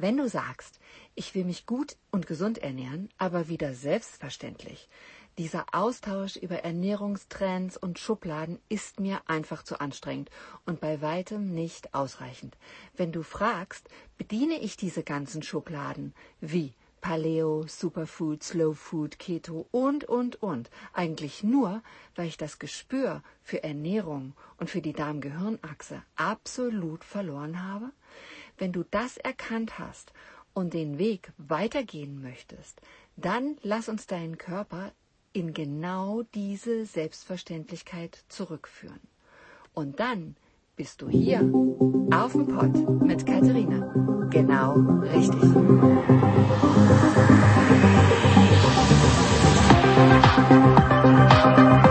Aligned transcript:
Wenn 0.00 0.16
du 0.16 0.28
sagst, 0.28 0.78
ich 1.16 1.34
will 1.34 1.44
mich 1.44 1.66
gut 1.66 1.96
und 2.12 2.28
gesund 2.28 2.58
ernähren, 2.58 3.08
aber 3.18 3.48
wieder 3.48 3.74
selbstverständlich, 3.74 4.88
dieser 5.38 5.66
Austausch 5.72 6.36
über 6.36 6.58
Ernährungstrends 6.58 7.76
und 7.76 7.98
Schubladen 7.98 8.60
ist 8.68 9.00
mir 9.00 9.22
einfach 9.26 9.64
zu 9.64 9.80
anstrengend 9.80 10.30
und 10.66 10.80
bei 10.80 11.02
weitem 11.02 11.52
nicht 11.52 11.94
ausreichend. 11.94 12.56
Wenn 12.96 13.10
du 13.10 13.24
fragst, 13.24 13.88
bediene 14.16 14.60
ich 14.60 14.76
diese 14.76 15.02
ganzen 15.02 15.42
Schubladen 15.42 16.14
wie 16.40 16.74
Paleo, 17.00 17.64
Superfood, 17.66 18.44
Slow 18.44 18.74
Food, 18.74 19.18
Keto 19.18 19.66
und, 19.72 20.04
und, 20.04 20.40
und. 20.40 20.70
Eigentlich 20.92 21.42
nur, 21.42 21.82
weil 22.14 22.28
ich 22.28 22.36
das 22.36 22.60
Gespür 22.60 23.24
für 23.42 23.64
Ernährung 23.64 24.34
und 24.58 24.70
für 24.70 24.80
die 24.80 24.92
Darm-Gehirn-Achse 24.92 26.02
absolut 26.14 27.02
verloren 27.02 27.64
habe? 27.64 27.90
Wenn 28.58 28.72
du 28.72 28.84
das 28.90 29.16
erkannt 29.16 29.78
hast 29.78 30.12
und 30.52 30.74
den 30.74 30.98
Weg 30.98 31.32
weitergehen 31.38 32.20
möchtest, 32.20 32.80
dann 33.16 33.56
lass 33.62 33.88
uns 33.88 34.06
deinen 34.06 34.36
Körper 34.36 34.92
in 35.32 35.54
genau 35.54 36.22
diese 36.34 36.84
Selbstverständlichkeit 36.84 38.24
zurückführen. 38.28 39.00
Und 39.74 40.00
dann 40.00 40.36
bist 40.74 41.00
du 41.02 41.08
hier 41.08 41.40
auf 42.12 42.32
dem 42.32 42.48
Pott 42.48 43.02
mit 43.02 43.24
Katharina. 43.24 44.28
Genau 44.30 44.74
richtig. 45.02 45.54
und 51.08 51.87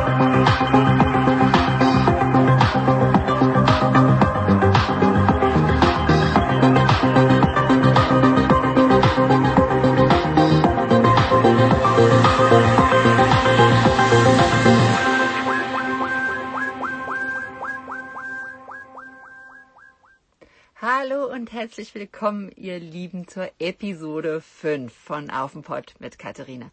herzlich 21.57 21.95
willkommen, 21.95 22.51
ihr 22.55 22.77
Lieben, 22.77 23.27
zur 23.27 23.49
Episode 23.57 24.41
5 24.41 24.93
von 24.93 25.31
Auf 25.31 25.53
dem 25.53 25.63
Pott 25.63 25.95
mit 25.97 26.19
Katharina. 26.19 26.69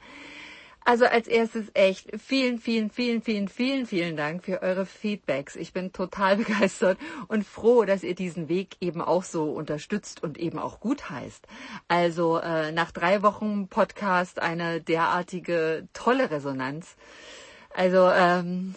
Also 0.85 1.07
als 1.07 1.27
erstes 1.27 1.69
echt 1.73 2.11
vielen, 2.21 2.59
vielen, 2.59 2.91
vielen, 2.91 3.23
vielen, 3.23 3.49
vielen, 3.49 3.87
vielen 3.87 4.15
Dank 4.15 4.45
für 4.45 4.61
eure 4.61 4.85
Feedbacks. 4.85 5.57
Ich 5.57 5.73
bin 5.73 5.95
total 5.95 6.37
begeistert 6.45 6.99
und 7.29 7.47
froh, 7.47 7.87
dass 7.87 8.03
ihr 8.03 8.15
diesen 8.15 8.51
Weg 8.51 8.77
eben 8.83 9.01
auch 9.01 9.23
so 9.23 9.45
unterstützt 9.53 10.23
und 10.23 10.37
eben 10.37 10.59
auch 10.59 10.81
gut 10.81 11.09
heißt. 11.09 11.47
Also 11.89 12.37
äh, 12.37 12.71
nach 12.71 12.91
drei 12.91 13.23
Wochen 13.23 13.69
Podcast 13.69 14.39
eine 14.39 14.83
derartige 14.83 15.89
tolle 15.95 16.31
Resonanz. 16.31 16.97
Also, 17.75 18.11
ähm, 18.11 18.75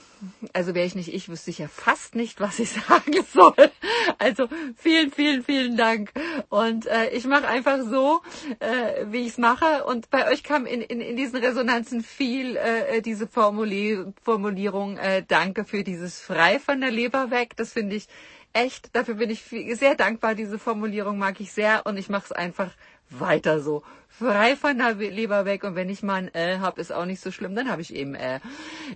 also 0.53 0.75
wäre 0.75 0.85
ich 0.85 0.95
nicht 0.95 1.13
ich, 1.13 1.29
wüsste 1.29 1.49
ich 1.49 1.59
ja 1.59 1.67
fast 1.67 2.15
nicht, 2.15 2.39
was 2.39 2.59
ich 2.59 2.69
sagen 2.87 3.13
soll. 3.33 3.71
Also 4.17 4.47
vielen, 4.75 5.11
vielen, 5.11 5.43
vielen 5.43 5.77
Dank. 5.77 6.11
Und 6.49 6.85
äh, 6.87 7.09
ich 7.09 7.25
mache 7.25 7.47
einfach 7.47 7.79
so, 7.89 8.21
äh, 8.59 9.05
wie 9.07 9.21
ich 9.21 9.29
es 9.29 9.37
mache. 9.37 9.85
Und 9.85 10.09
bei 10.09 10.29
euch 10.31 10.43
kam 10.43 10.65
in, 10.65 10.81
in, 10.81 11.01
in 11.01 11.17
diesen 11.17 11.37
Resonanzen 11.37 12.03
viel 12.03 12.57
äh, 12.57 13.01
diese 13.01 13.27
Formulier 13.27 14.13
Formulierung, 14.23 14.97
äh, 14.97 15.23
danke 15.27 15.65
für 15.65 15.83
dieses 15.83 16.19
frei 16.19 16.59
von 16.59 16.81
der 16.81 16.91
Leber 16.91 17.31
weg. 17.31 17.55
Das 17.55 17.73
finde 17.73 17.95
ich 17.95 18.07
echt, 18.53 18.95
dafür 18.95 19.15
bin 19.15 19.29
ich 19.29 19.43
sehr 19.43 19.95
dankbar. 19.95 20.35
Diese 20.35 20.59
Formulierung 20.59 21.17
mag 21.17 21.39
ich 21.39 21.51
sehr 21.51 21.85
und 21.85 21.97
ich 21.97 22.09
mache 22.09 22.25
es 22.25 22.31
einfach 22.31 22.71
weiter 23.09 23.59
so. 23.59 23.83
Frei 24.09 24.55
von 24.55 24.77
der 24.77 24.93
Leber 24.95 25.45
weg 25.45 25.63
und 25.63 25.75
wenn 25.75 25.89
ich 25.89 26.01
mal 26.01 26.15
ein 26.15 26.33
L 26.33 26.59
hab, 26.59 26.79
ist 26.79 26.91
auch 26.91 27.05
nicht 27.05 27.21
so 27.21 27.31
schlimm, 27.31 27.55
dann 27.55 27.69
habe 27.69 27.81
ich 27.81 27.93
eben 27.93 28.15
L. 28.15 28.41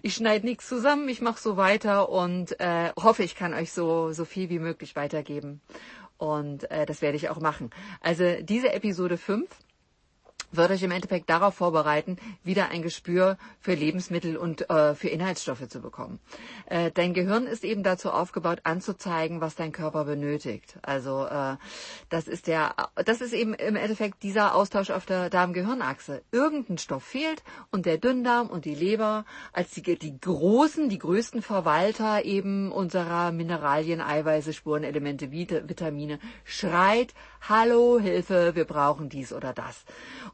Ich 0.01 0.15
schneide 0.15 0.45
nichts 0.45 0.67
zusammen, 0.67 1.07
ich 1.09 1.21
mache 1.21 1.39
so 1.39 1.57
weiter 1.57 2.09
und 2.09 2.59
äh, 2.59 2.91
hoffe, 2.99 3.23
ich 3.23 3.35
kann 3.35 3.53
euch 3.53 3.71
so, 3.71 4.13
so 4.13 4.25
viel 4.25 4.49
wie 4.49 4.59
möglich 4.59 4.95
weitergeben. 4.95 5.61
Und 6.17 6.69
äh, 6.71 6.85
das 6.85 7.01
werde 7.01 7.17
ich 7.17 7.29
auch 7.29 7.39
machen. 7.39 7.69
Also 7.99 8.23
diese 8.41 8.71
Episode 8.73 9.17
5 9.17 9.47
wird 10.51 10.71
euch 10.71 10.83
im 10.83 10.91
Endeffekt 10.91 11.29
darauf 11.29 11.55
vorbereiten, 11.55 12.17
wieder 12.43 12.69
ein 12.69 12.81
Gespür 12.81 13.37
für 13.59 13.73
Lebensmittel 13.73 14.37
und 14.37 14.69
äh, 14.69 14.95
für 14.95 15.09
Inhaltsstoffe 15.09 15.67
zu 15.67 15.81
bekommen. 15.81 16.19
Äh, 16.65 16.91
dein 16.91 17.13
Gehirn 17.13 17.47
ist 17.47 17.63
eben 17.63 17.83
dazu 17.83 18.11
aufgebaut, 18.11 18.59
anzuzeigen, 18.63 19.41
was 19.41 19.55
dein 19.55 19.71
Körper 19.71 20.05
benötigt. 20.05 20.77
Also 20.81 21.25
äh, 21.25 21.57
das 22.09 22.27
ist 22.27 22.47
der, 22.47 22.75
das 22.95 23.21
ist 23.21 23.33
eben 23.33 23.53
im 23.53 23.75
Endeffekt 23.75 24.23
dieser 24.23 24.55
Austausch 24.55 24.89
auf 24.91 25.05
der 25.05 25.29
Darm-Gehirn-Achse. 25.29 26.21
Irgendein 26.31 26.77
Stoff 26.77 27.03
fehlt 27.03 27.43
und 27.71 27.85
der 27.85 27.97
Dünndarm 27.97 28.47
und 28.47 28.65
die 28.65 28.75
Leber 28.75 29.25
als 29.53 29.71
die, 29.71 29.81
die 29.81 30.19
großen, 30.19 30.89
die 30.89 30.99
größten 30.99 31.41
Verwalter 31.41 32.25
eben 32.25 32.71
unserer 32.71 33.31
Mineralien, 33.31 34.01
Eiweiße, 34.01 34.53
Spurenelemente, 34.53 35.31
Vitamine 35.31 36.19
schreit, 36.43 37.13
Hallo, 37.47 37.99
Hilfe, 37.99 38.55
wir 38.55 38.65
brauchen 38.65 39.09
dies 39.09 39.33
oder 39.33 39.51
das. 39.51 39.83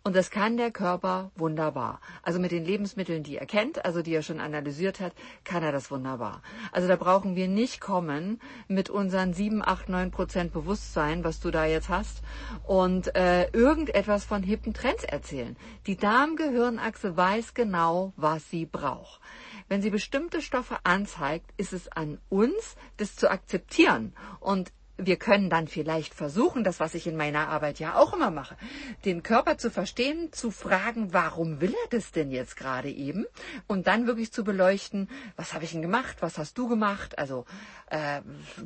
Und 0.07 0.15
das 0.15 0.31
kann 0.31 0.55
der 0.55 0.71
Körper 0.71 1.31
wunderbar. 1.35 1.99
Also 2.23 2.39
mit 2.39 2.53
den 2.53 2.63
Lebensmitteln, 2.63 3.23
die 3.23 3.35
er 3.35 3.45
kennt, 3.45 3.83
also 3.83 4.01
die 4.01 4.13
er 4.13 4.21
schon 4.21 4.39
analysiert 4.39 5.01
hat, 5.01 5.11
kann 5.43 5.63
er 5.63 5.73
das 5.73 5.91
wunderbar. 5.91 6.41
Also 6.71 6.87
da 6.87 6.95
brauchen 6.95 7.35
wir 7.35 7.49
nicht 7.49 7.81
kommen 7.81 8.39
mit 8.69 8.89
unseren 8.89 9.33
7, 9.33 9.61
8, 9.61 9.89
9 9.89 10.11
Prozent 10.11 10.53
Bewusstsein, 10.53 11.25
was 11.25 11.41
du 11.41 11.51
da 11.51 11.65
jetzt 11.65 11.89
hast, 11.89 12.21
und 12.65 13.13
äh, 13.17 13.49
irgendetwas 13.49 14.23
von 14.23 14.43
hippen 14.43 14.73
Trends 14.73 15.03
erzählen. 15.03 15.57
Die 15.87 15.97
Darm-Gehirnachse 15.97 17.17
weiß 17.17 17.53
genau, 17.53 18.13
was 18.15 18.49
sie 18.49 18.65
braucht. 18.65 19.19
Wenn 19.67 19.81
sie 19.81 19.89
bestimmte 19.89 20.41
Stoffe 20.41 20.77
anzeigt, 20.85 21.51
ist 21.57 21.73
es 21.73 21.91
an 21.91 22.17
uns, 22.29 22.77
das 22.95 23.17
zu 23.17 23.29
akzeptieren 23.29 24.13
und 24.39 24.71
wir 24.97 25.17
können 25.17 25.49
dann 25.49 25.67
vielleicht 25.67 26.13
versuchen, 26.13 26.63
das, 26.63 26.79
was 26.79 26.95
ich 26.95 27.07
in 27.07 27.15
meiner 27.15 27.47
Arbeit 27.47 27.79
ja 27.79 27.95
auch 27.95 28.13
immer 28.13 28.31
mache, 28.31 28.57
den 29.05 29.23
Körper 29.23 29.57
zu 29.57 29.69
verstehen, 29.69 30.33
zu 30.33 30.51
fragen, 30.51 31.13
warum 31.13 31.61
will 31.61 31.73
er 31.73 31.89
das 31.89 32.11
denn 32.11 32.31
jetzt 32.31 32.57
gerade 32.57 32.89
eben? 32.89 33.25
Und 33.67 33.87
dann 33.87 34.07
wirklich 34.07 34.31
zu 34.31 34.43
beleuchten, 34.43 35.09
was 35.35 35.53
habe 35.53 35.65
ich 35.65 35.71
denn 35.71 35.81
gemacht, 35.81 36.17
was 36.21 36.37
hast 36.37 36.57
du 36.57 36.67
gemacht, 36.67 37.19
also 37.19 37.45
äh, 37.89 38.21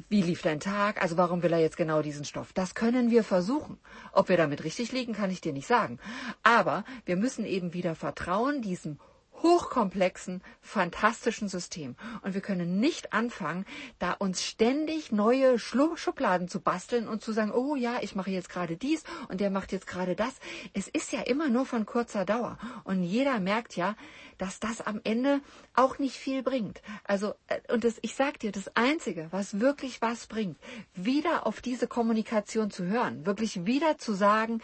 wie 0.10 0.22
lief 0.22 0.42
dein 0.42 0.60
Tag, 0.60 1.02
also 1.02 1.18
warum 1.18 1.44
will 1.44 1.54
er 1.54 1.60
jetzt 1.60 1.78
genau 1.78 2.02
diesen 2.02 2.26
Stoff? 2.26 2.54
Das 2.54 2.76
können 2.76 3.12
wir 3.12 3.24
versuchen. 3.24 3.78
Ob 4.14 4.30
wir 4.30 4.38
damit 4.38 4.64
richtig 4.64 4.92
liegen, 4.92 5.14
kann 5.14 5.32
ich 5.32 5.42
dir 5.42 5.54
nicht 5.54 5.68
sagen. 5.68 6.00
Aber 6.44 6.86
wir 7.06 7.18
müssen 7.18 7.46
eben 7.46 7.74
wieder 7.74 7.96
vertrauen, 7.96 8.62
diesem 8.62 9.00
hochkomplexen, 9.42 10.42
fantastischen 10.62 11.50
System. 11.50 11.96
Und 12.22 12.34
wir 12.34 12.42
können 12.42 12.80
nicht 12.80 13.14
anfangen, 13.14 13.66
da 14.00 14.14
uns 14.14 14.44
ständig 14.44 15.12
neue 15.12 15.60
Schubladen 15.60 16.48
zu 16.48 16.60
basteln 16.60 17.08
und 17.08 17.22
zu 17.24 17.32
sagen, 17.32 17.52
oh 17.52 17.76
ja, 17.76 18.00
ich 18.02 18.16
mache 18.16 18.32
jetzt 18.32 18.50
gerade 18.50 18.78
dies 18.78 19.04
und 19.30 19.42
der 19.42 19.50
macht 19.50 19.72
jetzt 19.72 19.88
gerade 19.88 20.16
das. 20.16 20.36
Es 20.74 20.88
ist 20.88 21.12
ja 21.12 21.22
immer 21.22 21.50
nur 21.50 21.66
von 21.66 21.86
kurzer 21.86 22.26
Dauer. 22.26 22.58
Und 22.84 23.04
jeder 23.04 23.40
merkt 23.40 23.76
ja, 23.76 23.96
dass 24.38 24.60
das 24.60 24.82
am 24.82 25.00
Ende 25.04 25.42
auch 25.76 26.00
nicht 26.00 26.16
viel 26.16 26.42
bringt. 26.42 26.82
Also, 27.04 27.36
äh, 27.48 27.60
und 27.72 27.84
das, 27.84 28.00
ich 28.02 28.16
sag 28.16 28.40
dir, 28.40 28.52
das 28.52 28.76
Einzige, 28.76 29.28
was 29.30 29.60
wirklich 29.60 30.02
was 30.02 30.26
bringt, 30.26 30.58
wieder 30.96 31.46
auf 31.46 31.62
diese 31.62 31.88
Kommunikation 31.88 32.72
zu 32.72 32.86
hören, 32.86 33.26
wirklich 33.26 33.66
wieder 33.66 34.00
zu 34.00 34.14
sagen, 34.14 34.62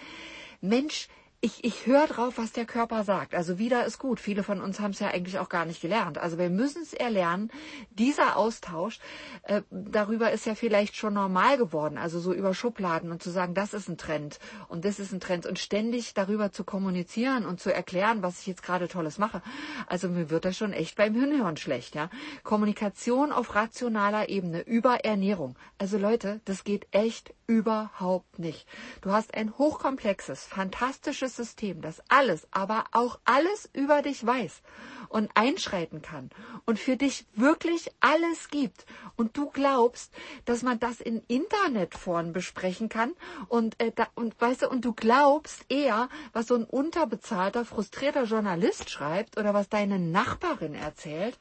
Mensch, 0.61 1.07
ich, 1.47 1.63
ich 1.63 1.85
höre 1.85 2.07
drauf, 2.07 2.33
was 2.37 2.51
der 2.51 2.65
Körper 2.65 3.05
sagt. 3.05 3.33
Also 3.33 3.57
wieder 3.57 3.85
ist 3.85 3.99
gut. 3.99 4.19
Viele 4.19 4.43
von 4.43 4.59
uns 4.59 4.81
haben 4.81 4.91
es 4.91 4.99
ja 4.99 5.07
eigentlich 5.07 5.39
auch 5.39 5.47
gar 5.47 5.65
nicht 5.65 5.81
gelernt. 5.81 6.17
Also 6.17 6.37
wir 6.37 6.49
müssen 6.49 6.81
es 6.81 6.93
erlernen. 6.93 7.51
Dieser 7.91 8.35
Austausch 8.35 8.99
äh, 9.43 9.61
darüber 9.71 10.31
ist 10.31 10.45
ja 10.45 10.55
vielleicht 10.55 10.97
schon 10.97 11.13
normal 11.13 11.57
geworden. 11.57 11.97
Also 11.97 12.19
so 12.19 12.33
über 12.33 12.53
Schubladen 12.53 13.11
und 13.11 13.23
zu 13.23 13.29
sagen, 13.29 13.53
das 13.53 13.73
ist 13.73 13.88
ein 13.88 13.97
Trend 13.97 14.39
und 14.67 14.83
das 14.83 14.99
ist 14.99 15.13
ein 15.13 15.21
Trend 15.21 15.45
und 15.45 15.57
ständig 15.57 16.13
darüber 16.13 16.51
zu 16.51 16.65
kommunizieren 16.65 17.45
und 17.45 17.61
zu 17.61 17.73
erklären, 17.73 18.23
was 18.23 18.41
ich 18.41 18.47
jetzt 18.47 18.63
gerade 18.63 18.89
Tolles 18.89 19.17
mache. 19.17 19.41
Also 19.88 20.09
mir 20.09 20.29
wird 20.29 20.43
das 20.43 20.57
schon 20.57 20.73
echt 20.73 20.97
beim 20.97 21.13
Hinhören 21.13 21.55
schlecht. 21.55 21.95
Ja, 21.95 22.09
Kommunikation 22.43 23.31
auf 23.31 23.55
rationaler 23.55 24.27
Ebene 24.27 24.61
über 24.63 25.05
Ernährung. 25.05 25.57
Also 25.77 25.97
Leute, 25.97 26.41
das 26.43 26.65
geht 26.65 26.88
echt 26.91 27.33
überhaupt 27.47 28.39
nicht. 28.39 28.67
Du 29.00 29.11
hast 29.11 29.33
ein 29.33 29.57
hochkomplexes, 29.57 30.43
fantastisches 30.43 31.37
System, 31.38 31.81
das 31.81 32.01
alles, 32.10 32.48
aber 32.51 32.86
auch 32.92 33.19
alles 33.24 33.69
über 33.74 34.01
dich 34.01 34.25
weiß 34.25 34.62
und 35.10 35.30
einschreiten 35.36 36.01
kann 36.01 36.30
und 36.66 36.80
für 36.80 36.98
dich 36.98 37.25
wirklich 37.34 37.92
alles 38.01 38.50
gibt 38.50 38.86
und 39.16 39.38
du 39.38 39.50
glaubst, 39.50 40.13
dass 40.45 40.63
man 40.63 40.80
das 40.80 41.00
in 41.00 41.22
Internetforen 41.28 42.34
besprechen 42.34 42.89
kann 42.89 43.13
und 43.48 43.80
äh, 43.80 43.92
da, 43.95 44.07
und 44.16 44.39
weißt 44.39 44.63
du 44.63 44.69
und 44.69 44.84
du 44.84 44.94
glaubst 44.94 45.66
eher, 45.69 46.10
was 46.34 46.48
so 46.48 46.56
ein 46.56 46.66
unterbezahlter, 46.66 47.63
frustrierter 47.63 48.25
Journalist 48.25 48.89
schreibt 48.89 49.38
oder 49.38 49.54
was 49.54 49.69
deine 49.69 50.00
Nachbarin 50.00 50.75
erzählt, 50.75 51.39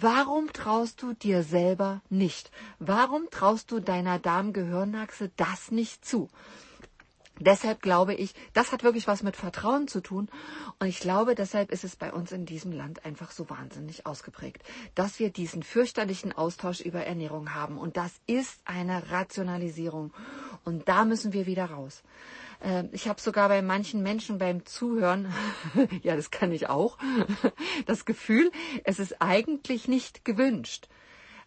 Warum 0.00 0.52
traust 0.52 1.02
du 1.02 1.12
dir 1.12 1.42
selber 1.42 2.02
nicht? 2.08 2.52
Warum 2.78 3.30
traust 3.30 3.72
du 3.72 3.80
deiner 3.80 4.20
Darmgehirnachse 4.20 5.32
das 5.36 5.72
nicht 5.72 6.04
zu? 6.04 6.28
Deshalb 7.40 7.82
glaube 7.82 8.14
ich, 8.14 8.34
das 8.52 8.72
hat 8.72 8.82
wirklich 8.82 9.06
was 9.06 9.22
mit 9.22 9.36
Vertrauen 9.36 9.88
zu 9.88 10.00
tun. 10.00 10.28
Und 10.78 10.86
ich 10.88 11.00
glaube, 11.00 11.34
deshalb 11.34 11.70
ist 11.70 11.84
es 11.84 11.96
bei 11.96 12.12
uns 12.12 12.32
in 12.32 12.46
diesem 12.46 12.72
Land 12.72 13.04
einfach 13.04 13.30
so 13.30 13.48
wahnsinnig 13.48 14.06
ausgeprägt, 14.06 14.62
dass 14.94 15.18
wir 15.18 15.30
diesen 15.30 15.62
fürchterlichen 15.62 16.32
Austausch 16.32 16.80
über 16.80 17.04
Ernährung 17.04 17.54
haben. 17.54 17.78
Und 17.78 17.96
das 17.96 18.12
ist 18.26 18.60
eine 18.64 19.10
Rationalisierung. 19.10 20.12
Und 20.64 20.88
da 20.88 21.04
müssen 21.04 21.32
wir 21.32 21.46
wieder 21.46 21.66
raus. 21.66 22.02
Ähm, 22.60 22.88
ich 22.92 23.08
habe 23.08 23.20
sogar 23.20 23.48
bei 23.48 23.62
manchen 23.62 24.02
Menschen 24.02 24.38
beim 24.38 24.66
Zuhören, 24.66 25.32
ja, 26.02 26.16
das 26.16 26.30
kann 26.30 26.52
ich 26.52 26.68
auch, 26.68 26.98
das 27.86 28.04
Gefühl, 28.04 28.50
es 28.84 28.98
ist 28.98 29.20
eigentlich 29.20 29.88
nicht 29.88 30.24
gewünscht 30.24 30.88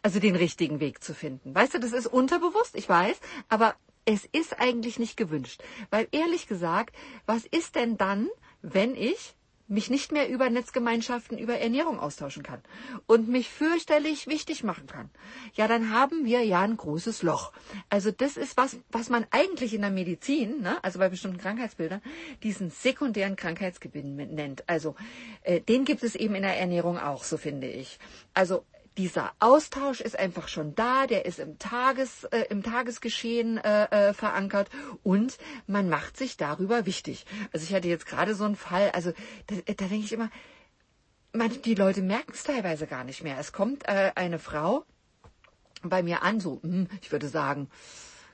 also 0.03 0.19
den 0.19 0.35
richtigen 0.35 0.79
Weg 0.79 1.03
zu 1.03 1.13
finden. 1.13 1.53
Weißt 1.53 1.75
du, 1.75 1.79
das 1.79 1.91
ist 1.91 2.07
unterbewusst, 2.07 2.75
ich 2.75 2.89
weiß, 2.89 3.19
aber 3.49 3.75
es 4.05 4.25
ist 4.25 4.59
eigentlich 4.59 4.99
nicht 4.99 5.17
gewünscht. 5.17 5.63
Weil 5.89 6.07
ehrlich 6.11 6.47
gesagt, 6.47 6.95
was 7.25 7.45
ist 7.45 7.75
denn 7.75 7.97
dann, 7.97 8.29
wenn 8.61 8.95
ich 8.95 9.35
mich 9.71 9.89
nicht 9.89 10.11
mehr 10.11 10.27
über 10.29 10.49
Netzgemeinschaften, 10.49 11.37
über 11.37 11.57
Ernährung 11.57 11.97
austauschen 11.99 12.43
kann 12.43 12.61
und 13.07 13.29
mich 13.29 13.49
fürchterlich 13.49 14.27
wichtig 14.27 14.63
machen 14.63 14.85
kann, 14.85 15.09
ja, 15.53 15.67
dann 15.67 15.91
haben 15.91 16.25
wir 16.25 16.43
ja 16.43 16.59
ein 16.59 16.75
großes 16.75 17.23
Loch. 17.23 17.53
Also 17.89 18.11
das 18.11 18.35
ist 18.35 18.57
was, 18.57 18.77
was 18.89 19.09
man 19.09 19.25
eigentlich 19.31 19.73
in 19.73 19.81
der 19.81 19.89
Medizin, 19.89 20.61
ne, 20.61 20.83
also 20.83 20.99
bei 20.99 21.07
bestimmten 21.07 21.37
Krankheitsbildern, 21.37 22.01
diesen 22.43 22.69
sekundären 22.69 23.37
Krankheitsgewinn 23.37 24.15
nennt. 24.15 24.67
Also 24.67 24.95
äh, 25.43 25.61
den 25.61 25.85
gibt 25.85 26.03
es 26.03 26.15
eben 26.15 26.35
in 26.35 26.43
der 26.43 26.59
Ernährung 26.59 26.99
auch, 26.99 27.23
so 27.23 27.37
finde 27.37 27.67
ich. 27.67 27.97
Also 28.33 28.65
dieser 28.97 29.31
Austausch 29.39 30.01
ist 30.01 30.19
einfach 30.19 30.47
schon 30.47 30.75
da, 30.75 31.07
der 31.07 31.25
ist 31.25 31.39
im, 31.39 31.57
Tages, 31.59 32.25
äh, 32.25 32.45
im 32.49 32.61
Tagesgeschehen 32.61 33.57
äh, 33.57 34.09
äh, 34.09 34.13
verankert 34.13 34.69
und 35.03 35.37
man 35.67 35.89
macht 35.89 36.17
sich 36.17 36.37
darüber 36.37 36.85
wichtig. 36.85 37.25
Also 37.53 37.65
ich 37.65 37.73
hatte 37.73 37.87
jetzt 37.87 38.05
gerade 38.05 38.35
so 38.35 38.43
einen 38.43 38.55
Fall, 38.55 38.91
also 38.91 39.13
da, 39.47 39.55
da 39.65 39.85
denke 39.85 40.05
ich 40.05 40.13
immer, 40.13 40.29
man, 41.33 41.49
die 41.61 41.75
Leute 41.75 42.01
merken 42.01 42.33
es 42.33 42.43
teilweise 42.43 42.87
gar 42.87 43.03
nicht 43.03 43.23
mehr. 43.23 43.37
Es 43.39 43.53
kommt 43.53 43.87
äh, 43.87 44.11
eine 44.15 44.39
Frau 44.39 44.85
bei 45.83 46.03
mir 46.03 46.23
an, 46.23 46.39
so, 46.39 46.59
hm, 46.61 46.87
ich 47.01 47.11
würde 47.11 47.27
sagen, 47.27 47.69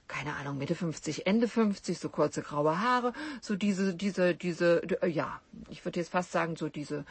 keine 0.07 0.35
Ahnung, 0.35 0.57
Mitte 0.57 0.73
50, 0.73 1.27
Ende 1.27 1.47
50, 1.47 1.99
so 1.99 2.09
kurze 2.09 2.41
graue 2.41 2.79
Haare, 2.79 3.13
so 3.41 3.55
diese, 3.55 3.93
diese, 3.93 4.35
diese, 4.35 4.81
ja, 5.05 5.41
ich 5.69 5.83
würde 5.85 5.99
jetzt 5.99 6.11
fast 6.11 6.31
sagen, 6.31 6.55
so 6.55 6.69
diese 6.69 7.05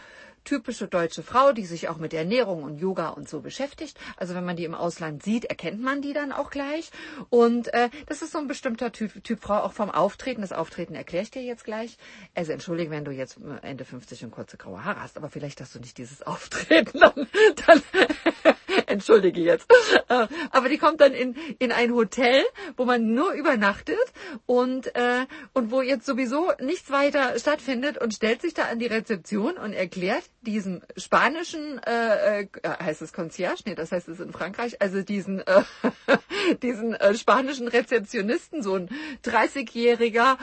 typische 0.47 0.89
deutsche 0.89 1.23
Frau, 1.23 1.53
die 1.53 1.67
sich 1.67 1.89
auch 1.89 1.99
mit 1.99 2.15
Ernährung 2.15 2.63
und 2.63 2.79
Yoga 2.79 3.11
und 3.11 3.29
so 3.29 3.41
beschäftigt. 3.41 3.99
Also 4.17 4.35
wenn 4.35 4.45
man 4.45 4.57
die 4.57 4.65
im 4.65 4.75
Ausland 4.75 5.23
sieht, 5.23 5.45
erkennt 5.45 5.83
man 5.83 6.01
die 6.01 6.15
dann 6.15 6.33
auch 6.33 6.51
gleich. 6.51 6.91
Und 7.29 7.73
äh, 7.75 7.91
das 8.07 8.23
ist 8.23 8.33
so 8.33 8.39
ein 8.39 8.49
bestimmter 8.49 8.93
Typ, 8.93 9.23
typ 9.23 9.43
Frau, 9.43 9.59
auch 9.59 9.73
vom 9.73 9.91
Auftreten. 9.91 10.41
Das 10.41 10.53
Auftreten 10.53 10.95
erkläre 10.95 11.25
ich 11.25 11.31
dir 11.31 11.43
jetzt 11.43 11.65
gleich. 11.65 11.99
Also 12.35 12.53
entschuldige, 12.53 12.91
wenn 12.91 13.05
du 13.05 13.11
jetzt 13.11 13.39
äh, 13.39 13.67
Ende 13.67 13.85
50 13.85 14.25
und 14.25 14.31
kurze 14.31 14.57
graue 14.57 14.85
Haare 14.85 15.03
hast, 15.03 15.17
aber 15.17 15.29
vielleicht 15.29 15.61
hast 15.61 15.75
du 15.75 15.81
nicht 15.81 15.99
dieses 15.99 16.23
Auftreten. 16.27 17.01
Dann, 17.01 17.27
dann 17.67 17.83
entschuldige 18.87 19.41
jetzt. 19.41 19.71
Äh, 20.09 20.27
aber 20.51 20.69
die 20.69 20.79
kommt 20.79 21.01
dann 21.01 21.13
in, 21.13 21.37
in 21.59 21.73
ein 21.73 21.93
Hotel, 21.93 22.45
wo 22.77 22.85
man 22.85 23.13
nur 23.13 23.33
übernachtet 23.33 23.99
und, 24.47 24.95
äh, 24.95 25.27
und 25.53 25.71
wo 25.71 25.83
jetzt 25.83 26.07
sowieso 26.07 26.53
nichts 26.61 26.91
weiter 26.91 27.39
stattfindet 27.39 27.99
und 27.99 28.15
stellt 28.15 28.43
sich 28.43 28.55
da 28.55 28.65
an 28.65 28.79
die 28.79 28.87
Rezeption 28.87 29.57
und 29.57 29.73
erklärt 29.73 30.25
diesem 30.47 30.83
spanischen, 30.97 31.79
äh, 31.85 32.43
äh, 32.43 32.49
heißt 32.63 33.03
es 33.03 33.13
Concierge? 33.13 33.63
Nee, 33.67 33.75
das 33.75 33.93
heißt 33.93 34.09
es 34.09 34.21
in 34.21 34.33
Frankreich, 34.33 34.81
also 34.81 35.03
diesen, 35.03 35.41
äh, 35.41 35.63
diesen 36.63 36.95
äh, 36.95 37.15
spanischen 37.15 37.69
Rezeptionisten, 37.69 38.63
so 38.63 38.77
ein 38.77 38.89
30-jähriger, 39.25 40.39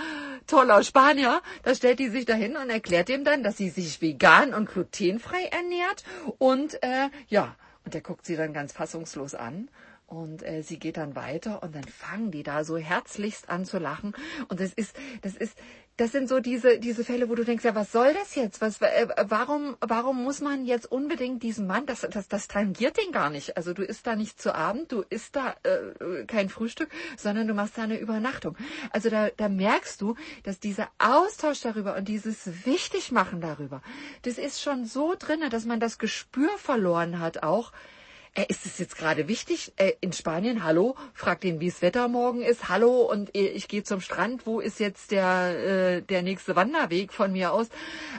toller 0.46 0.84
Spanier, 0.84 1.42
da 1.64 1.74
stellt 1.74 2.00
die 2.00 2.10
sich 2.10 2.26
dahin 2.26 2.58
und 2.58 2.70
erklärt 2.70 3.10
ihm 3.10 3.24
dann, 3.24 3.44
dass 3.44 3.58
sie 3.58 3.70
sich 3.70 4.02
vegan 4.02 4.54
und 4.54 4.70
glutenfrei 4.70 5.46
ernährt. 5.46 6.04
Und 6.38 6.82
äh, 6.84 7.10
ja, 7.30 7.56
und 7.86 7.94
der 7.94 8.02
guckt 8.02 8.26
sie 8.26 8.36
dann 8.36 8.54
ganz 8.54 8.74
fassungslos 8.74 9.36
an. 9.36 9.70
Und 10.06 10.44
äh, 10.44 10.62
sie 10.62 10.78
geht 10.78 10.98
dann 10.98 11.16
weiter 11.16 11.64
und 11.64 11.74
dann 11.74 11.86
fangen 11.86 12.30
die 12.30 12.44
da 12.44 12.64
so 12.64 12.78
herzlichst 12.78 13.50
an 13.50 13.66
zu 13.66 13.80
lachen. 13.80 14.14
Und 14.48 14.60
das 14.60 14.72
ist 14.74 14.96
das 15.22 15.34
ist 15.36 15.58
das 15.98 16.12
sind 16.12 16.28
so 16.28 16.40
diese 16.40 16.80
diese 16.80 17.04
Fälle, 17.04 17.30
wo 17.30 17.36
du 17.36 17.44
denkst, 17.46 17.64
ja, 17.64 17.76
was 17.76 17.92
soll 17.92 18.14
das 18.14 18.34
jetzt? 18.36 18.62
Was 18.62 18.82
äh, 18.82 19.08
warum 19.28 19.78
warum 19.80 20.24
muss 20.24 20.42
man 20.42 20.66
jetzt 20.66 20.92
unbedingt 20.92 21.44
diesen 21.44 21.68
Mann, 21.68 21.86
das 21.86 22.02
das 22.10 22.28
das 22.28 22.48
tangiert 22.48 22.98
den 22.98 23.12
gar 23.12 23.30
nicht. 23.30 23.58
Also 23.58 23.74
du 23.74 23.84
isst 23.84 24.08
da 24.08 24.16
nicht 24.16 24.42
zu 24.42 24.56
Abend, 24.56 24.92
du 24.92 25.04
isst 25.10 25.36
da 25.36 25.56
äh, 25.64 26.26
kein 26.26 26.50
Frühstück, 26.50 26.90
sondern 27.18 27.48
du 27.48 27.54
machst 27.54 27.78
da 27.78 27.84
eine 27.84 28.00
Übernachtung. 28.00 28.58
Also 28.92 29.10
da 29.10 29.30
da 29.30 29.50
merkst 29.50 30.02
du, 30.02 30.16
dass 30.44 30.60
dieser 30.60 30.90
Austausch 30.98 31.62
darüber 31.62 31.96
und 31.96 32.08
dieses 32.08 32.66
Wichtigmachen 32.66 33.40
darüber, 33.40 33.82
das 34.24 34.38
ist 34.38 34.62
schon 34.62 34.86
so 34.86 35.16
drinne, 35.18 35.50
dass 35.50 35.66
man 35.66 35.80
das 35.80 36.00
Gespür 36.00 36.50
verloren 36.58 37.20
hat 37.20 37.44
auch 37.44 37.72
äh, 38.36 38.46
ist 38.48 38.66
es 38.66 38.80
jetzt 38.80 38.98
gerade 38.98 39.28
wichtig? 39.28 39.74
Äh, 39.78 39.94
in 40.02 40.12
Spanien, 40.12 40.64
hallo, 40.64 40.96
fragt 41.14 41.44
ihn, 41.44 41.60
wie 41.60 41.68
es 41.68 41.82
Wetter 41.82 42.08
morgen 42.08 42.42
ist, 42.42 42.70
hallo, 42.70 43.02
und 43.02 43.36
äh, 43.36 43.48
ich 43.48 43.68
gehe 43.68 43.84
zum 43.84 44.02
Strand, 44.02 44.46
wo 44.46 44.60
ist 44.60 44.80
jetzt 44.80 45.12
der, 45.12 45.98
äh, 45.98 46.02
der 46.02 46.24
nächste 46.24 46.56
Wanderweg 46.56 47.14
von 47.14 47.32
mir 47.32 47.54
aus? 47.54 47.68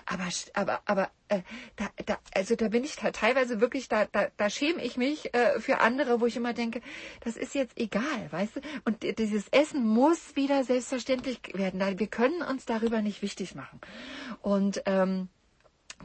Aber, 0.07 0.29
aber, 0.55 0.81
aber, 0.87 1.11
äh, 1.29 1.41
da, 1.77 1.87
da, 2.07 2.19
also 2.35 2.55
da 2.55 2.69
bin 2.69 2.85
ich 2.85 2.97
da 2.97 3.11
teilweise 3.11 3.61
wirklich, 3.61 3.89
da, 3.89 4.07
da, 4.07 4.29
da 4.37 4.51
schäme 4.51 4.83
ich 4.85 4.97
mich 4.97 5.35
äh, 5.35 5.59
für 5.59 5.81
andere, 5.81 6.21
wo 6.21 6.27
ich 6.27 6.37
immer 6.37 6.53
denke, 6.53 6.81
das 7.21 7.37
ist 7.37 7.55
jetzt 7.55 7.79
egal, 7.79 8.03
weißt 8.31 8.57
du? 8.57 8.61
Und 8.85 9.03
dieses 9.19 9.49
Essen 9.49 9.87
muss 9.87 10.37
wieder 10.37 10.65
selbstverständlich 10.65 11.41
werden. 11.55 11.81
Wir 11.99 12.07
können 12.07 12.43
uns 12.43 12.67
darüber 12.67 13.03
nicht 13.03 13.23
wichtig 13.23 13.55
machen. 13.55 13.81
Und 14.43 14.83
ähm, 14.87 15.29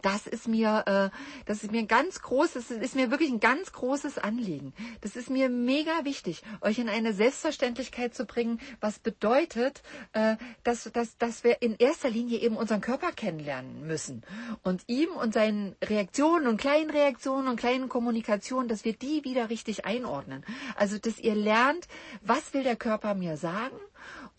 das 0.01 0.27
ist 0.27 0.47
mir, 0.47 0.83
äh, 0.85 1.17
das 1.45 1.63
ist 1.63 1.71
mir 1.71 1.79
ein 1.79 1.87
ganz 1.87 2.21
großes, 2.21 2.67
das 2.69 2.77
ist 2.77 2.95
mir 2.95 3.11
wirklich 3.11 3.31
ein 3.31 3.39
ganz 3.39 3.71
großes 3.71 4.17
Anliegen. 4.17 4.73
Das 5.01 5.15
ist 5.15 5.29
mir 5.29 5.49
mega 5.49 6.03
wichtig, 6.05 6.43
euch 6.61 6.79
in 6.79 6.89
eine 6.89 7.13
Selbstverständlichkeit 7.13 8.13
zu 8.13 8.25
bringen, 8.25 8.59
was 8.81 8.99
bedeutet, 8.99 9.81
äh, 10.13 10.35
dass, 10.63 10.89
dass, 10.91 11.17
dass 11.17 11.43
wir 11.43 11.61
in 11.61 11.75
erster 11.77 12.09
Linie 12.09 12.39
eben 12.39 12.57
unseren 12.57 12.81
Körper 12.81 13.11
kennenlernen 13.11 13.85
müssen 13.87 14.23
und 14.63 14.83
ihm 14.87 15.09
und 15.09 15.33
seinen 15.33 15.75
Reaktionen 15.83 16.47
und 16.47 16.57
kleinen 16.57 16.89
Reaktionen 16.89 17.47
und 17.47 17.57
kleinen 17.57 17.89
Kommunikationen, 17.89 18.67
dass 18.67 18.85
wir 18.85 18.93
die 18.93 19.23
wieder 19.23 19.49
richtig 19.49 19.85
einordnen. 19.85 20.45
Also, 20.75 20.97
dass 20.97 21.19
ihr 21.19 21.35
lernt, 21.35 21.87
was 22.21 22.53
will 22.53 22.63
der 22.63 22.75
Körper 22.75 23.15
mir 23.15 23.37
sagen 23.37 23.75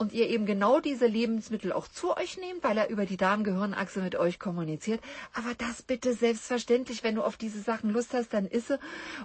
und 0.01 0.15
ihr 0.15 0.31
eben 0.31 0.47
genau 0.47 0.81
diese 0.81 1.07
Lebensmittel 1.07 1.75
auch 1.75 1.87
zu 1.87 2.17
euch 2.17 2.39
nehmt, 2.39 2.65
weil 2.65 2.79
er 2.79 2.89
über 2.89 3.05
die 3.05 3.19
Darmgehirnachse 3.19 4.01
mit 4.01 4.17
euch 4.17 4.39
kommuniziert. 4.39 4.99
Aber 5.35 5.53
das 5.59 5.83
bitte 5.83 6.15
selbstverständlich, 6.15 7.05
wenn 7.05 7.17
du 7.17 7.23
auf 7.23 7.37
diese 7.37 7.61
Sachen 7.61 7.91
Lust 7.91 8.15
hast, 8.15 8.33
dann 8.33 8.47
isse 8.47 8.81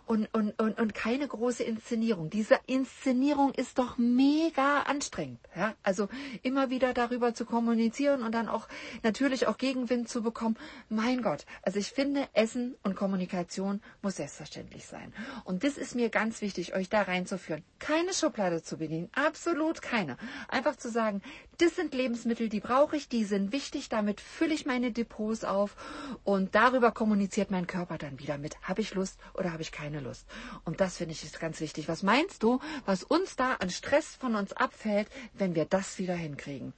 und, 0.06 0.28
und, 0.34 0.60
und, 0.60 0.78
und 0.78 0.94
keine 0.94 1.30
große 1.30 1.64
Inszenierung. 1.64 2.30
Diese 2.30 2.60
Inszenierung 2.66 3.54
ist 3.54 3.80
doch 3.80 3.98
mega 3.98 4.82
anstrengend. 4.82 5.40
Ja? 5.56 5.76
Also 5.82 6.10
immer 6.44 6.70
wieder 6.70 6.94
darüber 6.94 7.34
zu 7.34 7.46
kommunizieren 7.46 8.22
und 8.22 8.36
dann 8.36 8.50
auch 8.50 8.68
natürlich 9.02 9.48
auch 9.48 9.58
Gegenwind 9.58 10.10
zu 10.10 10.24
bekommen. 10.24 10.58
Mein 10.90 11.22
Gott, 11.22 11.46
also 11.62 11.80
ich 11.80 11.92
finde, 11.92 12.28
Essen 12.34 12.76
und 12.84 12.98
Kommunikation 12.98 13.82
muss 14.02 14.18
selbstverständlich 14.18 14.86
sein. 14.86 15.14
Und 15.46 15.64
das 15.64 15.78
ist 15.78 15.96
mir 15.96 16.10
ganz 16.10 16.42
wichtig, 16.42 16.76
euch 16.76 16.90
da 16.90 17.04
reinzuführen. 17.04 17.64
Keine 17.80 18.14
Schublade 18.14 18.62
zu 18.62 18.76
bedienen, 18.76 19.10
absolut 19.14 19.82
keine. 19.82 20.18
Einfach 20.50 20.65
zu 20.74 20.90
sagen, 20.90 21.22
das 21.60 21.76
sind 21.76 21.94
Lebensmittel, 21.94 22.50
die 22.50 22.60
brauche 22.60 22.96
ich, 22.96 23.08
die 23.08 23.24
sind 23.24 23.52
wichtig, 23.52 23.90
damit 23.90 24.22
fülle 24.22 24.54
ich 24.54 24.66
meine 24.66 24.92
Depots 24.92 25.44
auf 25.44 25.76
und 26.24 26.56
darüber 26.56 26.92
kommuniziert 26.92 27.52
mein 27.52 27.68
Körper 27.68 27.98
dann 27.98 28.20
wieder 28.20 28.38
mit, 28.38 28.60
habe 28.62 28.82
ich 28.82 28.96
Lust 28.96 29.20
oder 29.36 29.52
habe 29.52 29.62
ich 29.62 29.72
keine 29.72 30.00
Lust. 30.00 30.26
Und 30.64 30.82
das 30.82 30.98
finde 30.98 31.14
ich 31.14 31.24
ist 31.24 31.40
ganz 31.40 31.60
wichtig. 31.60 31.88
Was 31.88 32.04
meinst 32.04 32.42
du, 32.44 32.60
was 32.86 33.04
uns 33.04 33.36
da 33.36 33.54
an 33.54 33.70
Stress 33.70 34.16
von 34.16 34.36
uns 34.36 34.54
abfällt, 34.54 35.08
wenn 35.34 35.56
wir 35.56 35.66
das 35.66 36.00
wieder 36.00 36.16
hinkriegen? 36.16 36.74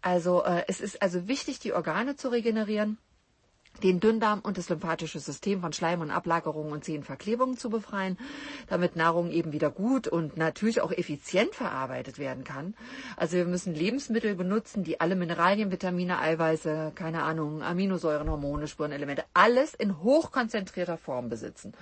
Also 0.00 0.44
äh, 0.44 0.64
es 0.68 0.80
ist 0.80 1.02
also 1.02 1.26
wichtig, 1.28 1.58
die 1.58 1.72
Organe 1.72 2.16
zu 2.16 2.28
regenerieren 2.28 2.98
den 3.82 4.00
Dünndarm 4.00 4.40
und 4.40 4.56
das 4.58 4.68
lymphatische 4.68 5.18
System 5.18 5.60
von 5.60 5.72
Schleim 5.72 6.00
und 6.00 6.10
Ablagerungen 6.10 6.72
und 6.72 6.84
Zehenverklebungen 6.84 7.56
zu 7.56 7.70
befreien, 7.70 8.18
damit 8.68 8.96
Nahrung 8.96 9.30
eben 9.30 9.52
wieder 9.52 9.70
gut 9.70 10.08
und 10.08 10.36
natürlich 10.36 10.80
auch 10.80 10.92
effizient 10.92 11.54
verarbeitet 11.54 12.18
werden 12.18 12.44
kann. 12.44 12.74
Also 13.16 13.36
wir 13.36 13.44
müssen 13.46 13.74
Lebensmittel 13.74 14.34
benutzen, 14.34 14.84
die 14.84 15.00
alle 15.00 15.16
Mineralien, 15.16 15.70
Vitamine, 15.70 16.18
Eiweiße, 16.20 16.92
keine 16.94 17.22
Ahnung, 17.22 17.62
Aminosäuren, 17.62 18.30
Hormone, 18.30 18.68
Spurenelemente, 18.68 19.24
alles 19.34 19.74
in 19.74 20.02
hochkonzentrierter 20.02 20.96
Form 20.96 21.28
besitzen 21.28 21.72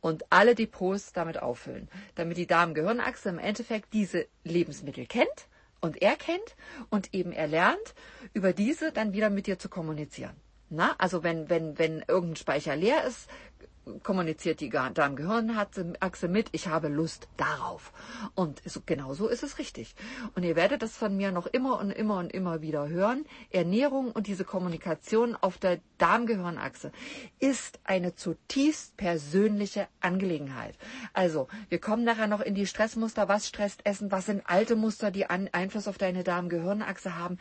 und 0.00 0.24
alle 0.30 0.54
Depots 0.54 1.12
damit 1.12 1.40
auffüllen, 1.40 1.88
damit 2.14 2.36
die 2.36 2.46
Darm-Gehirnachse 2.46 3.28
im 3.28 3.38
Endeffekt 3.38 3.92
diese 3.92 4.26
Lebensmittel 4.44 5.06
kennt 5.06 5.48
und 5.80 6.00
er 6.00 6.16
kennt 6.16 6.56
und 6.90 7.12
eben 7.12 7.32
er 7.32 7.46
lernt, 7.46 7.94
über 8.32 8.52
diese 8.52 8.90
dann 8.90 9.12
wieder 9.12 9.28
mit 9.30 9.46
dir 9.46 9.58
zu 9.58 9.68
kommunizieren. 9.68 10.43
Na, 10.74 10.94
also 10.98 11.22
wenn, 11.22 11.48
wenn, 11.48 11.78
wenn 11.78 12.04
irgendein 12.08 12.36
Speicher 12.36 12.74
leer 12.74 13.04
ist, 13.04 13.28
kommuniziert 14.02 14.60
die 14.60 14.70
Darm-Gehirn-Achse 14.70 16.28
mit, 16.28 16.48
ich 16.52 16.68
habe 16.68 16.88
Lust 16.88 17.28
darauf. 17.36 17.92
Und 18.34 18.62
so, 18.64 18.80
genau 18.84 19.14
so 19.14 19.28
ist 19.28 19.42
es 19.42 19.58
richtig. 19.58 19.94
Und 20.34 20.42
ihr 20.42 20.56
werdet 20.56 20.82
das 20.82 20.96
von 20.96 21.16
mir 21.16 21.32
noch 21.32 21.46
immer 21.46 21.78
und 21.78 21.90
immer 21.90 22.18
und 22.18 22.32
immer 22.32 22.62
wieder 22.62 22.88
hören. 22.88 23.26
Ernährung 23.50 24.10
und 24.10 24.26
diese 24.26 24.44
Kommunikation 24.44 25.36
auf 25.36 25.58
der 25.58 25.80
Darm-Gehirn-Achse 25.98 26.92
ist 27.40 27.78
eine 27.84 28.14
zutiefst 28.14 28.96
persönliche 28.96 29.86
Angelegenheit. 30.00 30.76
Also, 31.12 31.48
wir 31.68 31.78
kommen 31.78 32.04
nachher 32.04 32.26
noch 32.26 32.40
in 32.40 32.54
die 32.54 32.66
Stressmuster. 32.66 33.28
Was 33.28 33.48
stresst 33.48 33.84
Essen? 33.84 34.10
Was 34.10 34.26
sind 34.26 34.42
alte 34.46 34.76
Muster, 34.76 35.10
die 35.10 35.26
Einfluss 35.26 35.88
auf 35.88 35.98
deine 35.98 36.24
Darm-Gehirn-Achse 36.24 37.16
haben? 37.16 37.38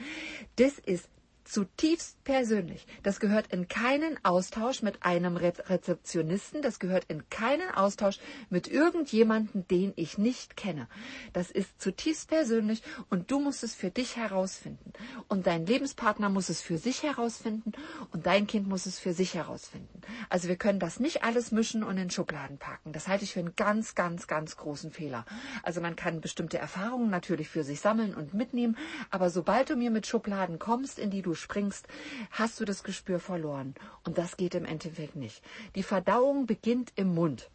Das 0.58 0.78
ist 0.78 1.08
zutiefst 1.54 2.24
persönlich. 2.24 2.88
Das 3.04 3.20
gehört 3.20 3.54
in 3.54 3.68
keinen 3.68 4.18
Austausch 4.26 4.82
mit 4.82 5.04
einem 5.04 5.38
Re 5.38 5.54
Rezeptionisten, 5.70 6.64
das 6.64 6.80
gehört 6.80 7.06
in 7.10 7.30
keinen 7.30 7.70
Austausch 7.70 8.18
mit 8.50 8.68
irgendjemandem, 8.68 9.68
den 9.68 9.94
ich 9.96 10.18
nicht 10.18 10.58
kenne. 10.58 10.88
Das 11.32 11.52
ist 11.52 11.80
zutiefst 11.80 12.28
persönlich 12.28 12.82
und 13.12 13.30
du 13.30 13.40
musst 13.40 13.64
es 13.64 13.76
für 13.76 13.92
dich 13.92 14.16
herausfinden. 14.16 14.94
Und 15.28 15.46
dein 15.46 15.68
Lebenspartner 15.68 16.30
muss 16.30 16.50
es 16.50 16.60
für 16.60 16.80
sich 16.80 17.04
herausfinden 17.04 17.74
und 18.12 18.26
dein 18.26 18.48
Kind 18.48 18.68
muss 18.68 18.88
es 18.88 18.98
für 18.98 19.14
sich 19.14 19.36
herausfinden. 19.36 20.02
Also 20.30 20.48
wir 20.48 20.56
können 20.56 20.80
das 20.80 21.00
nicht 21.00 21.24
alles 21.24 21.52
mischen 21.52 21.84
und 21.84 21.98
in 21.98 22.10
Schubladen 22.10 22.58
packen. 22.58 22.94
Das 22.94 23.08
halte 23.08 23.26
ich 23.26 23.34
für 23.34 23.42
einen 23.42 23.56
ganz, 23.56 23.94
ganz, 23.94 24.26
ganz 24.26 24.58
großen 24.58 24.92
Fehler. 24.92 25.24
Also 25.62 25.82
man 25.82 25.96
kann 25.96 26.20
bestimmte 26.20 26.58
Erfahrungen 26.58 27.12
natürlich 27.12 27.50
für 27.50 27.64
sich 27.64 27.80
sammeln 27.80 28.16
und 28.16 28.34
mitnehmen, 28.34 28.76
aber 29.12 29.30
sobald 29.30 29.70
du 29.70 29.76
mir 29.76 29.92
mit 29.92 30.08
Schubladen 30.08 30.58
kommst, 30.58 30.98
in 30.98 31.12
die 31.12 31.22
du 31.22 31.36
springst, 31.44 31.88
hast 32.32 32.60
du 32.60 32.66
das 32.66 32.84
Gespür 32.84 33.20
verloren. 33.20 33.76
Und 34.06 34.18
das 34.18 34.38
geht 34.38 34.56
im 34.56 34.66
Endeffekt 34.66 35.16
nicht. 35.16 35.44
Die 35.76 35.84
Verdauung 35.84 36.48
beginnt 36.48 36.92
im 36.96 37.14
Mund. 37.14 37.50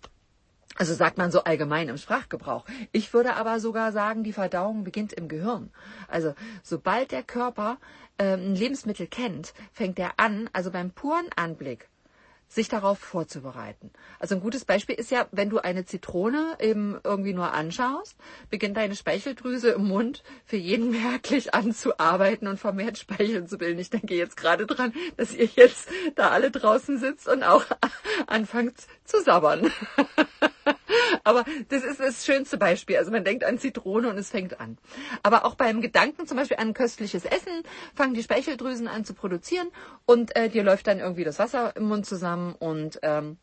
Also 0.76 0.94
sagt 0.94 1.18
man 1.18 1.32
so 1.32 1.42
allgemein 1.42 1.88
im 1.88 1.98
Sprachgebrauch. 1.98 2.64
Ich 2.92 3.12
würde 3.12 3.34
aber 3.34 3.58
sogar 3.58 3.90
sagen, 3.90 4.22
die 4.22 4.32
Verdauung 4.32 4.84
beginnt 4.84 5.12
im 5.12 5.26
Gehirn. 5.26 5.72
Also 6.06 6.34
sobald 6.62 7.10
der 7.10 7.24
Körper 7.24 7.78
äh, 8.18 8.34
ein 8.34 8.54
Lebensmittel 8.54 9.08
kennt, 9.08 9.54
fängt 9.72 9.98
er 9.98 10.12
an, 10.18 10.48
also 10.52 10.70
beim 10.70 10.92
puren 10.92 11.28
Anblick 11.34 11.88
sich 12.48 12.68
darauf 12.68 12.98
vorzubereiten. 12.98 13.90
Also 14.18 14.34
ein 14.34 14.40
gutes 14.40 14.64
Beispiel 14.64 14.94
ist 14.94 15.10
ja, 15.10 15.26
wenn 15.32 15.50
du 15.50 15.58
eine 15.58 15.84
Zitrone 15.84 16.56
eben 16.60 16.98
irgendwie 17.04 17.34
nur 17.34 17.52
anschaust, 17.52 18.16
beginnt 18.50 18.76
deine 18.76 18.96
Speicheldrüse 18.96 19.70
im 19.70 19.86
Mund 19.86 20.22
für 20.46 20.56
jeden 20.56 20.90
merklich 21.02 21.54
anzuarbeiten 21.54 22.48
und 22.48 22.58
vermehrt 22.58 22.98
Speichel 22.98 23.46
zu 23.46 23.58
bilden. 23.58 23.78
Ich 23.78 23.90
denke 23.90 24.14
jetzt 24.14 24.36
gerade 24.36 24.66
dran, 24.66 24.92
dass 25.16 25.34
ihr 25.34 25.48
jetzt 25.56 25.88
da 26.14 26.30
alle 26.30 26.50
draußen 26.50 26.98
sitzt 26.98 27.28
und 27.28 27.42
auch 27.42 27.64
anfangt 28.26 28.78
zu 29.04 29.22
sabbern. 29.22 29.70
Aber 31.24 31.44
das 31.68 31.84
ist 31.84 32.00
das 32.00 32.24
schönste 32.24 32.56
Beispiel. 32.56 32.96
Also 32.96 33.10
man 33.10 33.24
denkt 33.24 33.44
an 33.44 33.58
Zitrone 33.58 34.08
und 34.08 34.18
es 34.18 34.30
fängt 34.30 34.60
an. 34.60 34.78
Aber 35.22 35.44
auch 35.44 35.54
beim 35.54 35.80
Gedanken 35.80 36.26
zum 36.26 36.36
Beispiel 36.36 36.58
an 36.58 36.74
köstliches 36.74 37.24
Essen 37.24 37.62
fangen 37.94 38.14
die 38.14 38.22
Speicheldrüsen 38.22 38.88
an 38.88 39.04
zu 39.04 39.14
produzieren 39.14 39.68
und 40.06 40.34
äh, 40.36 40.48
dir 40.48 40.62
läuft 40.62 40.86
dann 40.86 41.00
irgendwie 41.00 41.24
das 41.24 41.38
Wasser 41.38 41.74
im 41.76 41.84
Mund 41.84 42.06
zusammen 42.06 42.54
und 42.58 42.98
ähm, 43.02 43.38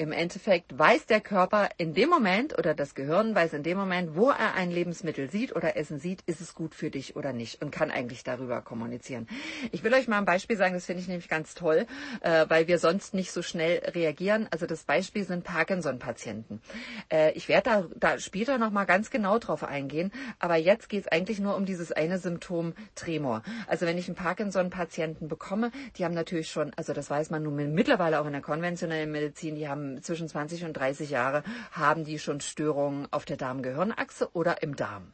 im 0.00 0.12
Endeffekt 0.12 0.78
weiß 0.78 1.04
der 1.04 1.20
Körper 1.20 1.68
in 1.76 1.92
dem 1.92 2.08
Moment 2.08 2.58
oder 2.58 2.72
das 2.72 2.94
Gehirn 2.94 3.34
weiß 3.34 3.52
in 3.52 3.62
dem 3.62 3.76
Moment, 3.76 4.16
wo 4.16 4.30
er 4.30 4.54
ein 4.54 4.70
Lebensmittel 4.70 5.30
sieht 5.30 5.54
oder 5.54 5.76
Essen 5.76 5.98
sieht, 5.98 6.22
ist 6.24 6.40
es 6.40 6.54
gut 6.54 6.74
für 6.74 6.90
dich 6.90 7.16
oder 7.16 7.34
nicht 7.34 7.60
und 7.60 7.70
kann 7.70 7.90
eigentlich 7.90 8.24
darüber 8.24 8.62
kommunizieren. 8.62 9.28
Ich 9.72 9.84
will 9.84 9.92
euch 9.92 10.08
mal 10.08 10.16
ein 10.16 10.24
Beispiel 10.24 10.56
sagen, 10.56 10.72
das 10.72 10.86
finde 10.86 11.02
ich 11.02 11.08
nämlich 11.08 11.28
ganz 11.28 11.54
toll, 11.54 11.86
äh, 12.22 12.46
weil 12.48 12.66
wir 12.66 12.78
sonst 12.78 13.12
nicht 13.12 13.30
so 13.30 13.42
schnell 13.42 13.90
reagieren. 13.90 14.48
Also 14.50 14.64
das 14.64 14.84
Beispiel 14.84 15.24
sind 15.24 15.44
Parkinson-Patienten. 15.44 16.62
Äh, 17.12 17.32
ich 17.32 17.50
werde 17.50 17.68
da, 17.68 18.10
da 18.12 18.18
später 18.18 18.56
nochmal 18.56 18.86
ganz 18.86 19.10
genau 19.10 19.38
drauf 19.38 19.62
eingehen, 19.64 20.12
aber 20.38 20.56
jetzt 20.56 20.88
geht 20.88 21.02
es 21.02 21.08
eigentlich 21.08 21.40
nur 21.40 21.56
um 21.56 21.66
dieses 21.66 21.92
eine 21.92 22.16
Symptom 22.16 22.72
Tremor. 22.94 23.42
Also 23.66 23.84
wenn 23.84 23.98
ich 23.98 24.08
einen 24.08 24.16
Parkinson-Patienten 24.16 25.28
bekomme, 25.28 25.70
die 25.98 26.06
haben 26.06 26.14
natürlich 26.14 26.50
schon, 26.50 26.72
also 26.76 26.94
das 26.94 27.10
weiß 27.10 27.28
man 27.28 27.42
nun 27.42 27.74
mittlerweile 27.74 28.18
auch 28.18 28.26
in 28.26 28.32
der 28.32 28.40
konventionellen 28.40 29.12
Medizin, 29.12 29.56
die 29.56 29.68
haben 29.68 29.89
zwischen 30.02 30.28
20 30.28 30.64
und 30.64 30.74
30 30.74 31.10
Jahre 31.10 31.42
haben 31.72 32.04
die 32.04 32.18
schon 32.18 32.40
Störungen 32.40 33.08
auf 33.10 33.24
der 33.24 33.36
Darm-Gehirnachse 33.36 34.30
oder 34.32 34.62
im 34.62 34.76
Darm. 34.76 35.12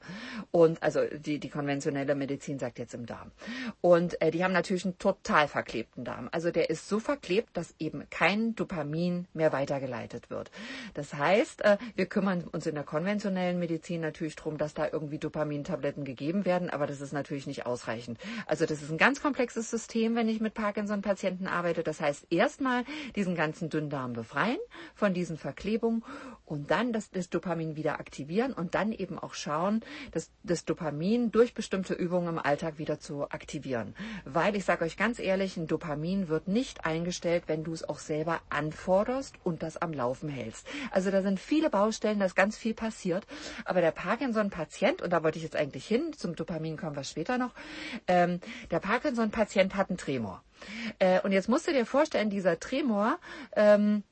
Und 0.51 0.83
also 0.83 1.01
die, 1.05 1.39
die 1.39 1.49
konventionelle 1.49 2.15
Medizin 2.15 2.59
sagt 2.59 2.79
jetzt 2.79 2.95
im 2.95 3.07
Darm. 3.07 3.33
Und 3.81 4.21
äh, 4.21 4.31
die 4.31 4.45
haben 4.45 4.53
natürlich 4.53 4.85
einen 4.85 4.99
total 4.99 5.49
verklebten 5.49 6.05
Darm. 6.05 6.29
Also 6.33 6.51
der 6.51 6.71
ist 6.71 6.89
so 6.89 6.99
verklebt, 6.99 7.57
dass 7.57 7.75
eben 7.79 8.09
kein 8.11 8.55
Dopamin 8.55 9.27
mehr 9.33 9.53
weitergeleitet 9.53 10.31
wird. 10.31 10.51
Das 10.95 11.15
heißt, 11.15 11.63
äh, 11.63 11.79
wir 11.95 12.07
kümmern 12.07 12.45
uns 12.45 12.67
in 12.67 12.75
der 12.75 12.85
konventionellen 12.85 13.59
Medizin 13.59 14.01
natürlich 14.01 14.37
darum, 14.37 14.59
dass 14.59 14.75
da 14.75 14.89
irgendwie 14.91 15.19
Dopamintabletten 15.19 16.05
gegeben 16.05 16.45
werden, 16.45 16.71
aber 16.71 16.87
das 16.87 17.01
ist 17.01 17.13
natürlich 17.13 17.47
nicht 17.47 17.67
ausreichend. 17.67 18.19
Also 18.47 18.67
das 18.67 18.83
ist 18.83 18.91
ein 18.91 18.99
ganz 18.99 19.21
komplexes 19.21 19.71
System, 19.71 20.15
wenn 20.15 20.29
ich 20.29 20.41
mit 20.41 20.55
Parkinson-Patienten 20.55 21.47
arbeite. 21.47 21.83
Das 21.83 22.01
heißt, 22.01 22.27
erstmal 22.31 22.85
diesen 23.15 23.35
ganzen 23.35 23.69
Dünndarm 23.69 24.13
befreien, 24.13 24.56
von 24.95 25.15
diesen 25.15 25.37
Verklebungen 25.37 26.05
und 26.45 26.71
dann 26.71 26.93
das, 26.93 27.11
das 27.11 27.29
Dopamin 27.29 27.77
wieder 27.77 27.99
aktivieren 27.99 28.53
und 28.53 28.75
dann 28.75 28.93
eben 28.93 29.19
auch 29.19 29.35
schauen, 29.35 29.81
dass 30.13 30.31
das 30.43 30.65
Dopamin 30.65 31.33
durch 31.33 31.55
bestimmte 31.55 31.95
Übungen 31.95 32.29
im 32.29 32.39
Alltag 32.39 32.79
wieder 32.79 33.01
zu 33.01 33.25
aktivieren. 33.31 33.95
Weil 34.25 34.57
ich 34.57 34.65
sage 34.65 34.85
euch 34.85 34.97
ganz 34.97 35.19
ehrlich, 35.19 35.57
ein 35.57 35.67
Dopamin 35.67 36.29
wird 36.29 36.49
nicht 36.49 36.85
eingestellt, 36.85 37.45
wenn 37.47 37.65
du 37.65 37.73
es 37.73 37.89
auch 37.89 37.99
selber 37.99 38.41
anforderst 38.49 39.35
und 39.45 39.63
das 39.63 39.77
am 39.77 39.93
Laufen 39.93 40.29
hältst. 40.29 40.67
Also 40.91 41.11
da 41.11 41.23
sind 41.23 41.41
viele 41.41 41.71
Baustellen, 41.71 42.19
da 42.19 42.27
ist 42.27 42.37
ganz 42.37 42.57
viel 42.57 42.75
passiert. 42.75 43.27
Aber 43.65 43.81
der 43.81 43.91
Parkinson-Patient, 43.91 45.03
und 45.03 45.13
da 45.13 45.23
wollte 45.23 45.39
ich 45.39 45.45
jetzt 45.45 45.57
eigentlich 45.57 45.87
hin, 45.87 46.13
zum 46.13 46.37
Dopamin 46.37 46.77
kommen 46.77 46.97
wir 46.97 47.05
später 47.05 47.39
noch, 47.39 47.53
ähm, 48.07 48.41
der 48.71 48.81
Parkinson-Patient 48.81 49.75
hat 49.75 49.91
einen 49.91 49.99
Tremor. 49.99 50.43
Äh, 50.99 51.21
und 51.21 51.33
jetzt 51.33 51.49
musst 51.49 51.67
du 51.67 51.73
dir 51.73 51.87
vorstellen, 51.87 52.31
dieser 52.31 52.59
Tremor, 52.59 53.19
ähm, 53.55 54.03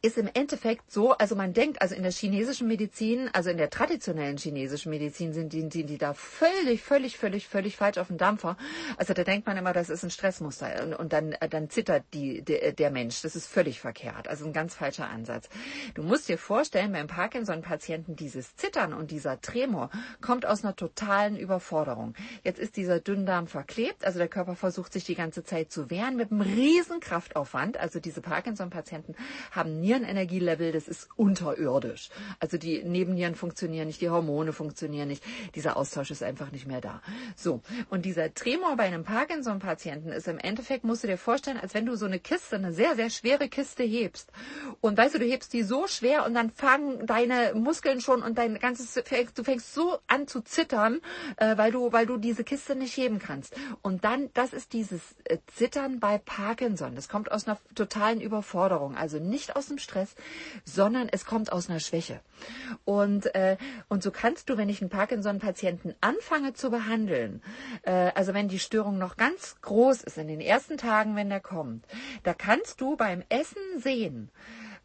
ist 0.00 0.16
im 0.16 0.30
Endeffekt 0.32 0.92
so, 0.92 1.12
also 1.12 1.34
man 1.34 1.52
denkt, 1.52 1.82
also 1.82 1.94
in 1.94 2.02
der 2.02 2.12
chinesischen 2.12 2.68
Medizin, 2.68 3.28
also 3.32 3.50
in 3.50 3.56
der 3.56 3.68
traditionellen 3.68 4.36
chinesischen 4.36 4.90
Medizin 4.90 5.32
sind 5.32 5.52
die, 5.52 5.68
die, 5.68 5.84
die 5.84 5.98
da 5.98 6.14
völlig, 6.14 6.82
völlig, 6.82 7.18
völlig, 7.18 7.48
völlig 7.48 7.76
falsch 7.76 7.98
auf 7.98 8.06
dem 8.06 8.16
Dampfer. 8.16 8.56
Also 8.96 9.12
da 9.12 9.24
denkt 9.24 9.48
man 9.48 9.56
immer, 9.56 9.72
das 9.72 9.90
ist 9.90 10.04
ein 10.04 10.10
Stressmuster 10.10 10.84
und, 10.84 10.94
und 10.94 11.12
dann, 11.12 11.34
dann 11.50 11.68
zittert 11.68 12.04
die, 12.14 12.42
der, 12.42 12.72
der 12.72 12.90
Mensch. 12.92 13.22
Das 13.22 13.34
ist 13.34 13.48
völlig 13.48 13.80
verkehrt. 13.80 14.28
Also 14.28 14.44
ein 14.44 14.52
ganz 14.52 14.76
falscher 14.76 15.08
Ansatz. 15.08 15.48
Du 15.94 16.04
musst 16.04 16.28
dir 16.28 16.38
vorstellen, 16.38 16.92
beim 16.92 17.08
Parkinson-Patienten 17.08 18.14
dieses 18.14 18.54
Zittern 18.54 18.92
und 18.92 19.10
dieser 19.10 19.40
Tremor 19.40 19.90
kommt 20.20 20.46
aus 20.46 20.62
einer 20.62 20.76
totalen 20.76 21.36
Überforderung. 21.36 22.14
Jetzt 22.44 22.60
ist 22.60 22.76
dieser 22.76 23.00
Dünndarm 23.00 23.48
verklebt, 23.48 24.04
also 24.04 24.18
der 24.18 24.28
Körper 24.28 24.54
versucht 24.54 24.92
sich 24.92 25.04
die 25.04 25.16
ganze 25.16 25.42
Zeit 25.42 25.72
zu 25.72 25.90
wehren 25.90 26.14
mit 26.14 26.30
einem 26.30 26.42
riesen 26.42 27.00
Kraftaufwand. 27.00 27.78
Also 27.78 27.98
diese 27.98 28.20
Parkinson-Patienten 28.20 29.16
haben 29.50 29.80
nie 29.80 29.87
Nierenenergielevel, 29.88 30.72
das 30.72 30.86
ist 30.86 31.08
unterirdisch. 31.16 32.10
Also 32.40 32.58
die 32.58 32.82
Nebennieren 32.84 33.34
funktionieren 33.34 33.86
nicht, 33.86 34.02
die 34.02 34.10
Hormone 34.10 34.52
funktionieren 34.52 35.08
nicht. 35.08 35.24
Dieser 35.54 35.76
Austausch 35.78 36.10
ist 36.10 36.22
einfach 36.22 36.52
nicht 36.52 36.66
mehr 36.66 36.82
da. 36.82 37.00
So. 37.36 37.62
Und 37.88 38.04
dieser 38.04 38.34
Tremor 38.34 38.76
bei 38.76 38.84
einem 38.84 39.04
Parkinson-Patienten 39.04 40.10
ist 40.10 40.28
im 40.28 40.38
Endeffekt, 40.38 40.84
musst 40.84 41.04
du 41.04 41.06
dir 41.06 41.16
vorstellen, 41.16 41.58
als 41.58 41.72
wenn 41.72 41.86
du 41.86 41.96
so 41.96 42.04
eine 42.04 42.18
Kiste, 42.18 42.56
eine 42.56 42.72
sehr, 42.72 42.96
sehr 42.96 43.08
schwere 43.08 43.48
Kiste 43.48 43.82
hebst. 43.82 44.30
Und 44.82 44.98
weißt 44.98 45.14
du, 45.14 45.20
du 45.20 45.24
hebst 45.24 45.54
die 45.54 45.62
so 45.62 45.86
schwer 45.86 46.26
und 46.26 46.34
dann 46.34 46.50
fangen 46.50 47.06
deine 47.06 47.54
Muskeln 47.54 48.02
schon 48.02 48.22
und 48.22 48.36
dein 48.36 48.58
ganzes, 48.58 48.92
du 48.92 49.44
fängst 49.44 49.72
so 49.72 49.98
an 50.06 50.26
zu 50.26 50.42
zittern, 50.42 51.00
äh, 51.36 51.56
weil 51.56 51.72
du, 51.72 51.92
weil 51.92 52.04
du 52.04 52.18
diese 52.18 52.44
Kiste 52.44 52.76
nicht 52.76 52.94
heben 52.96 53.18
kannst. 53.18 53.56
Und 53.80 54.04
dann, 54.04 54.28
das 54.34 54.52
ist 54.52 54.74
dieses 54.74 55.00
äh, 55.24 55.38
Zittern 55.54 55.98
bei 55.98 56.18
Parkinson. 56.18 56.94
Das 56.94 57.08
kommt 57.08 57.32
aus 57.32 57.46
einer 57.46 57.58
totalen 57.74 58.20
Überforderung. 58.20 58.96
Also 58.96 59.18
nicht 59.18 59.56
aus 59.56 59.68
dem 59.68 59.77
Stress, 59.78 60.14
sondern 60.64 61.08
es 61.08 61.24
kommt 61.24 61.52
aus 61.52 61.68
einer 61.68 61.80
Schwäche. 61.80 62.20
Und, 62.84 63.34
äh, 63.34 63.56
und 63.88 64.02
so 64.02 64.10
kannst 64.10 64.48
du, 64.48 64.56
wenn 64.56 64.68
ich 64.68 64.80
einen 64.80 64.90
Parkinson-Patienten 64.90 65.94
anfange 66.00 66.54
zu 66.54 66.70
behandeln, 66.70 67.42
äh, 67.82 68.12
also 68.14 68.34
wenn 68.34 68.48
die 68.48 68.58
Störung 68.58 68.98
noch 68.98 69.16
ganz 69.16 69.56
groß 69.62 70.02
ist 70.02 70.18
in 70.18 70.28
den 70.28 70.40
ersten 70.40 70.76
Tagen, 70.76 71.16
wenn 71.16 71.28
der 71.28 71.40
kommt, 71.40 71.86
da 72.22 72.34
kannst 72.34 72.80
du 72.80 72.96
beim 72.96 73.22
Essen 73.28 73.62
sehen, 73.78 74.30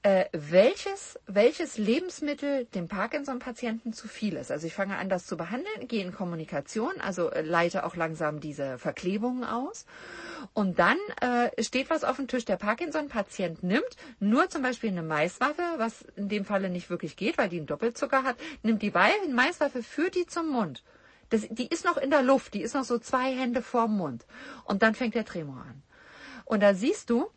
äh, 0.04 0.26
welches, 0.34 1.18
welches 1.28 1.78
Lebensmittel 1.78 2.66
dem 2.66 2.90
Parkinson-Patienten 2.90 3.94
zu 3.94 4.10
viel 4.10 4.36
ist. 4.36 4.52
Also 4.52 4.68
ich 4.68 4.74
fange 4.74 4.98
an, 4.98 5.08
das 5.08 5.26
zu 5.26 5.38
behandeln, 5.38 5.88
gehe 5.88 6.04
in 6.04 6.14
Kommunikation, 6.14 6.92
also 7.00 7.32
äh, 7.32 7.42
leite 7.42 7.86
auch 7.86 7.96
langsam 7.96 8.42
diese 8.42 8.78
Verklebungen 8.78 9.46
aus. 9.46 9.86
Und 10.54 10.78
dann 10.78 10.98
äh, 11.22 11.64
steht 11.64 11.90
was 11.90 12.04
auf 12.04 12.18
dem 12.18 12.28
Tisch. 12.28 12.44
Der 12.44 12.58
Parkinson-Patient 12.58 13.64
nimmt 13.64 13.96
nur 14.20 14.50
zum 14.50 14.62
Beispiel 14.62 14.90
eine 14.90 15.04
Maiswaffe, 15.04 15.64
was 15.78 16.02
in 16.18 16.28
dem 16.28 16.44
Falle 16.44 16.70
nicht 16.70 16.90
wirklich 16.90 17.16
geht, 17.16 17.38
weil 17.38 17.48
die 17.48 17.58
einen 17.58 17.68
Doppelzucker 17.68 18.24
hat, 18.24 18.36
nimmt 18.62 18.82
die 18.82 18.92
Maiswaffe, 18.92 19.84
führt 19.84 20.16
die 20.16 20.26
zum 20.26 20.50
Mund. 20.50 20.84
Das, 21.30 21.48
die 21.50 21.68
ist 21.68 21.86
noch 21.86 21.96
in 21.96 22.10
der 22.10 22.24
Luft, 22.24 22.54
die 22.54 22.62
ist 22.62 22.76
noch 22.76 22.84
so 22.84 23.00
zwei 23.00 23.34
Hände 23.34 23.62
vorm 23.62 23.96
Mund. 23.96 24.26
Und 24.66 24.84
dann 24.84 24.96
fängt 24.96 25.16
der 25.16 25.24
Tremor 25.24 25.62
an. 25.62 25.82
Und 26.44 26.62
da 26.62 26.74
siehst 26.74 27.10
du, 27.10 27.30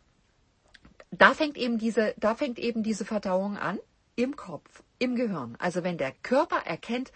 da 1.11 1.33
fängt 1.33 1.57
eben 1.57 1.77
diese, 1.77 2.13
da 2.17 2.35
fängt 2.35 2.59
eben 2.59 2.83
diese 2.83 3.05
Verdauung 3.05 3.57
an 3.57 3.79
im 4.15 4.35
Kopf, 4.35 4.83
im 4.99 5.15
Gehirn. 5.15 5.55
Also 5.59 5.83
wenn 5.83 5.97
der 5.97 6.11
Körper 6.11 6.65
erkennt, 6.65 7.11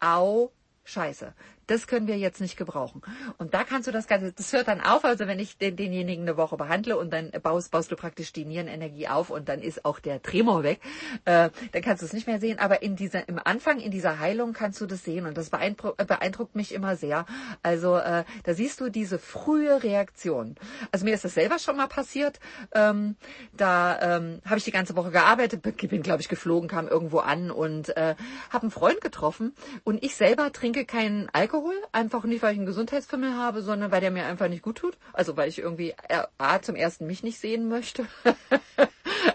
au, 0.00 0.52
Scheiße, 0.84 1.34
das 1.66 1.86
können 1.86 2.06
wir 2.06 2.18
jetzt 2.18 2.40
nicht 2.40 2.56
gebrauchen. 2.56 3.02
Und 3.38 3.54
da 3.54 3.64
kannst 3.64 3.88
du 3.88 3.92
das 3.92 4.06
Ganze, 4.06 4.32
das 4.32 4.52
hört 4.52 4.68
dann 4.68 4.80
auf, 4.80 5.04
also 5.04 5.26
wenn 5.26 5.38
ich 5.38 5.58
den, 5.58 5.76
denjenigen 5.76 6.24
eine 6.24 6.36
Woche 6.36 6.56
behandle 6.56 6.96
und 6.98 7.12
dann 7.12 7.30
baust, 7.42 7.70
baust 7.70 7.90
du 7.90 7.96
praktisch 7.96 8.32
die 8.32 8.44
Nierenenergie 8.44 9.08
auf 9.08 9.30
und 9.30 9.48
dann 9.48 9.60
ist 9.60 9.84
auch 9.84 9.98
der 9.98 10.22
Tremor 10.22 10.62
weg, 10.62 10.80
äh, 11.24 11.50
dann 11.72 11.82
kannst 11.82 12.02
du 12.02 12.06
es 12.06 12.12
nicht 12.12 12.26
mehr 12.26 12.40
sehen. 12.40 12.58
Aber 12.58 12.82
in 12.82 12.96
dieser, 12.96 13.28
im 13.28 13.40
Anfang, 13.42 13.80
in 13.80 13.90
dieser 13.90 14.18
Heilung 14.18 14.52
kannst 14.52 14.80
du 14.80 14.86
das 14.86 15.04
sehen 15.04 15.26
und 15.26 15.36
das 15.36 15.50
beeindruckt, 15.50 16.00
äh, 16.00 16.04
beeindruckt 16.04 16.54
mich 16.54 16.72
immer 16.74 16.96
sehr. 16.96 17.26
Also 17.62 17.96
äh, 17.96 18.24
da 18.44 18.54
siehst 18.54 18.80
du 18.80 18.90
diese 18.90 19.18
frühe 19.18 19.82
Reaktion. 19.82 20.56
Also 20.92 21.04
mir 21.04 21.14
ist 21.14 21.24
das 21.24 21.34
selber 21.34 21.58
schon 21.58 21.76
mal 21.76 21.88
passiert. 21.88 22.40
Ähm, 22.72 23.16
da 23.52 24.16
ähm, 24.16 24.40
habe 24.44 24.58
ich 24.58 24.64
die 24.64 24.70
ganze 24.70 24.96
Woche 24.96 25.10
gearbeitet, 25.10 25.62
bin 25.62 26.02
glaube 26.02 26.20
ich 26.20 26.28
geflogen, 26.28 26.68
kam 26.68 26.88
irgendwo 26.88 27.18
an 27.18 27.50
und 27.50 27.96
äh, 27.96 28.14
habe 28.50 28.62
einen 28.62 28.70
Freund 28.70 29.00
getroffen 29.00 29.54
und 29.84 30.02
ich 30.02 30.16
selber 30.16 30.52
trinke 30.52 30.84
keinen 30.84 31.28
Alkohol 31.32 31.53
Alkohol, 31.54 31.76
einfach 31.92 32.24
nicht, 32.24 32.42
weil 32.42 32.52
ich 32.52 32.58
einen 32.58 32.66
Gesundheitsfimmel 32.66 33.34
habe, 33.34 33.62
sondern 33.62 33.92
weil 33.92 34.00
der 34.00 34.10
mir 34.10 34.26
einfach 34.26 34.48
nicht 34.48 34.62
gut 34.62 34.78
tut. 34.78 34.98
Also 35.12 35.36
weil 35.36 35.48
ich 35.48 35.60
irgendwie 35.60 35.94
äh, 36.08 36.24
A, 36.36 36.60
zum 36.60 36.74
ersten 36.74 37.06
mich 37.06 37.22
nicht 37.22 37.38
sehen 37.38 37.68
möchte. 37.68 38.06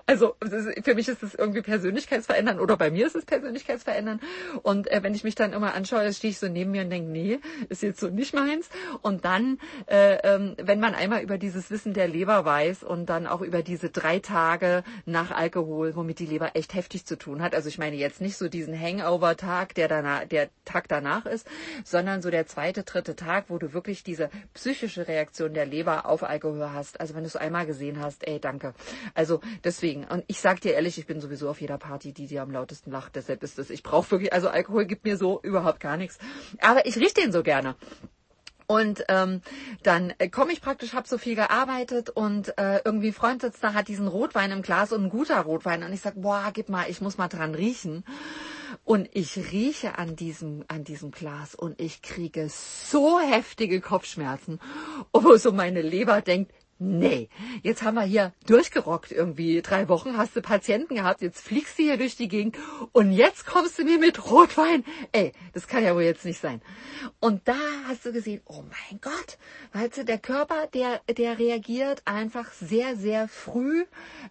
Also 0.10 0.36
für 0.84 0.96
mich 0.96 1.08
ist 1.08 1.22
es 1.22 1.36
irgendwie 1.36 1.62
Persönlichkeitsverändern 1.62 2.60
oder 2.60 2.78
bei 2.78 2.90
mir 2.90 3.06
ist 3.06 3.16
es 3.16 3.26
Persönlichkeitsverändern. 3.26 4.20
Und 4.64 4.90
äh, 4.90 5.04
wenn 5.04 5.14
ich 5.14 5.24
mich 5.24 5.36
dann 5.36 5.54
immer 5.54 5.76
anschaue, 5.76 6.12
stehe 6.14 6.32
ich 6.32 6.40
so 6.40 6.48
neben 6.48 6.72
mir 6.72 6.82
und 6.82 6.90
denke, 6.90 7.12
nee, 7.12 7.38
ist 7.70 7.84
jetzt 7.84 8.00
so 8.00 8.08
nicht 8.08 8.34
meins. 8.34 8.70
Und 9.04 9.24
dann, 9.24 9.60
äh, 9.86 10.16
ähm, 10.24 10.56
wenn 10.58 10.80
man 10.80 10.96
einmal 10.96 11.22
über 11.22 11.38
dieses 11.38 11.70
Wissen 11.70 11.94
der 11.94 12.08
Leber 12.08 12.44
weiß 12.44 12.84
und 12.84 13.06
dann 13.06 13.28
auch 13.28 13.42
über 13.42 13.62
diese 13.62 13.92
drei 13.92 14.18
Tage 14.18 14.84
nach 15.06 15.30
Alkohol, 15.30 15.96
womit 15.96 16.18
die 16.18 16.26
Leber 16.26 16.56
echt 16.56 16.74
heftig 16.74 17.06
zu 17.06 17.16
tun 17.16 17.44
hat. 17.44 17.54
Also 17.54 17.70
ich 17.70 17.78
meine 17.78 17.96
jetzt 17.96 18.20
nicht 18.20 18.38
so 18.38 18.50
diesen 18.50 18.80
Hangover-Tag, 18.80 19.76
der 19.76 20.26
der 20.26 20.50
Tag 20.66 20.88
danach 20.88 21.28
ist, 21.28 21.48
sondern 21.84 22.09
so 22.22 22.30
der 22.30 22.48
zweite, 22.48 22.84
dritte 22.84 23.16
Tag, 23.16 23.46
wo 23.50 23.58
du 23.58 23.74
wirklich 23.74 24.04
diese 24.04 24.30
psychische 24.54 25.08
Reaktion 25.08 25.54
der 25.54 25.66
Leber 25.66 26.06
auf 26.06 26.24
Alkohol 26.24 26.72
hast. 26.74 27.00
Also 27.00 27.16
wenn 27.16 27.24
du 27.24 27.28
es 27.28 27.36
einmal 27.36 27.66
gesehen 27.66 28.00
hast, 28.02 28.28
ey, 28.28 28.40
danke. 28.40 28.74
Also 29.14 29.42
deswegen. 29.64 30.06
Und 30.06 30.24
ich 30.28 30.40
sag 30.40 30.62
dir 30.62 30.74
ehrlich, 30.74 30.98
ich 30.98 31.06
bin 31.06 31.22
sowieso 31.22 31.50
auf 31.50 31.62
jeder 31.62 31.78
Party, 31.78 32.14
die 32.14 32.28
dir 32.28 32.42
am 32.42 32.52
lautesten 32.52 32.92
lacht. 32.92 33.16
Deshalb 33.16 33.44
ist 33.44 33.60
es. 33.60 33.70
Ich 33.70 33.84
brauche 33.84 34.12
wirklich, 34.12 34.34
also 34.34 34.50
Alkohol 34.50 34.86
gibt 34.86 35.06
mir 35.06 35.18
so 35.18 35.40
überhaupt 35.42 35.80
gar 35.80 35.98
nichts. 35.98 36.18
Aber 36.60 36.86
ich 36.86 36.96
rieche 36.98 37.16
den 37.16 37.32
so 37.32 37.44
gerne. 37.44 37.76
Und 38.72 39.04
ähm, 39.08 39.42
dann 39.82 40.14
äh, 40.20 40.30
komme 40.30 40.52
ich 40.52 40.62
praktisch, 40.62 40.94
habe 40.94 41.08
so 41.08 41.18
viel 41.18 41.34
gearbeitet 41.34 42.12
und 42.12 42.56
äh, 42.60 42.82
irgendwie 42.86 43.12
Freund 43.12 43.42
sitzt 43.42 43.64
da, 43.64 43.74
hat 43.74 43.88
diesen 43.88 44.08
Rotwein 44.08 44.52
im 44.52 44.62
Glas 44.62 44.92
und 44.92 45.06
ein 45.06 45.10
guter 45.10 45.42
Rotwein. 45.42 45.82
Und 45.82 45.92
ich 45.92 46.02
sag, 46.02 46.14
boah, 46.22 46.52
gib 46.54 46.70
mal, 46.70 46.86
ich 46.88 47.02
muss 47.02 47.18
mal 47.18 47.30
dran 47.30 47.56
riechen. 47.56 48.04
Und 48.90 49.08
ich 49.14 49.38
rieche 49.52 50.00
an 50.00 50.16
diesem, 50.16 50.66
an 50.68 50.84
diesem 50.84 51.12
Glas 51.12 51.54
und 51.54 51.80
ich 51.80 52.02
kriege 52.02 52.50
so 52.50 53.20
heftige 53.20 53.82
Kopfschmerzen, 53.82 54.60
wo 55.14 55.38
so 55.38 55.52
meine 55.52 55.84
Leber 55.84 56.22
denkt, 56.22 56.52
nee, 56.80 57.30
jetzt 57.62 57.84
haben 57.84 57.96
wir 57.96 58.04
hier 58.04 58.34
durchgerockt 58.48 59.12
irgendwie 59.12 59.62
drei 59.62 59.90
Wochen, 59.90 60.18
hast 60.18 60.36
du 60.36 60.42
Patienten 60.42 60.96
gehabt, 60.96 61.22
jetzt 61.22 61.42
fliegst 61.42 61.78
du 61.78 61.84
hier 61.84 61.98
durch 61.98 62.16
die 62.16 62.30
Gegend 62.30 62.58
und 62.94 63.12
jetzt 63.12 63.46
kommst 63.46 63.78
du 63.78 63.84
mir 63.84 64.00
mit 64.00 64.32
Rotwein. 64.32 64.86
Ey, 65.12 65.34
das 65.54 65.68
kann 65.68 65.84
ja 65.84 65.94
wohl 65.94 66.04
jetzt 66.04 66.26
nicht 66.26 66.40
sein. 66.40 66.62
Und 67.20 67.48
da 67.48 67.58
hast 67.88 68.06
du 68.06 68.14
gesehen, 68.14 68.42
oh 68.46 68.64
mein 68.64 69.02
Gott, 69.02 69.38
weißt 69.74 69.98
du, 69.98 70.06
der 70.06 70.18
Körper, 70.18 70.68
der, 70.74 71.02
der 71.18 71.38
reagiert 71.38 72.02
einfach 72.06 72.52
sehr, 72.54 72.96
sehr 72.96 73.28
früh 73.28 73.86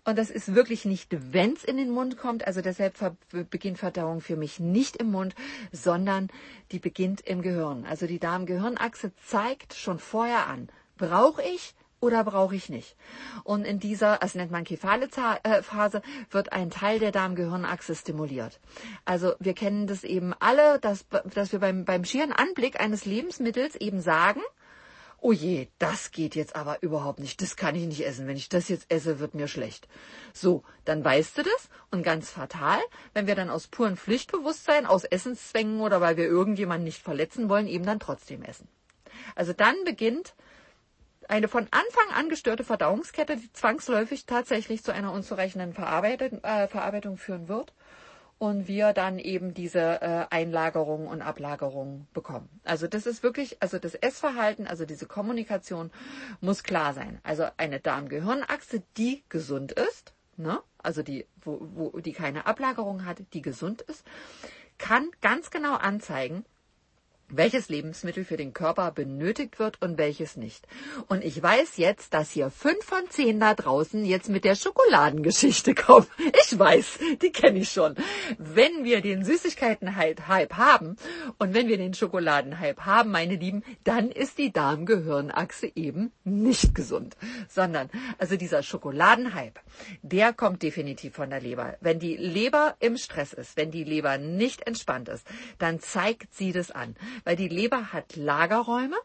und 0.05 0.19
das 0.19 0.31
ist 0.31 0.55
wirklich 0.55 0.85
nicht, 0.85 1.09
wenn's 1.33 1.65
in 1.65 1.77
den 1.77 1.91
Mund 1.91 2.17
kommt, 2.17 2.47
also 2.47 2.63
deshalb 2.63 2.97
beginnt 3.51 3.79
Verdauung 3.79 4.21
für 4.21 4.37
mich 4.37 4.59
nicht 4.59 4.97
im 4.97 5.11
Mund, 5.11 5.35
sondern 5.71 6.29
die 6.73 6.79
beginnt 6.79 7.21
im 7.21 7.43
Gehirn. 7.43 7.85
Also 7.85 8.07
die 8.07 8.19
Darm-Gehirn-Achse 8.19 9.13
zeigt 9.27 9.75
schon 9.75 9.99
vorher 9.99 10.47
an, 10.47 10.69
brauche 10.97 11.43
ich 11.43 11.75
oder 12.01 12.25
brauche 12.25 12.55
ich 12.55 12.69
nicht? 12.69 12.97
Und 13.45 13.65
in 13.65 13.81
dieser, 13.81 14.19
das 14.19 14.35
nennt 14.35 14.51
man 14.51 14.65
kephale 14.65 15.09
äh, 15.43 15.63
Phase, 15.63 16.03
wird 16.31 16.53
ein 16.53 16.71
Teil 16.71 16.99
der 16.99 17.13
Darm-Gehirn-Achse 17.13 17.95
stimuliert. 17.95 18.61
Also 19.05 19.35
wir 19.39 19.55
kennen 19.55 19.87
das 19.87 20.05
eben 20.05 20.35
alle, 20.39 20.79
dass, 20.79 21.07
dass 21.35 21.53
wir 21.53 21.59
beim, 21.59 21.85
beim 21.85 22.05
schieren 22.05 22.33
Anblick 22.33 22.81
eines 22.81 23.05
Lebensmittels 23.05 23.77
eben 23.77 24.01
sagen, 24.01 24.41
oh 25.21 25.33
je, 25.33 25.69
das 25.79 26.13
geht 26.13 26.37
jetzt 26.37 26.55
aber 26.55 26.83
überhaupt 26.83 27.19
nicht, 27.19 27.43
das 27.43 27.57
kann 27.57 27.75
ich 27.75 27.87
nicht 27.87 28.07
essen. 28.07 28.27
Wenn 28.27 28.37
ich 28.37 28.49
das 28.49 28.69
jetzt 28.69 28.87
esse, 28.91 29.19
wird 29.19 29.35
mir 29.35 29.49
schlecht. 29.49 29.89
So, 30.33 30.63
dann 30.85 31.05
weißt 31.05 31.39
du 31.39 31.43
das 31.43 31.69
und 31.91 32.03
ganz 32.03 32.31
fatal, 32.31 32.79
wenn 33.15 33.27
wir 33.27 33.35
dann 33.35 33.51
aus 33.51 33.67
purem 33.67 33.97
Pflichtbewusstsein, 33.97 34.87
aus 34.87 35.05
Essenszwängen 35.05 35.81
oder 35.81 36.01
weil 36.01 36.17
wir 36.17 36.27
irgendjemanden 36.27 36.85
nicht 36.85 37.03
verletzen 37.03 37.49
wollen, 37.49 37.67
eben 37.67 37.85
dann 37.85 38.01
trotzdem 38.01 38.43
essen. 38.43 38.69
Also 39.35 39.53
dann 39.53 39.75
beginnt 39.85 40.35
eine 41.29 41.49
von 41.49 41.67
Anfang 41.71 42.15
an 42.15 42.29
gestörte 42.29 42.65
Verdauungskette, 42.65 43.37
die 43.37 43.53
zwangsläufig 43.53 44.27
tatsächlich 44.27 44.83
zu 44.83 44.93
einer 44.93 45.13
unzureichenden 45.13 45.75
Verarbeitung, 45.75 46.43
äh, 46.43 46.69
Verarbeitung 46.69 47.19
führen 47.19 47.49
wird 47.49 47.75
und 48.39 48.69
wir 48.69 48.93
dann 48.93 49.19
eben 49.19 49.53
diese 49.53 50.01
äh, 50.01 50.27
Einlagerung 50.31 51.07
und 51.07 51.23
Ablagerung 51.23 52.07
bekommen. 52.15 52.49
Also 52.65 52.87
das 52.87 53.07
ist 53.07 53.23
wirklich, 53.23 53.61
also 53.61 53.79
das 53.79 53.95
Essverhalten, 53.95 54.67
also 54.67 54.87
diese 54.87 55.07
Kommunikation 55.07 55.91
muss 56.41 56.63
klar 56.63 56.95
sein. 56.95 57.21
Also 57.25 57.47
eine 57.57 57.81
Darm-Gehirn-Achse, 57.81 58.83
die 58.97 59.25
gesund 59.29 59.73
ist, 59.73 60.15
ne? 60.37 60.61
also 60.79 61.03
die, 61.03 61.27
wo, 61.43 61.59
wo 61.75 62.01
die 62.01 62.13
keine 62.13 62.47
Ablagerung 62.47 63.05
hat, 63.05 63.19
die 63.33 63.43
gesund 63.43 63.83
ist, 63.83 64.07
kann 64.79 65.11
ganz 65.21 65.51
genau 65.51 65.75
anzeigen, 65.75 66.45
welches 67.31 67.69
Lebensmittel 67.69 68.25
für 68.25 68.37
den 68.37 68.55
Körper 68.55 68.91
benötigt 68.91 69.59
wird 69.59 69.81
und 69.83 69.99
welches 69.99 70.37
nicht. 70.37 70.67
Und 71.09 71.25
ich 71.25 71.43
weiß 71.43 71.77
jetzt, 71.77 72.15
dass 72.15 72.31
hier 72.31 72.51
fünf 72.51 72.85
von 72.85 73.09
zehn 73.11 73.39
da 73.39 73.55
draußen 73.55 74.05
jetzt 74.05 74.29
mit 74.29 74.45
der 74.45 74.55
Schokoladengeschichte 74.55 75.75
kommen. 75.75 76.07
Ich 76.47 76.59
weiß, 76.59 76.99
die 77.23 77.31
kenne 77.31 77.59
ich 77.61 77.71
schon. 77.71 77.97
Wenn 78.39 78.85
wir 78.85 79.01
den 79.01 79.25
Süßigkeiten-Hype 79.25 80.55
haben 80.55 80.97
und 81.39 81.55
wenn 81.55 81.69
wir 81.69 81.77
den 81.77 81.95
Schokoladen-Hype 81.95 82.81
haben, 82.81 83.11
meine 83.11 83.37
Lieben, 83.37 83.63
dann 83.85 84.11
ist 84.11 84.39
die 84.39 84.53
Darm-Gehirn-Achse 84.53 85.71
eben 85.75 86.13
nicht 86.25 86.75
gesund. 86.75 87.17
Sondern, 87.49 87.91
also 88.19 88.37
dieser 88.37 88.63
Schokoladen-Hype, 88.63 89.59
der 90.03 90.33
kommt 90.33 90.63
definitiv 90.63 91.15
von 91.15 91.31
der 91.31 91.41
Leber. 91.41 91.77
Wenn 91.81 91.99
die 91.99 92.17
Leber 92.17 92.77
im 92.81 92.97
Stress 92.97 93.33
ist, 93.33 93.57
wenn 93.57 93.71
die 93.71 93.85
Leber 93.85 94.19
nicht 94.19 94.67
entspannt 94.67 95.09
ist, 95.09 95.27
dann 95.59 95.81
zeigt 95.81 96.35
sie 96.35 96.53
das 96.53 96.71
an 96.71 96.97
weil 97.25 97.37
die 97.37 97.49
Leber 97.49 97.93
hat 97.93 98.17
Lagerräume 98.17 98.97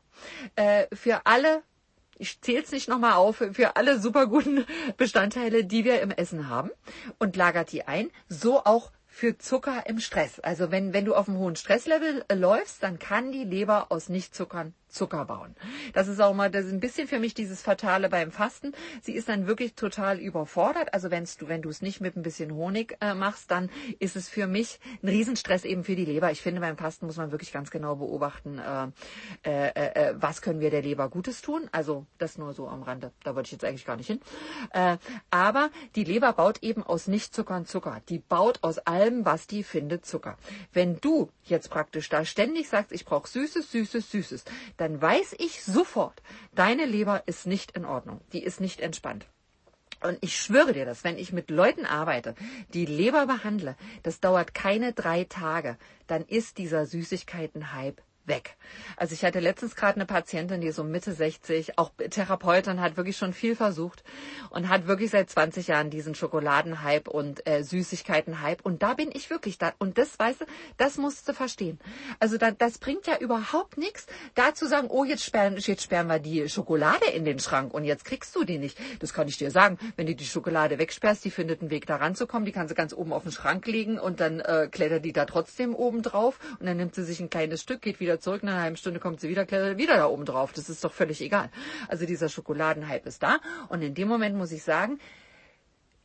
äh, 0.56 0.88
für 0.94 1.26
alle 1.26 1.64
ich 2.18 2.42
zähle 2.42 2.62
es 2.62 2.72
nicht 2.72 2.88
nochmal 2.88 3.14
auf, 3.14 3.38
für 3.38 3.76
alle 3.76 4.00
super 4.00 4.28
guten 4.28 4.66
Bestandteile, 4.98 5.66
die 5.66 5.84
wir 5.84 6.02
im 6.02 6.12
Essen 6.12 6.48
haben 6.48 6.70
und 7.18 7.36
lagert 7.36 7.72
die 7.72 7.86
ein. 7.86 8.12
So 8.30 8.64
auch 8.64 8.92
für 9.08 9.38
Zucker 9.38 9.86
im 9.88 10.00
Stress. 10.00 10.40
Also 10.40 10.72
wenn, 10.72 10.94
wenn 10.94 11.06
du 11.06 11.16
auf 11.16 11.28
einem 11.28 11.38
hohen 11.38 11.56
Stresslevel 11.56 12.26
äh, 12.28 12.36
läufst, 12.36 12.82
dann 12.82 12.98
kann 13.00 13.32
die 13.32 13.44
Leber 13.44 13.92
aus 13.92 14.10
Nichtzuckern 14.10 14.74
Zucker 14.94 15.26
bauen. 15.26 15.56
Das 15.94 16.08
ist 16.08 16.22
auch 16.22 16.34
mal 16.34 16.50
das 16.50 16.66
ist 16.66 16.72
ein 16.72 16.80
bisschen 16.80 17.08
für 17.08 17.20
mich 17.20 17.34
dieses 17.34 17.62
Fatale 17.62 18.10
beim 18.10 18.32
Fasten. 18.32 18.74
Sie 19.02 19.14
ist 19.14 19.28
dann 19.28 19.48
wirklich 19.48 19.74
total 19.76 20.20
überfordert. 20.20 20.94
Also 20.94 21.12
wenn's 21.12 21.38
du, 21.38 21.48
wenn 21.48 21.62
du 21.62 21.70
es 21.70 21.82
nicht 21.82 22.00
mit 22.00 22.16
ein 22.16 22.22
bisschen 22.22 22.54
Honig 22.54 22.98
äh, 23.02 23.14
machst, 23.14 23.52
dann 23.52 23.70
ist 24.00 24.16
es 24.16 24.30
für 24.30 24.48
mich 24.48 24.80
ein 25.02 25.10
Riesenstress 25.10 25.66
eben 25.66 25.84
für 25.84 25.96
die 25.96 26.06
Leber. 26.06 26.32
Ich 26.32 26.42
finde, 26.42 26.62
beim 26.62 26.78
Fasten 26.78 27.06
muss 27.06 27.18
man 27.18 27.32
wirklich 27.32 27.52
ganz 27.52 27.72
genau 27.72 27.96
beobachten, 27.96 28.60
äh, 28.60 28.88
äh, 29.44 30.10
äh, 30.10 30.16
was 30.16 30.42
können 30.42 30.60
wir 30.60 30.70
der 30.70 30.82
Leber 30.82 31.10
Gutes 31.10 31.42
tun. 31.42 31.70
Also 31.72 32.06
das 32.18 32.38
nur 32.38 32.54
so 32.54 32.68
am 32.68 32.84
Rande. 32.84 33.12
Da 33.24 33.36
wollte 33.36 33.48
ich 33.48 33.52
jetzt 33.54 33.66
eigentlich 33.66 33.86
gar 33.86 33.98
nicht 33.98 34.08
hin. 34.08 34.22
Äh, 34.72 34.98
aber 35.32 35.70
die 35.96 36.04
Leber 36.04 36.34
baut 36.34 36.62
eben 36.62 36.84
aus 36.84 37.08
Nichtzuckern 37.08 37.66
Zucker. 37.66 38.02
Die 38.10 38.20
baut 38.20 38.60
aus 38.62 38.78
allem, 38.80 39.26
was 39.26 39.48
die 39.48 39.64
findet, 39.64 40.06
Zucker. 40.06 40.38
Wenn 40.72 41.00
du 41.00 41.30
jetzt 41.46 41.70
praktisch 41.70 42.10
da 42.10 42.26
ständig 42.26 42.70
sagst, 42.70 42.92
ich 42.92 43.06
brauche 43.06 43.28
Süßes, 43.28 43.72
Süßes, 43.72 44.12
Süßes, 44.12 44.46
dann 44.84 45.02
weiß 45.02 45.36
ich 45.40 45.64
sofort, 45.64 46.22
deine 46.54 46.84
Leber 46.86 47.24
ist 47.26 47.48
nicht 47.48 47.72
in 47.72 47.86
Ordnung, 47.86 48.20
die 48.34 48.44
ist 48.44 48.60
nicht 48.60 48.82
entspannt. 48.82 49.26
Und 50.02 50.18
ich 50.20 50.36
schwöre 50.36 50.74
dir 50.74 50.84
das, 50.84 51.06
wenn 51.06 51.18
ich 51.18 51.32
mit 51.32 51.50
Leuten 51.50 51.86
arbeite, 51.86 52.36
die 52.74 52.86
Leber 52.86 53.26
behandle, 53.26 53.78
das 54.04 54.20
dauert 54.20 54.54
keine 54.54 54.92
drei 54.92 55.24
Tage, 55.24 55.78
dann 56.08 56.26
ist 56.26 56.58
dieser 56.58 56.86
Süßigkeiten-Hype 56.86 58.02
weg. 58.26 58.56
Also 58.98 59.14
ich 59.14 59.24
hatte 59.24 59.40
letztens 59.40 59.76
gerade 59.76 59.96
eine 59.96 60.06
Patientin, 60.06 60.62
die 60.62 60.72
so 60.72 60.84
Mitte 60.84 61.14
60, 61.14 61.78
auch 61.78 61.92
Therapeutin, 61.98 62.82
hat 62.82 62.98
wirklich 62.98 63.18
schon 63.18 63.34
viel 63.34 63.56
versucht 63.56 64.04
und 64.50 64.70
hat 64.70 64.88
wirklich 64.88 65.12
seit 65.12 65.30
20 65.30 65.68
Jahren 65.68 65.90
diesen 65.90 66.16
Schokoladenhype 66.16 67.10
und 67.10 67.46
äh, 67.48 67.64
Süßigkeitenhype. 67.64 68.64
Und 68.64 68.84
da 68.84 68.94
bin 68.94 69.10
ich 69.14 69.30
wirklich 69.30 69.58
da. 69.58 69.74
Und 69.78 69.98
das, 69.98 70.18
weißt 70.18 70.42
du, 70.42 70.46
das 70.78 70.98
musst 70.98 71.28
du 71.28 71.34
verstehen. 71.34 71.80
Also 72.20 72.38
da, 72.38 72.52
das 72.52 72.78
bringt 72.78 73.08
ja 73.08 73.18
überhaupt 73.18 73.78
nichts, 73.78 74.08
da 74.36 74.54
zu 74.54 74.68
sagen, 74.68 74.88
oh, 74.90 75.04
jetzt 75.04 75.24
sperren, 75.24 75.58
jetzt 75.58 75.84
sperren 75.84 76.08
wir 76.08 76.20
die 76.20 76.50
Schokolade 76.50 77.06
in 77.14 77.26
den 77.26 77.40
Schrank 77.40 77.74
und 77.74 77.84
jetzt 77.84 78.06
kriegst 78.06 78.36
du 78.36 78.44
die 78.44 78.58
nicht. 78.58 78.78
Das 79.00 79.14
kann 79.14 79.28
ich 79.28 79.38
dir 79.38 79.52
sagen. 79.52 79.78
Wenn 79.96 80.08
du 80.08 80.16
die 80.16 80.26
Schokolade 80.26 80.80
wegsperrst, 80.80 81.24
die 81.26 81.32
findet 81.32 81.62
einen 81.62 81.70
Weg 81.70 81.86
da 81.86 81.98
ranzukommen, 81.98 82.46
die 82.46 82.52
kannst 82.52 82.72
du 82.72 82.76
ganz 82.76 82.94
oben 82.94 83.14
auf 83.14 83.24
den 83.24 83.32
Schrank 83.32 83.66
legen 83.68 84.00
und 84.00 84.20
dann 84.20 84.40
äh, 84.40 84.68
klettert 84.72 85.06
die 85.06 85.14
da 85.14 85.26
trotzdem 85.26 85.76
oben 85.76 86.02
drauf 86.02 86.40
und 86.60 86.66
dann 86.66 86.78
nimmt 86.78 86.96
sie 86.96 87.04
sich 87.04 87.20
ein 87.20 87.30
kleines 87.30 87.62
Stück, 87.62 87.82
geht 87.82 88.00
wieder 88.00 88.13
zurück, 88.20 88.44
nach 88.44 88.54
einer 88.54 88.62
halben 88.62 88.78
Stunde 88.78 89.00
kommt 89.00 89.20
sie 89.20 89.30
wieder, 89.30 89.48
wieder 89.78 89.98
da 89.98 90.08
oben 90.08 90.26
drauf. 90.26 90.54
Das 90.54 90.70
ist 90.70 90.84
doch 90.84 90.94
völlig 90.94 91.22
egal. 91.22 91.50
Also 91.88 92.06
dieser 92.06 92.30
Schokoladenhype 92.30 93.08
ist 93.08 93.24
da 93.24 93.40
und 93.70 93.82
in 93.82 93.94
dem 93.94 94.08
Moment 94.08 94.36
muss 94.36 94.52
ich 94.52 94.64
sagen, 94.64 95.00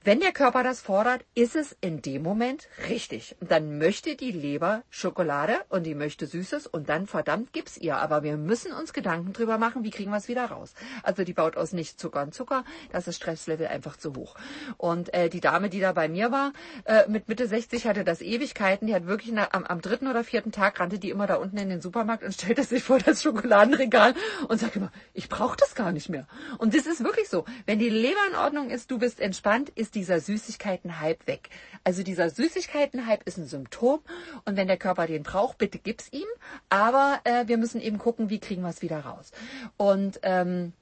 wenn 0.08 0.20
der 0.20 0.32
Körper 0.32 0.62
das 0.62 0.80
fordert, 0.80 1.22
ist 1.34 1.54
es 1.54 1.76
in 1.82 2.00
dem 2.00 2.22
Moment 2.22 2.66
richtig. 2.88 3.36
Dann 3.40 3.76
möchte 3.76 4.16
die 4.16 4.32
Leber 4.32 4.82
Schokolade 4.88 5.58
und 5.68 5.84
die 5.84 5.94
möchte 5.94 6.26
Süßes 6.26 6.66
und 6.66 6.88
dann 6.88 7.06
verdammt 7.06 7.52
gibt's 7.52 7.76
ihr. 7.76 7.98
Aber 7.98 8.22
wir 8.22 8.38
müssen 8.38 8.72
uns 8.72 8.94
Gedanken 8.94 9.34
drüber 9.34 9.58
machen, 9.58 9.84
wie 9.84 9.90
kriegen 9.90 10.10
wir 10.10 10.16
es 10.16 10.26
wieder 10.26 10.46
raus. 10.46 10.72
Also 11.02 11.24
die 11.24 11.34
baut 11.34 11.58
aus 11.58 11.74
nicht 11.74 12.00
Zucker 12.00 12.22
und 12.22 12.32
Zucker, 12.32 12.64
das 12.90 13.06
ist 13.06 13.16
Stresslevel 13.16 13.66
einfach 13.66 13.98
zu 13.98 14.14
hoch. 14.16 14.34
Und 14.78 15.12
äh, 15.12 15.28
die 15.28 15.40
Dame, 15.40 15.68
die 15.68 15.80
da 15.80 15.92
bei 15.92 16.08
mir 16.08 16.32
war, 16.32 16.54
äh, 16.84 17.06
mit 17.06 17.28
Mitte 17.28 17.46
60 17.46 17.86
hatte 17.86 18.02
das 18.02 18.22
Ewigkeiten, 18.22 18.86
die 18.86 18.94
hat 18.94 19.06
wirklich 19.06 19.32
na, 19.34 19.48
am, 19.52 19.64
am 19.64 19.82
dritten 19.82 20.06
oder 20.06 20.24
vierten 20.24 20.52
Tag 20.52 20.80
rannte 20.80 20.98
die 20.98 21.10
immer 21.10 21.26
da 21.26 21.34
unten 21.34 21.58
in 21.58 21.68
den 21.68 21.82
Supermarkt 21.82 22.24
und 22.24 22.32
stellte 22.40 22.64
sich 22.64 22.82
vor 22.82 22.98
das 22.98 23.22
Schokoladenregal 23.22 24.14
und 24.48 24.58
sagte 24.58 24.78
immer, 24.78 24.92
ich 25.12 25.28
brauche 25.28 25.58
das 25.58 25.74
gar 25.74 25.92
nicht 25.92 26.08
mehr. 26.08 26.26
Und 26.56 26.74
das 26.74 26.86
ist 26.86 27.04
wirklich 27.04 27.28
so. 27.28 27.44
Wenn 27.66 27.78
die 27.78 27.90
Leber 27.90 28.26
in 28.30 28.36
Ordnung 28.36 28.70
ist, 28.70 28.90
du 28.90 28.98
bist 28.98 29.20
entspannt, 29.20 29.68
ist 29.68 29.88
ist 29.88 29.94
dieser 29.98 30.20
Süßigkeiten-Hype 30.20 31.26
weg. 31.26 31.50
Also 31.84 32.02
dieser 32.02 32.30
Süßigkeiten-Hype 32.30 33.24
ist 33.24 33.38
ein 33.38 33.46
Symptom 33.46 34.00
und 34.44 34.56
wenn 34.56 34.68
der 34.68 34.76
Körper 34.76 35.06
den 35.06 35.22
braucht, 35.22 35.58
bitte 35.58 35.78
gib's 35.78 36.08
ihm. 36.12 36.28
Aber 36.68 37.20
äh, 37.24 37.48
wir 37.48 37.58
müssen 37.58 37.80
eben 37.80 37.98
gucken, 37.98 38.30
wie 38.30 38.38
kriegen 38.38 38.62
wir 38.62 38.70
es 38.70 38.82
wieder 38.82 39.00
raus. 39.00 39.32
Und 39.76 40.20
ähm, 40.22 40.72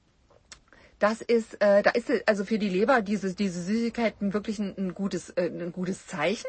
das 0.99 1.21
ist, 1.21 1.61
äh, 1.61 1.83
da 1.83 1.91
ist 1.91 2.11
also 2.25 2.45
für 2.45 2.57
die 2.57 2.69
Leber 2.69 3.01
diese, 3.01 3.33
diese 3.33 3.61
Süßigkeiten 3.61 4.33
wirklich 4.33 4.59
ein, 4.59 4.73
ein 4.77 4.93
gutes, 4.93 5.29
äh, 5.31 5.45
ein 5.45 5.71
gutes 5.71 6.07
Zeichen. 6.07 6.47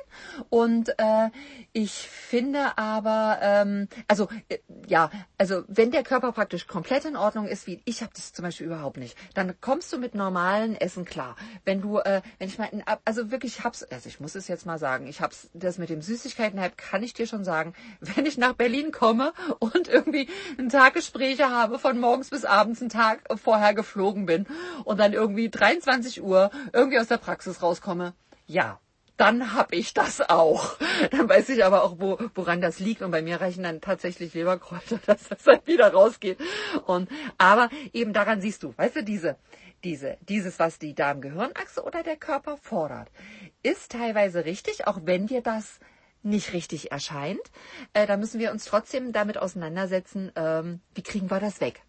Und 0.48 0.90
äh, 0.98 1.30
ich 1.72 1.92
finde 1.92 2.78
aber, 2.78 3.38
ähm, 3.42 3.88
also 4.06 4.28
äh, 4.48 4.58
ja, 4.86 5.10
also 5.36 5.64
wenn 5.68 5.90
der 5.90 6.02
Körper 6.02 6.32
praktisch 6.32 6.66
komplett 6.66 7.04
in 7.04 7.16
Ordnung 7.16 7.46
ist, 7.46 7.66
wie 7.66 7.82
ich 7.84 8.02
habe 8.02 8.12
das 8.14 8.32
zum 8.32 8.44
Beispiel 8.44 8.66
überhaupt 8.66 8.96
nicht, 8.96 9.16
dann 9.34 9.54
kommst 9.60 9.92
du 9.92 9.98
mit 9.98 10.14
normalen 10.14 10.74
Essen 10.76 11.04
klar. 11.04 11.36
Wenn 11.64 11.80
du, 11.80 11.98
äh, 11.98 12.22
wenn 12.38 12.48
ich 12.48 12.58
mal, 12.58 12.68
also 13.04 13.30
wirklich 13.30 13.64
hab's, 13.64 13.82
also 13.84 14.08
ich 14.08 14.20
muss 14.20 14.34
es 14.34 14.48
jetzt 14.48 14.66
mal 14.66 14.78
sagen, 14.78 15.06
ich 15.06 15.20
hab's, 15.20 15.50
das 15.52 15.78
mit 15.78 15.90
dem 15.90 16.02
Süßigkeiten-Hype 16.02 16.76
kann 16.76 17.02
ich 17.02 17.12
dir 17.12 17.26
schon 17.26 17.44
sagen, 17.44 17.74
wenn 18.00 18.26
ich 18.26 18.38
nach 18.38 18.54
Berlin 18.54 18.92
komme 18.92 19.32
und 19.58 19.88
irgendwie 19.88 20.28
ein 20.58 20.68
Tag 20.68 20.94
Gespräche 20.94 21.50
habe, 21.50 21.78
von 21.78 21.98
morgens 22.00 22.30
bis 22.30 22.44
abends 22.44 22.80
einen 22.80 22.90
Tag 22.90 23.22
vorher 23.36 23.74
geflogen 23.74 24.26
bin, 24.26 24.37
bin 24.44 24.56
und 24.84 24.98
dann 24.98 25.12
irgendwie 25.12 25.48
23 25.48 26.22
Uhr 26.22 26.50
irgendwie 26.72 26.98
aus 26.98 27.08
der 27.08 27.18
Praxis 27.18 27.62
rauskomme, 27.62 28.14
ja, 28.46 28.80
dann 29.16 29.54
hab 29.54 29.72
ich 29.72 29.94
das 29.94 30.20
auch. 30.20 30.78
Dann 31.10 31.28
weiß 31.28 31.48
ich 31.48 31.64
aber 31.64 31.82
auch, 31.82 31.96
wo, 31.98 32.18
woran 32.36 32.60
das 32.60 32.78
liegt. 32.78 33.02
Und 33.02 33.10
bei 33.10 33.20
mir 33.20 33.40
reichen 33.40 33.64
dann 33.64 33.80
tatsächlich 33.80 34.32
Leberkräuter, 34.32 35.00
dass 35.06 35.28
das 35.28 35.42
dann 35.42 35.58
wieder 35.64 35.92
rausgeht. 35.92 36.38
Und, 36.86 37.08
aber 37.36 37.68
eben 37.92 38.12
daran 38.12 38.40
siehst 38.40 38.62
du, 38.62 38.72
weißt 38.76 38.96
du, 38.96 39.02
diese, 39.02 39.36
diese, 39.82 40.18
dieses, 40.28 40.60
was 40.60 40.78
die 40.78 40.94
Darm-Gehirnachse 40.94 41.82
oder 41.82 42.04
der 42.04 42.16
Körper 42.16 42.58
fordert, 42.58 43.10
ist 43.64 43.90
teilweise 43.90 44.44
richtig, 44.44 44.86
auch 44.86 45.00
wenn 45.02 45.26
dir 45.26 45.42
das 45.42 45.80
nicht 46.22 46.52
richtig 46.52 46.92
erscheint. 46.92 47.42
Äh, 47.94 48.06
da 48.06 48.16
müssen 48.16 48.38
wir 48.38 48.52
uns 48.52 48.66
trotzdem 48.66 49.12
damit 49.12 49.36
auseinandersetzen, 49.36 50.30
ähm, 50.36 50.80
wie 50.94 51.02
kriegen 51.02 51.28
wir 51.28 51.40
das 51.40 51.60
weg. 51.60 51.82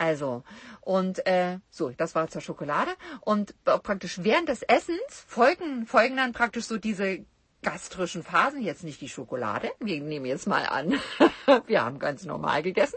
Also, 0.00 0.44
und 0.80 1.26
äh, 1.26 1.58
so, 1.68 1.90
das 1.90 2.14
war 2.14 2.26
zur 2.28 2.40
Schokolade. 2.40 2.90
Und 3.20 3.54
praktisch 3.64 4.20
während 4.22 4.48
des 4.48 4.62
Essens 4.62 4.98
folgen, 5.26 5.84
folgen 5.84 6.16
dann 6.16 6.32
praktisch 6.32 6.64
so 6.64 6.78
diese 6.78 7.26
gastrischen 7.60 8.22
Phasen, 8.22 8.62
jetzt 8.62 8.82
nicht 8.82 9.02
die 9.02 9.10
Schokolade, 9.10 9.70
wir 9.78 10.00
nehmen 10.00 10.24
jetzt 10.24 10.46
mal 10.46 10.64
an, 10.64 10.98
wir 11.66 11.84
haben 11.84 11.98
ganz 11.98 12.24
normal 12.24 12.62
gegessen. 12.62 12.96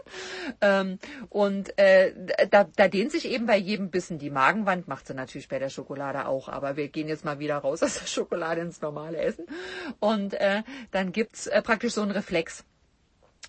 Ähm, 0.62 0.98
und 1.28 1.78
äh, 1.78 2.14
da, 2.50 2.64
da 2.74 2.88
dehnt 2.88 3.12
sich 3.12 3.28
eben 3.28 3.44
bei 3.44 3.58
jedem 3.58 3.90
Bissen 3.90 4.18
die 4.18 4.30
Magenwand, 4.30 4.88
macht 4.88 5.06
sie 5.06 5.12
natürlich 5.12 5.48
bei 5.48 5.58
der 5.58 5.68
Schokolade 5.68 6.26
auch, 6.26 6.48
aber 6.48 6.78
wir 6.78 6.88
gehen 6.88 7.08
jetzt 7.08 7.26
mal 7.26 7.38
wieder 7.38 7.58
raus 7.58 7.82
aus 7.82 7.98
der 7.98 8.06
Schokolade 8.06 8.62
ins 8.62 8.80
normale 8.80 9.18
Essen. 9.18 9.44
Und 10.00 10.32
äh, 10.32 10.62
dann 10.90 11.12
gibt's 11.12 11.48
äh, 11.48 11.60
praktisch 11.60 11.92
so 11.92 12.00
einen 12.00 12.12
Reflex. 12.12 12.64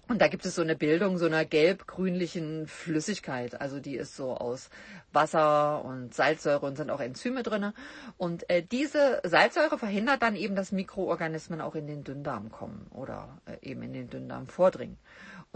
Und 0.07 0.21
da 0.21 0.27
gibt 0.27 0.45
es 0.45 0.53
so 0.53 0.61
eine 0.61 0.75
Bildung 0.75 1.17
so 1.17 1.25
einer 1.25 1.45
gelb-grünlichen 1.45 2.67
Flüssigkeit. 2.67 3.59
Also 3.59 3.79
die 3.79 3.95
ist 3.95 4.15
so 4.15 4.35
aus 4.35 4.69
Wasser 5.11 5.83
und 5.83 6.13
Salzsäure 6.13 6.65
und 6.65 6.75
sind 6.75 6.91
auch 6.91 6.99
Enzyme 6.99 7.41
drinne. 7.41 7.73
Und 8.17 8.47
äh, 8.49 8.61
diese 8.61 9.21
Salzsäure 9.23 9.79
verhindert 9.79 10.21
dann 10.21 10.35
eben, 10.35 10.55
dass 10.55 10.71
Mikroorganismen 10.71 11.59
auch 11.59 11.73
in 11.73 11.87
den 11.87 12.03
Dünndarm 12.03 12.51
kommen 12.51 12.85
oder 12.91 13.41
äh, 13.45 13.67
eben 13.67 13.81
in 13.81 13.93
den 13.93 14.09
Dünndarm 14.09 14.47
vordringen 14.47 14.97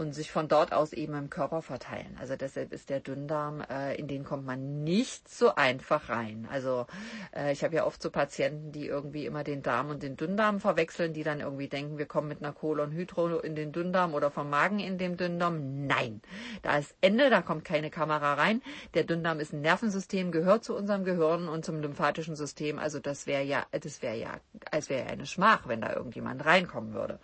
und 0.00 0.14
sich 0.14 0.32
von 0.32 0.48
dort 0.48 0.72
aus 0.72 0.94
eben 0.94 1.14
im 1.14 1.28
Körper 1.28 1.60
verteilen. 1.60 2.16
Also 2.18 2.34
deshalb 2.34 2.72
ist 2.72 2.88
der 2.88 3.00
Dünndarm, 3.00 3.62
äh, 3.70 3.94
in 3.96 4.08
den 4.08 4.24
kommt 4.24 4.46
man 4.46 4.82
nicht 4.82 5.28
so 5.28 5.54
einfach 5.54 6.08
rein. 6.08 6.48
Also 6.50 6.86
äh, 7.36 7.52
ich 7.52 7.62
habe 7.62 7.76
ja 7.76 7.84
oft 7.84 8.02
so 8.02 8.10
Patienten, 8.10 8.72
die 8.72 8.86
irgendwie 8.86 9.26
immer 9.26 9.44
den 9.44 9.62
Darm 9.62 9.90
und 9.90 10.02
den 10.02 10.16
Dünndarm 10.16 10.58
verwechseln, 10.58 11.12
die 11.12 11.22
dann 11.22 11.40
irgendwie 11.40 11.68
denken, 11.68 11.98
wir 11.98 12.06
kommen 12.06 12.28
mit 12.28 12.42
einer 12.42 12.54
Kolonhydro 12.54 13.40
in 13.40 13.54
den 13.54 13.72
Dünndarm 13.72 14.14
oder 14.14 14.30
vom 14.40 14.48
Magen 14.48 14.78
in 14.78 14.96
den 14.96 15.18
Dünndarm. 15.18 15.86
Nein, 15.86 16.22
da 16.62 16.78
ist 16.78 16.94
Ende, 17.02 17.28
da 17.28 17.42
kommt 17.42 17.62
keine 17.62 17.90
Kamera 17.90 18.34
rein. 18.34 18.62
Der 18.94 19.04
Dünndarm 19.04 19.38
ist 19.38 19.52
ein 19.52 19.60
Nervensystem, 19.60 20.32
gehört 20.32 20.64
zu 20.64 20.74
unserem 20.74 21.04
Gehirn 21.04 21.46
und 21.46 21.62
zum 21.62 21.82
lymphatischen 21.82 22.36
System. 22.36 22.78
Also 22.78 23.00
das 23.00 23.26
wäre 23.26 23.42
ja, 23.42 23.66
das 23.70 24.00
wäre 24.00 24.16
ja, 24.16 24.30
als 24.70 24.88
wäre 24.88 25.04
ja 25.04 25.10
eine 25.10 25.26
Schmach, 25.26 25.68
wenn 25.68 25.82
da 25.82 25.92
irgendjemand 25.94 26.42
reinkommen 26.46 26.94
würde. 26.94 27.18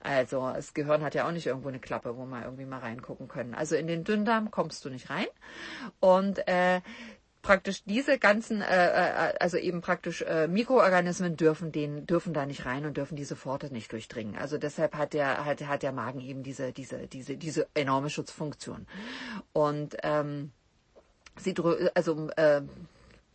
Also 0.00 0.40
das 0.52 0.74
Gehirn 0.74 1.04
hat 1.04 1.14
ja 1.14 1.28
auch 1.28 1.32
nicht 1.32 1.46
irgendwo 1.46 1.68
eine 1.68 1.78
Klappe 1.78 2.16
wo 2.16 2.26
wir 2.26 2.42
irgendwie 2.42 2.64
mal 2.64 2.80
reingucken 2.80 3.28
können. 3.28 3.54
Also 3.54 3.76
in 3.76 3.86
den 3.86 4.02
Dünndarm 4.02 4.50
kommst 4.50 4.84
du 4.84 4.90
nicht 4.90 5.08
rein. 5.08 5.26
Und 6.00 6.48
äh, 6.48 6.80
praktisch 7.46 7.84
diese 7.84 8.18
ganzen, 8.18 8.60
äh, 8.60 9.30
äh, 9.30 9.34
also 9.38 9.56
eben 9.56 9.80
praktisch 9.80 10.22
äh, 10.22 10.48
Mikroorganismen 10.48 11.36
dürfen 11.36 11.70
den, 11.70 12.04
dürfen 12.04 12.34
da 12.34 12.44
nicht 12.44 12.66
rein 12.66 12.84
und 12.84 12.96
dürfen 12.96 13.14
diese 13.14 13.36
Pforte 13.36 13.72
nicht 13.72 13.92
durchdringen. 13.92 14.36
Also 14.36 14.58
deshalb 14.58 14.96
hat 14.96 15.12
der, 15.12 15.44
hat, 15.44 15.60
hat 15.64 15.84
der 15.84 15.92
Magen 15.92 16.20
eben 16.20 16.42
diese, 16.42 16.72
diese, 16.72 17.06
diese, 17.06 17.36
diese 17.36 17.68
enorme 17.74 18.10
Schutzfunktion. 18.10 18.88
Und 19.52 19.96
ähm, 20.02 20.50
sie 21.38 21.54
also 21.94 22.28
äh, 22.36 22.62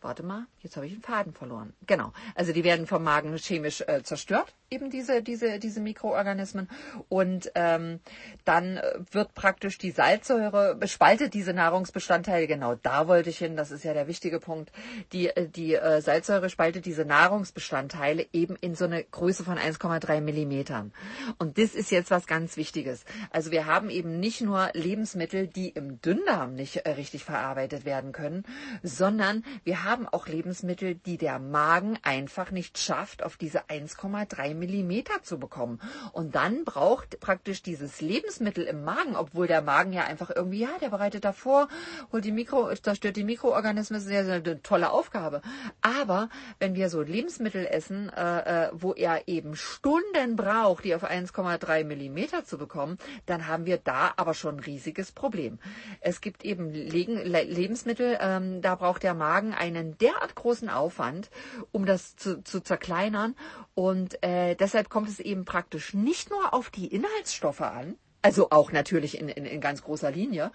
warte 0.01 0.23
mal, 0.23 0.45
jetzt 0.59 0.75
habe 0.75 0.87
ich 0.87 0.91
den 0.93 1.01
Faden 1.01 1.33
verloren. 1.33 1.73
Genau. 1.87 2.11
Also 2.35 2.51
die 2.51 2.65
werden 2.65 2.87
vom 2.87 3.03
Magen 3.03 3.33
chemisch 3.37 3.79
äh, 3.87 4.03
zerstört 4.03 4.53
eben 4.73 4.89
diese, 4.89 5.21
diese, 5.21 5.59
diese 5.59 5.81
Mikroorganismen. 5.81 6.69
Und 7.09 7.51
ähm, 7.55 7.99
dann 8.45 8.79
wird 9.11 9.33
praktisch 9.33 9.77
die 9.77 9.91
Salzsäure, 9.91 10.79
spaltet 10.85 11.33
diese 11.33 11.53
Nahrungsbestandteile, 11.53 12.47
genau 12.47 12.75
da 12.75 13.09
wollte 13.09 13.29
ich 13.29 13.37
hin, 13.37 13.57
das 13.57 13.71
ist 13.71 13.83
ja 13.83 13.93
der 13.93 14.07
wichtige 14.07 14.39
Punkt. 14.39 14.71
Die, 15.11 15.29
die 15.53 15.75
äh, 15.75 16.01
Salzsäure 16.01 16.49
spaltet 16.49 16.85
diese 16.85 17.03
Nahrungsbestandteile 17.03 18.25
eben 18.31 18.55
in 18.61 18.75
so 18.75 18.85
eine 18.85 19.03
Größe 19.03 19.43
von 19.43 19.57
1,3 19.57 20.21
Millimetern. 20.21 20.93
Und 21.37 21.57
das 21.57 21.75
ist 21.75 21.91
jetzt 21.91 22.09
was 22.09 22.25
ganz 22.25 22.55
Wichtiges. 22.55 23.03
Also 23.29 23.51
wir 23.51 23.65
haben 23.65 23.89
eben 23.89 24.21
nicht 24.21 24.39
nur 24.39 24.69
Lebensmittel, 24.73 25.47
die 25.47 25.67
im 25.67 25.99
Dünndarm 25.99 26.55
nicht 26.55 26.77
äh, 26.77 26.91
richtig 26.91 27.25
verarbeitet 27.25 27.83
werden 27.83 28.13
können, 28.13 28.45
sondern 28.83 29.43
wir 29.65 29.83
haben 29.83 30.07
auch 30.07 30.27
Lebensmittel, 30.27 30.95
die 30.95 31.17
der 31.17 31.39
Magen 31.39 31.99
einfach 32.03 32.51
nicht 32.51 32.77
schafft, 32.77 33.21
auf 33.21 33.35
diese 33.35 33.65
1,3 33.65 34.60
Millimeter 34.61 35.23
zu 35.23 35.39
bekommen. 35.39 35.81
Und 36.13 36.35
dann 36.35 36.63
braucht 36.63 37.19
praktisch 37.19 37.63
dieses 37.63 37.99
Lebensmittel 37.99 38.63
im 38.63 38.83
Magen, 38.85 39.15
obwohl 39.15 39.47
der 39.47 39.61
Magen 39.61 39.91
ja 39.91 40.03
einfach 40.03 40.29
irgendwie, 40.33 40.59
ja, 40.59 40.69
der 40.79 40.89
bereitet 40.89 41.25
davor, 41.25 41.67
holt 42.11 42.23
die 42.23 42.31
Mikro, 42.31 42.73
zerstört 42.75 43.15
die 43.17 43.23
Mikroorganismen, 43.23 43.99
das 43.99 44.05
ist 44.05 44.13
ja 44.13 44.21
eine 44.21 44.61
tolle 44.61 44.91
Aufgabe. 44.91 45.41
Aber 45.81 46.29
wenn 46.59 46.75
wir 46.75 46.89
so 46.89 47.01
Lebensmittel 47.01 47.65
essen, 47.65 48.09
äh, 48.09 48.67
äh 48.67 48.69
wo 48.73 48.93
er 48.93 49.27
eben 49.27 49.55
Stunden 49.55 50.35
braucht, 50.35 50.85
die 50.85 50.95
auf 50.95 51.03
1,3 51.03 51.83
Millimeter 51.83 52.45
zu 52.45 52.57
bekommen, 52.57 52.97
dann 53.25 53.47
haben 53.47 53.65
wir 53.65 53.77
da 53.77 54.13
aber 54.15 54.33
schon 54.33 54.57
ein 54.57 54.59
riesiges 54.59 55.11
Problem. 55.11 55.59
Es 55.99 56.21
gibt 56.21 56.45
eben 56.45 56.69
Lebensmittel, 56.71 58.17
ähm, 58.21 58.61
da 58.61 58.75
braucht 58.75 59.03
der 59.03 59.15
Magen 59.15 59.53
einen 59.53 59.97
derart 59.97 60.35
großen 60.35 60.69
Aufwand, 60.69 61.29
um 61.71 61.85
das 61.85 62.15
zu, 62.15 62.43
zu 62.43 62.61
zerkleinern 62.61 63.35
und 63.73 64.21
äh, 64.23 64.50
deshalb 64.55 64.89
kommt 64.89 65.09
es 65.09 65.19
eben 65.19 65.45
praktisch 65.45 65.93
nicht 65.93 66.29
nur 66.29 66.53
auf 66.53 66.69
die 66.69 66.87
Inhaltsstoffe 66.87 67.61
an, 67.61 67.95
also 68.21 68.51
auch 68.51 68.71
natürlich 68.71 69.19
in, 69.19 69.29
in, 69.29 69.45
in 69.45 69.61
ganz 69.61 69.83
großer 69.83 70.11
Linie, 70.11 70.51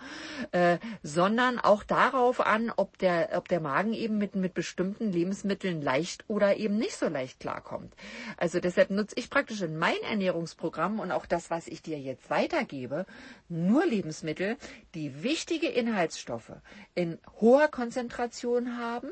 äh, 0.52 0.78
sondern 1.02 1.58
auch 1.58 1.82
darauf 1.82 2.40
an, 2.40 2.72
ob 2.76 2.96
der, 2.98 3.30
ob 3.34 3.48
der 3.48 3.60
Magen 3.60 3.92
eben 3.92 4.18
mit, 4.18 4.36
mit 4.36 4.54
bestimmten 4.54 5.10
Lebensmitteln 5.10 5.82
leicht 5.82 6.24
oder 6.28 6.56
eben 6.56 6.78
nicht 6.78 6.96
so 6.96 7.08
leicht 7.08 7.40
klarkommt. 7.40 7.94
Also 8.36 8.60
deshalb 8.60 8.90
nutze 8.90 9.16
ich 9.18 9.30
praktisch 9.30 9.62
in 9.62 9.76
mein 9.76 10.00
Ernährungsprogramm 10.08 11.00
und 11.00 11.10
auch 11.10 11.26
das, 11.26 11.50
was 11.50 11.66
ich 11.66 11.82
dir 11.82 11.98
jetzt 11.98 12.30
weitergebe, 12.30 13.04
nur 13.48 13.84
Lebensmittel, 13.84 14.56
die 14.94 15.22
wichtige 15.22 15.68
Inhaltsstoffe 15.68 16.52
in 16.94 17.18
hoher 17.40 17.68
Konzentration 17.68 18.78
haben 18.78 19.10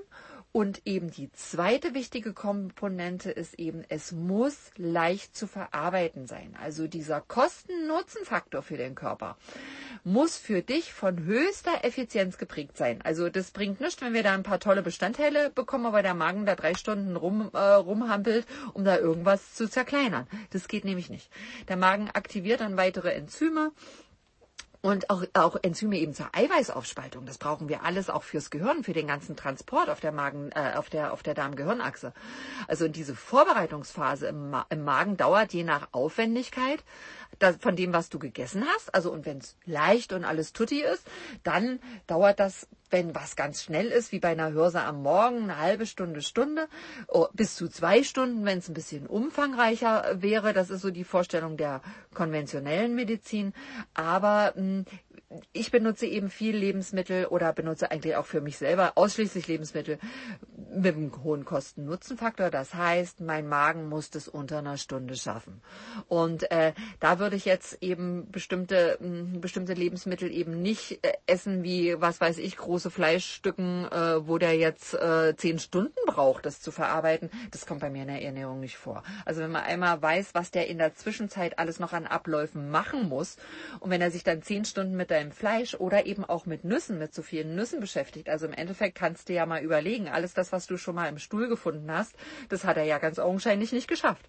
und 0.56 0.82
eben 0.84 1.10
die 1.10 1.32
zweite 1.32 1.94
wichtige 1.94 2.32
Komponente 2.32 3.32
ist 3.32 3.58
eben, 3.58 3.82
es 3.88 4.12
muss 4.12 4.70
leicht 4.76 5.36
zu 5.36 5.48
verarbeiten 5.48 6.28
sein. 6.28 6.56
Also 6.62 6.86
dieser 6.86 7.20
Kosten-Nutzen-Faktor 7.20 8.62
für 8.62 8.76
den 8.76 8.94
Körper 8.94 9.36
muss 10.04 10.36
für 10.36 10.62
dich 10.62 10.92
von 10.92 11.24
höchster 11.24 11.82
Effizienz 11.84 12.38
geprägt 12.38 12.76
sein. 12.76 13.02
Also 13.02 13.30
das 13.30 13.50
bringt 13.50 13.80
nichts, 13.80 14.00
wenn 14.00 14.14
wir 14.14 14.22
da 14.22 14.32
ein 14.32 14.44
paar 14.44 14.60
tolle 14.60 14.82
Bestandteile 14.82 15.50
bekommen, 15.50 15.86
aber 15.86 16.02
der 16.02 16.14
Magen 16.14 16.46
da 16.46 16.54
drei 16.54 16.74
Stunden 16.74 17.16
rum, 17.16 17.50
äh, 17.52 17.58
rumhampelt, 17.58 18.46
um 18.74 18.84
da 18.84 18.96
irgendwas 18.96 19.56
zu 19.56 19.68
zerkleinern. 19.68 20.28
Das 20.50 20.68
geht 20.68 20.84
nämlich 20.84 21.10
nicht. 21.10 21.30
Der 21.66 21.76
Magen 21.76 22.10
aktiviert 22.10 22.60
dann 22.60 22.76
weitere 22.76 23.12
Enzyme 23.12 23.72
und 24.84 25.08
auch, 25.08 25.24
auch 25.32 25.56
Enzyme 25.62 25.96
eben 25.96 26.12
zur 26.12 26.26
Eiweißaufspaltung. 26.32 27.24
Das 27.24 27.38
brauchen 27.38 27.70
wir 27.70 27.84
alles 27.84 28.10
auch 28.10 28.22
fürs 28.22 28.50
Gehirn, 28.50 28.84
für 28.84 28.92
den 28.92 29.06
ganzen 29.06 29.34
Transport 29.34 29.88
auf 29.88 30.00
der 30.00 30.12
Magen, 30.12 30.50
äh, 30.52 30.74
auf 30.76 30.90
der, 30.90 31.14
auf 31.14 31.22
der 31.22 31.32
Darm-Gehirnachse. 31.32 32.12
Also 32.68 32.86
diese 32.88 33.14
Vorbereitungsphase 33.14 34.26
im, 34.26 34.50
Ma 34.50 34.66
im 34.68 34.84
Magen 34.84 35.16
dauert 35.16 35.54
je 35.54 35.64
nach 35.64 35.88
Aufwendigkeit 35.92 36.84
das, 37.38 37.56
von 37.56 37.76
dem, 37.76 37.92
was 37.92 38.08
du 38.08 38.18
gegessen 38.18 38.64
hast. 38.66 38.94
Also 38.94 39.12
und 39.12 39.26
wenn 39.26 39.38
es 39.38 39.56
leicht 39.64 40.12
und 40.12 40.24
alles 40.24 40.52
tutti 40.52 40.82
ist, 40.82 41.06
dann 41.42 41.80
dauert 42.06 42.40
das, 42.40 42.66
wenn 42.90 43.14
was 43.14 43.36
ganz 43.36 43.62
schnell 43.62 43.88
ist, 43.88 44.12
wie 44.12 44.20
bei 44.20 44.28
einer 44.28 44.52
Hörse 44.52 44.82
am 44.82 45.02
Morgen, 45.02 45.44
eine 45.44 45.58
halbe 45.58 45.86
Stunde, 45.86 46.22
Stunde, 46.22 46.68
oh, 47.08 47.26
bis 47.32 47.56
zu 47.56 47.68
zwei 47.68 48.02
Stunden, 48.02 48.44
wenn 48.44 48.58
es 48.58 48.68
ein 48.68 48.74
bisschen 48.74 49.06
umfangreicher 49.06 50.22
wäre. 50.22 50.52
Das 50.52 50.70
ist 50.70 50.82
so 50.82 50.90
die 50.90 51.04
Vorstellung 51.04 51.56
der 51.56 51.82
konventionellen 52.14 52.94
Medizin. 52.94 53.52
Aber 53.94 54.52
mh, 54.56 54.60
hm, 54.60 54.84
ich 55.52 55.70
benutze 55.70 56.06
eben 56.06 56.30
viel 56.30 56.56
Lebensmittel 56.56 57.26
oder 57.26 57.52
benutze 57.52 57.90
eigentlich 57.90 58.16
auch 58.16 58.26
für 58.26 58.40
mich 58.40 58.58
selber 58.58 58.92
ausschließlich 58.96 59.46
Lebensmittel 59.48 59.98
mit 60.74 60.96
einem 60.96 61.22
hohen 61.22 61.44
Kosten-Nutzen-Faktor. 61.44 62.50
Das 62.50 62.74
heißt, 62.74 63.20
mein 63.20 63.48
Magen 63.48 63.88
muss 63.88 64.10
das 64.10 64.28
unter 64.28 64.58
einer 64.58 64.76
Stunde 64.76 65.16
schaffen. 65.16 65.60
Und 66.08 66.50
äh, 66.50 66.72
da 67.00 67.18
würde 67.18 67.36
ich 67.36 67.44
jetzt 67.44 67.82
eben 67.82 68.30
bestimmte, 68.30 68.98
mh, 69.00 69.38
bestimmte 69.40 69.74
Lebensmittel 69.74 70.30
eben 70.30 70.62
nicht 70.62 71.04
äh, 71.04 71.12
essen 71.26 71.62
wie, 71.62 72.00
was 72.00 72.20
weiß 72.20 72.38
ich, 72.38 72.56
große 72.56 72.90
Fleischstücken, 72.90 73.86
äh, 73.86 74.26
wo 74.26 74.38
der 74.38 74.56
jetzt 74.56 74.94
äh, 74.94 75.34
zehn 75.36 75.58
Stunden 75.58 75.94
braucht, 76.06 76.46
das 76.46 76.60
zu 76.60 76.70
verarbeiten. 76.70 77.30
Das 77.50 77.66
kommt 77.66 77.80
bei 77.80 77.90
mir 77.90 78.02
in 78.02 78.08
der 78.08 78.22
Ernährung 78.22 78.60
nicht 78.60 78.76
vor. 78.76 79.02
Also 79.24 79.40
wenn 79.40 79.50
man 79.50 79.64
einmal 79.64 80.00
weiß, 80.00 80.34
was 80.34 80.50
der 80.50 80.68
in 80.68 80.78
der 80.78 80.94
Zwischenzeit 80.94 81.58
alles 81.58 81.78
noch 81.78 81.92
an 81.92 82.06
Abläufen 82.06 82.70
machen 82.70 83.08
muss 83.08 83.36
und 83.80 83.90
wenn 83.90 84.00
er 84.00 84.10
sich 84.10 84.24
dann 84.24 84.42
zehn 84.42 84.64
Stunden 84.64 84.96
mit 84.96 85.10
deinem 85.10 85.23
Fleisch 85.32 85.74
oder 85.74 86.06
eben 86.06 86.24
auch 86.24 86.46
mit 86.46 86.64
Nüssen, 86.64 86.98
mit 86.98 87.14
zu 87.14 87.22
vielen 87.22 87.54
Nüssen 87.54 87.80
beschäftigt. 87.80 88.28
Also 88.28 88.46
im 88.46 88.52
Endeffekt 88.52 88.96
kannst 88.96 89.28
du 89.28 89.32
ja 89.32 89.46
mal 89.46 89.62
überlegen, 89.62 90.08
alles 90.08 90.34
das, 90.34 90.52
was 90.52 90.66
du 90.66 90.76
schon 90.76 90.94
mal 90.94 91.08
im 91.08 91.18
Stuhl 91.18 91.48
gefunden 91.48 91.90
hast, 91.90 92.14
das 92.48 92.64
hat 92.64 92.76
er 92.76 92.84
ja 92.84 92.98
ganz 92.98 93.18
augenscheinlich 93.18 93.72
nicht 93.72 93.88
geschafft. 93.88 94.28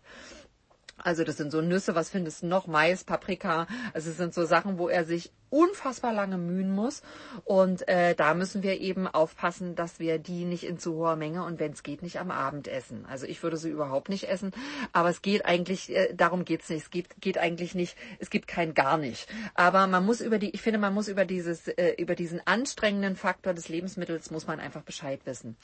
Also 0.98 1.24
das 1.24 1.38
sind 1.38 1.52
so 1.52 1.62
Nüsse, 1.62 1.94
was 1.96 2.10
findest 2.10 2.44
du 2.44 2.48
noch? 2.48 2.68
Mais, 2.68 3.04
Paprika. 3.04 3.68
Also 3.94 4.10
es 4.10 4.18
sind 4.18 4.34
so 4.34 4.46
Sachen, 4.46 4.78
wo 4.78 4.88
er 4.88 5.04
sich 5.04 5.32
unfassbar 5.56 6.12
lange 6.12 6.38
mühen 6.38 6.70
muss. 6.70 7.02
Und 7.46 7.88
äh, 7.88 8.14
da 8.14 8.34
müssen 8.34 8.62
wir 8.62 8.80
eben 8.82 9.08
aufpassen, 9.08 9.76
dass 9.76 10.00
wir 10.00 10.20
die 10.20 10.44
nicht 10.44 10.66
in 10.66 10.78
zu 10.78 10.96
hoher 10.96 11.16
Menge 11.16 11.46
und 11.46 11.60
wenn 11.60 11.72
es 11.72 11.84
geht, 11.84 12.02
nicht 12.02 12.20
am 12.20 12.30
Abend 12.30 12.68
essen. 12.68 13.06
Also 13.10 13.26
ich 13.26 13.42
würde 13.42 13.56
sie 13.58 13.70
überhaupt 13.70 14.10
nicht 14.10 14.28
essen, 14.28 14.52
aber 14.92 15.10
es 15.10 15.22
geht 15.22 15.46
eigentlich, 15.46 15.96
äh, 15.96 16.14
darum 16.14 16.44
geht's 16.44 16.70
nicht. 16.70 16.84
Es 16.84 16.90
geht, 16.90 17.22
geht 17.22 17.38
eigentlich 17.38 17.74
nicht, 17.74 17.96
es 18.20 18.30
gibt 18.30 18.48
kein 18.48 18.74
gar 18.74 18.98
nicht. 18.98 19.28
Aber 19.54 19.88
man 19.88 20.06
muss 20.06 20.20
über 20.20 20.40
die, 20.40 20.50
ich 20.50 20.62
finde, 20.62 20.80
man 20.80 20.94
muss 20.94 21.08
über 21.08 21.24
dieses, 21.24 21.70
äh, 21.70 21.94
über 21.98 22.16
diesen 22.16 22.46
anstrengenden 22.46 23.16
Faktor 23.16 23.54
des 23.54 23.70
Lebensmittels 23.70 24.32
muss 24.32 24.48
man 24.48 24.60
einfach 24.60 24.82
Bescheid 24.82 25.22
wissen. 25.26 25.56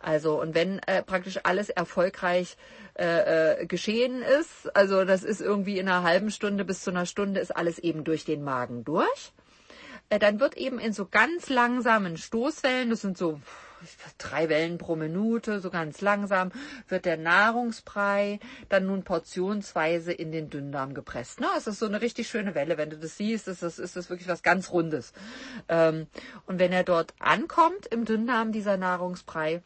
Also 0.00 0.40
und 0.40 0.54
wenn 0.54 0.80
äh, 0.80 1.02
praktisch 1.02 1.40
alles 1.44 1.70
erfolgreich 1.70 2.56
äh, 2.98 3.62
äh, 3.62 3.66
geschehen 3.66 4.22
ist, 4.22 4.74
also 4.76 5.04
das 5.04 5.22
ist 5.22 5.40
irgendwie 5.40 5.78
in 5.78 5.88
einer 5.88 6.02
halben 6.02 6.30
Stunde 6.30 6.64
bis 6.64 6.82
zu 6.82 6.90
einer 6.90 7.06
Stunde 7.06 7.40
ist 7.40 7.56
alles 7.56 7.78
eben 7.78 8.04
durch 8.04 8.24
den 8.24 8.42
Magen 8.42 8.84
durch. 8.84 9.29
Äh, 10.10 10.18
dann 10.18 10.40
wird 10.40 10.56
eben 10.56 10.78
in 10.78 10.92
so 10.92 11.06
ganz 11.06 11.48
langsamen 11.48 12.16
Stoßwellen, 12.16 12.90
das 12.90 13.00
sind 13.00 13.16
so 13.16 13.40
drei 14.18 14.48
Wellen 14.48 14.76
pro 14.76 14.96
Minute, 14.96 15.60
so 15.60 15.70
ganz 15.70 16.00
langsam, 16.00 16.52
wird 16.88 17.04
der 17.04 17.16
Nahrungsbrei 17.16 18.38
dann 18.68 18.86
nun 18.86 19.04
portionsweise 19.04 20.12
in 20.12 20.32
den 20.32 20.50
Dünndarm 20.50 20.92
gepresst. 20.92 21.40
Ne? 21.40 21.46
Es 21.56 21.66
ist 21.66 21.78
so 21.78 21.86
eine 21.86 22.02
richtig 22.02 22.28
schöne 22.28 22.54
Welle. 22.54 22.76
Wenn 22.76 22.90
du 22.90 22.98
das 22.98 23.16
siehst, 23.16 23.48
ist 23.48 23.62
das, 23.62 23.78
ist 23.78 23.96
das 23.96 24.10
wirklich 24.10 24.28
was 24.28 24.42
ganz 24.42 24.70
Rundes. 24.70 25.12
Ähm, 25.68 26.08
und 26.46 26.58
wenn 26.58 26.72
er 26.72 26.84
dort 26.84 27.14
ankommt 27.20 27.86
im 27.86 28.04
Dünndarm, 28.04 28.52
dieser 28.52 28.76
Nahrungsbrei, 28.76 29.62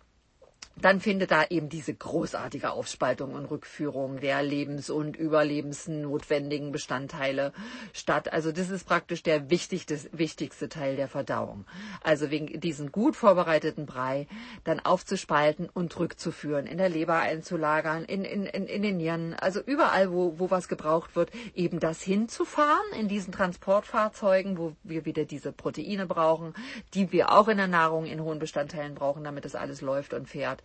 dann 0.77 1.01
findet 1.01 1.31
da 1.31 1.45
eben 1.51 1.69
diese 1.69 1.95
großartige 1.95 2.73
Aufspaltung 2.73 3.35
und 3.35 3.47
Rückführung 3.47 4.21
der 4.21 4.43
lebens- 4.43 4.91
und 4.91 5.17
überlebensnotwendigen 5.17 6.73
Bestandteile 6.73 7.53
statt. 7.93 8.33
Also 8.33 8.51
das 8.51 8.71
ist 8.71 8.85
praktisch 8.85 9.23
der 9.23 9.51
wichtigste, 9.51 9.99
wichtigste 10.13 10.69
Teil 10.69 10.97
der 10.97 11.09
Verdauung. 11.09 11.65
Also 12.03 12.31
wegen 12.31 12.61
diesen 12.61 12.91
gut 12.91 13.15
vorbereiteten 13.15 13.87
Brei 13.87 14.27
dann 14.65 14.81
aufzuspalten 14.81 15.69
und 15.73 15.97
rückzuführen, 15.99 16.67
in 16.67 16.79
der 16.79 16.89
Leber 16.89 17.19
einzulagern, 17.19 18.05
in, 18.05 18.25
in, 18.25 18.47
in, 18.47 18.67
in 18.67 18.83
den 18.83 18.97
Nieren, 18.97 19.35
also 19.35 19.61
überall, 19.61 20.13
wo, 20.13 20.39
wo 20.39 20.51
was 20.51 20.67
gebraucht 20.67 21.15
wird, 21.15 21.31
eben 21.55 21.79
das 21.79 22.03
hinzufahren 22.03 22.93
in 22.99 23.07
diesen 23.07 23.33
Transportfahrzeugen, 23.33 24.59
wo 24.59 24.75
wir 24.83 25.05
wieder 25.05 25.25
diese 25.25 25.53
Proteine 25.53 26.07
brauchen, 26.07 26.53
die 26.95 27.13
wir 27.13 27.31
auch 27.31 27.47
in 27.49 27.59
der 27.59 27.69
Nahrung 27.69 28.07
in 28.07 28.21
hohen 28.21 28.41
Bestandteilen 28.41 28.95
brauchen, 28.95 29.23
damit 29.23 29.45
das 29.45 29.55
alles 29.55 29.81
läuft 29.81 30.15
und 30.15 30.29
fährt. 30.29 30.64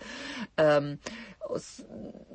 Ähm, 0.57 0.99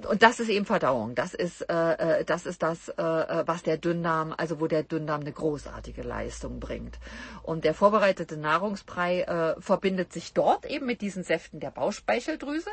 und 0.09 0.23
das 0.23 0.41
ist 0.41 0.49
eben 0.49 0.67
Verdauung. 0.67 1.15
Das 1.15 1.35
ist, 1.35 1.63
äh, 1.63 2.21
äh, 2.21 2.25
das 2.25 2.47
ist 2.47 2.63
das, 2.63 2.89
äh, 2.89 3.03
äh, 3.03 3.45
was 3.47 3.63
der 3.63 3.79
Dünndarm, 3.79 4.35
also 4.37 4.61
wo 4.61 4.67
der 4.67 4.83
Dünndarm 4.83 5.21
eine 5.21 5.33
großartige 5.33 6.03
Leistung 6.03 6.59
bringt. 6.59 6.99
Und 7.43 7.65
der 7.65 7.75
vorbereitete 7.75 8.37
Nahrungsbrei 8.37 9.23
äh, 9.23 9.61
verbindet 9.61 10.13
sich 10.13 10.33
dort 10.33 10.67
eben 10.67 10.87
mit 10.87 11.01
diesen 11.01 11.23
Säften 11.23 11.61
der 11.61 11.71
Bauchspeicheldrüse 11.71 12.71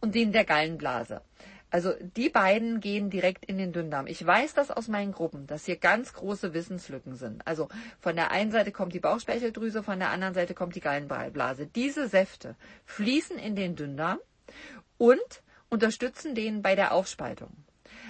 und 0.00 0.14
denen 0.14 0.32
der 0.32 0.44
Gallenblase. 0.44 1.20
Also 1.72 1.94
die 2.16 2.28
beiden 2.28 2.80
gehen 2.80 3.08
direkt 3.08 3.46
in 3.46 3.56
den 3.56 3.72
Dünndarm. 3.72 4.06
Ich 4.06 4.24
weiß 4.24 4.52
das 4.52 4.70
aus 4.70 4.88
meinen 4.88 5.12
Gruppen, 5.12 5.46
dass 5.46 5.64
hier 5.64 5.76
ganz 5.76 6.12
große 6.12 6.52
Wissenslücken 6.52 7.14
sind. 7.14 7.46
Also 7.46 7.68
von 7.98 8.14
der 8.14 8.30
einen 8.30 8.50
Seite 8.50 8.72
kommt 8.72 8.92
die 8.92 9.00
Bauchspeicheldrüse, 9.00 9.82
von 9.82 9.98
der 9.98 10.10
anderen 10.10 10.34
Seite 10.34 10.52
kommt 10.52 10.74
die 10.74 10.80
Gallenblase. 10.80 11.66
Diese 11.66 12.08
Säfte 12.08 12.56
fließen 12.84 13.38
in 13.38 13.56
den 13.56 13.74
Dünndarm 13.74 14.18
und 14.98 15.42
unterstützen 15.68 16.34
den 16.34 16.62
bei 16.62 16.74
der 16.74 16.92
Aufspaltung. 16.92 17.50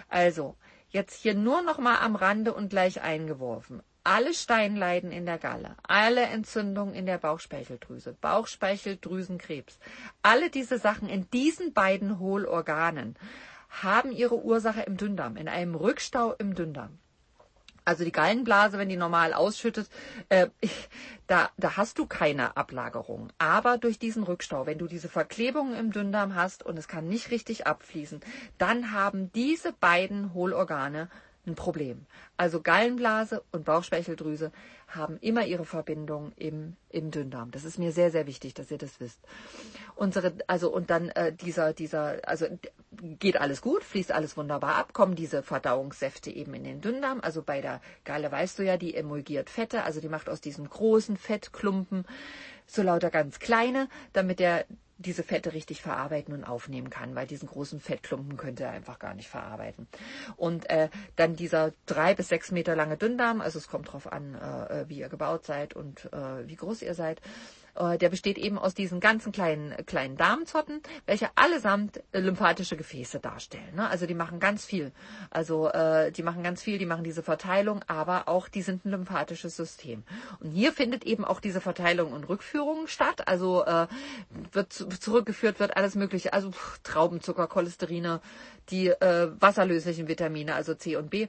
Also, 0.09 0.57
jetzt 0.91 1.15
hier 1.15 1.35
nur 1.35 1.63
noch 1.63 1.79
mal 1.79 1.99
am 1.99 2.17
Rande 2.17 2.53
und 2.53 2.71
gleich 2.71 3.01
eingeworfen. 3.03 3.83
Alle 4.05 4.35
Steinleiden 4.35 5.13
in 5.13 5.27
der 5.27 5.39
Galle, 5.39 5.77
alle 5.85 6.23
Entzündungen 6.23 6.95
in 6.95 7.07
der 7.07 7.19
Bauchspeicheldrüse, 7.19 8.15
Bauchspeicheldrüsenkrebs, 8.21 9.79
alle 10.23 10.51
diese 10.51 10.79
Sachen 10.79 11.09
in 11.09 11.31
diesen 11.31 11.73
beiden 11.73 12.19
Hohlorganen 12.19 13.17
haben 13.69 14.13
ihre 14.13 14.43
Ursache 14.43 14.83
im 14.83 14.97
Dünndarm, 14.97 15.37
in 15.37 15.49
einem 15.49 15.77
Rückstau 15.77 16.33
im 16.33 16.55
Dünndarm. 16.55 16.99
Also 17.85 18.05
die 18.05 18.13
Gallenblase, 18.13 18.79
wenn 18.79 18.89
die 18.89 18.97
normal 18.97 19.33
ausschüttet, 19.33 19.89
äh, 20.29 20.49
da, 21.27 21.51
da 21.57 21.77
hast 21.77 21.99
du 21.99 22.07
keine 22.07 22.57
Ablagerung. 22.57 23.31
Aber 23.39 23.79
durch 23.79 23.99
diesen 23.99 24.23
Rückstau, 24.23 24.67
wenn 24.67 24.79
du 24.79 24.87
diese 24.87 25.09
Verklebungen 25.09 25.77
im 25.77 25.93
Dünndarm 25.93 26.35
hast 26.35 26.63
und 26.65 26.79
es 26.79 26.89
kann 26.89 27.09
nicht 27.09 27.31
richtig 27.31 27.67
abfließen, 27.67 28.21
dann 28.59 28.93
haben 28.93 29.33
diese 29.33 29.73
beiden 29.73 30.35
Hohlorgane 30.35 31.09
ein 31.47 31.55
Problem. 31.57 32.07
Also 32.37 32.61
Gallenblase 32.61 33.43
und 33.51 33.65
Bauchspeicheldrüse 33.65 34.53
haben 34.87 35.19
immer 35.21 35.45
ihre 35.45 35.65
Verbindung 35.65 36.33
im, 36.37 36.77
im 36.91 37.11
Dünndarm. 37.11 37.51
Das 37.51 37.65
ist 37.65 37.79
mir 37.79 37.93
sehr, 37.93 38.11
sehr 38.11 38.27
wichtig, 38.27 38.55
dass 38.55 38.71
ihr 38.71 38.79
das 38.79 39.01
wisst. 39.01 39.19
Unsere, 39.97 40.35
also 40.47 40.73
und 40.73 40.91
dann 40.91 41.09
äh, 41.11 41.33
dieser, 41.33 41.73
dieser, 41.73 42.19
also 42.29 42.47
geht 43.19 43.41
alles 43.41 43.61
gut, 43.61 43.83
fließt 43.83 44.13
alles 44.13 44.37
wunderbar 44.37 44.77
ab, 44.77 44.93
kommen 44.93 45.17
diese 45.17 45.43
Verdauungssäfte 45.43 46.31
eben 46.31 46.55
in 46.55 46.65
den 46.65 46.81
Dünndarm. 46.81 47.21
Also 47.21 47.43
bei 47.43 47.61
der 47.61 47.81
Galle 48.05 48.31
weißt 48.31 48.59
du 48.59 48.65
ja, 48.65 48.77
die 48.77 48.95
emulgiert 48.95 49.51
Fette, 49.51 49.83
also 49.83 50.01
die 50.01 50.09
macht 50.09 50.29
aus 50.29 50.41
diesem 50.41 50.69
großen 50.69 51.17
Fettklumpen 51.17 52.05
so 52.67 52.83
lauter 52.83 53.11
ganz 53.11 53.41
kleine, 53.41 53.89
damit 54.13 54.39
der 54.39 54.67
diese 55.03 55.23
Fette 55.23 55.53
richtig 55.53 55.83
verarbeiten 55.83 56.35
und 56.35 56.45
aufnehmen 56.45 56.91
kann, 56.91 57.15
weil 57.15 57.27
diesen 57.27 57.49
großen 57.49 57.81
Fettklumpen 57.81 58.37
könnte 58.37 58.65
er 58.65 58.71
einfach 58.71 58.99
gar 58.99 59.15
nicht 59.15 59.29
verarbeiten. 59.29 59.87
Und 60.37 60.71
äh, 60.71 60.89
dann 61.17 61.37
dieser 61.37 61.73
drei 61.87 62.15
bis 62.15 62.29
sechs 62.29 62.51
Meter 62.51 62.77
lange 62.77 62.97
Dünndarm, 62.97 63.41
also 63.41 63.59
es 63.59 63.69
kommt 63.69 63.93
drauf 63.93 64.11
an, 64.11 64.35
äh, 64.35 64.89
wie 64.89 64.99
ihr 64.99 65.09
gebaut 65.09 65.45
seid 65.45 65.75
und 65.75 66.13
äh, 66.13 66.49
wie 66.49 66.57
groß 66.57 66.83
ihr 66.83 66.95
seid. 66.95 67.21
Äh, 67.75 67.99
der 67.99 68.11
besteht 68.11 68.39
eben 68.39 68.59
aus 68.59 68.75
diesen 68.75 69.01
ganzen 69.01 69.33
kleinen, 69.33 69.75
kleinen 69.87 70.17
Darmzotten, 70.17 70.83
welche 71.07 71.31
allesamt 71.37 72.03
lymphatische 72.13 72.77
Gefäße 72.77 73.21
darstellen. 73.21 73.75
Ne? 73.75 73.89
Also 73.89 74.07
die 74.07 74.15
machen 74.15 74.41
ganz 74.41 74.65
viel. 74.65 74.93
Also 75.31 75.69
äh, 75.71 76.13
die 76.13 76.23
machen 76.23 76.43
ganz 76.43 76.63
viel, 76.63 76.79
die 76.79 76.87
machen 76.87 77.05
diese 77.05 77.23
Verteilung, 77.23 77.83
aber 77.87 78.29
auch 78.29 78.49
die 78.49 78.63
sind 78.63 78.85
ein 78.85 78.91
lymphatisches 78.91 79.57
System. 79.57 80.03
Und 80.41 80.51
hier 80.51 80.73
findet 80.73 81.05
eben 81.05 81.25
auch 81.25 81.41
diese 81.41 81.61
Verteilung 81.61 82.13
und 82.13 82.29
Rückführung 82.29 82.87
statt. 82.87 83.27
Also 83.27 83.65
äh, 83.65 83.87
wird 84.53 84.73
zurückgeführt, 84.73 85.59
wird 85.59 85.77
alles 85.77 85.95
mögliche, 85.95 86.33
also 86.33 86.51
pff, 86.51 86.81
Traubenzucker, 86.83 87.47
Cholesterine, 87.47 88.21
die 88.69 88.89
äh, 88.89 89.31
wasserlöslichen 89.41 90.09
Vitamine, 90.09 90.55
also 90.55 90.75
C 90.75 90.97
und 90.97 91.11
B. 91.11 91.29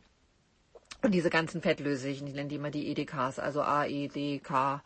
Und 1.01 1.11
diese 1.11 1.29
ganzen 1.29 1.61
fettlöslichen, 1.61 2.27
ich 2.27 2.33
nenne 2.33 2.47
die 2.47 2.55
immer 2.55 2.69
die 2.69 2.89
EDKs, 2.89 3.37
also 3.37 3.61
A, 3.61 3.85
E, 3.85 4.07
D, 4.07 4.39
K, 4.39 4.81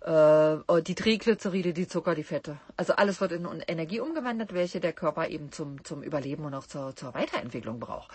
äh, 0.00 0.82
die 0.82 0.94
Triglyceride, 0.94 1.72
die 1.72 1.88
Zucker, 1.88 2.14
die 2.14 2.22
Fette. 2.22 2.58
Also 2.76 2.94
alles 2.94 3.20
wird 3.20 3.32
in 3.32 3.46
Energie 3.66 4.00
umgewandelt, 4.00 4.52
welche 4.54 4.80
der 4.80 4.92
Körper 4.92 5.28
eben 5.28 5.52
zum, 5.52 5.82
zum 5.84 6.02
Überleben 6.02 6.44
und 6.44 6.54
auch 6.54 6.66
zur, 6.66 6.94
zur 6.94 7.14
Weiterentwicklung 7.14 7.80
braucht. 7.80 8.10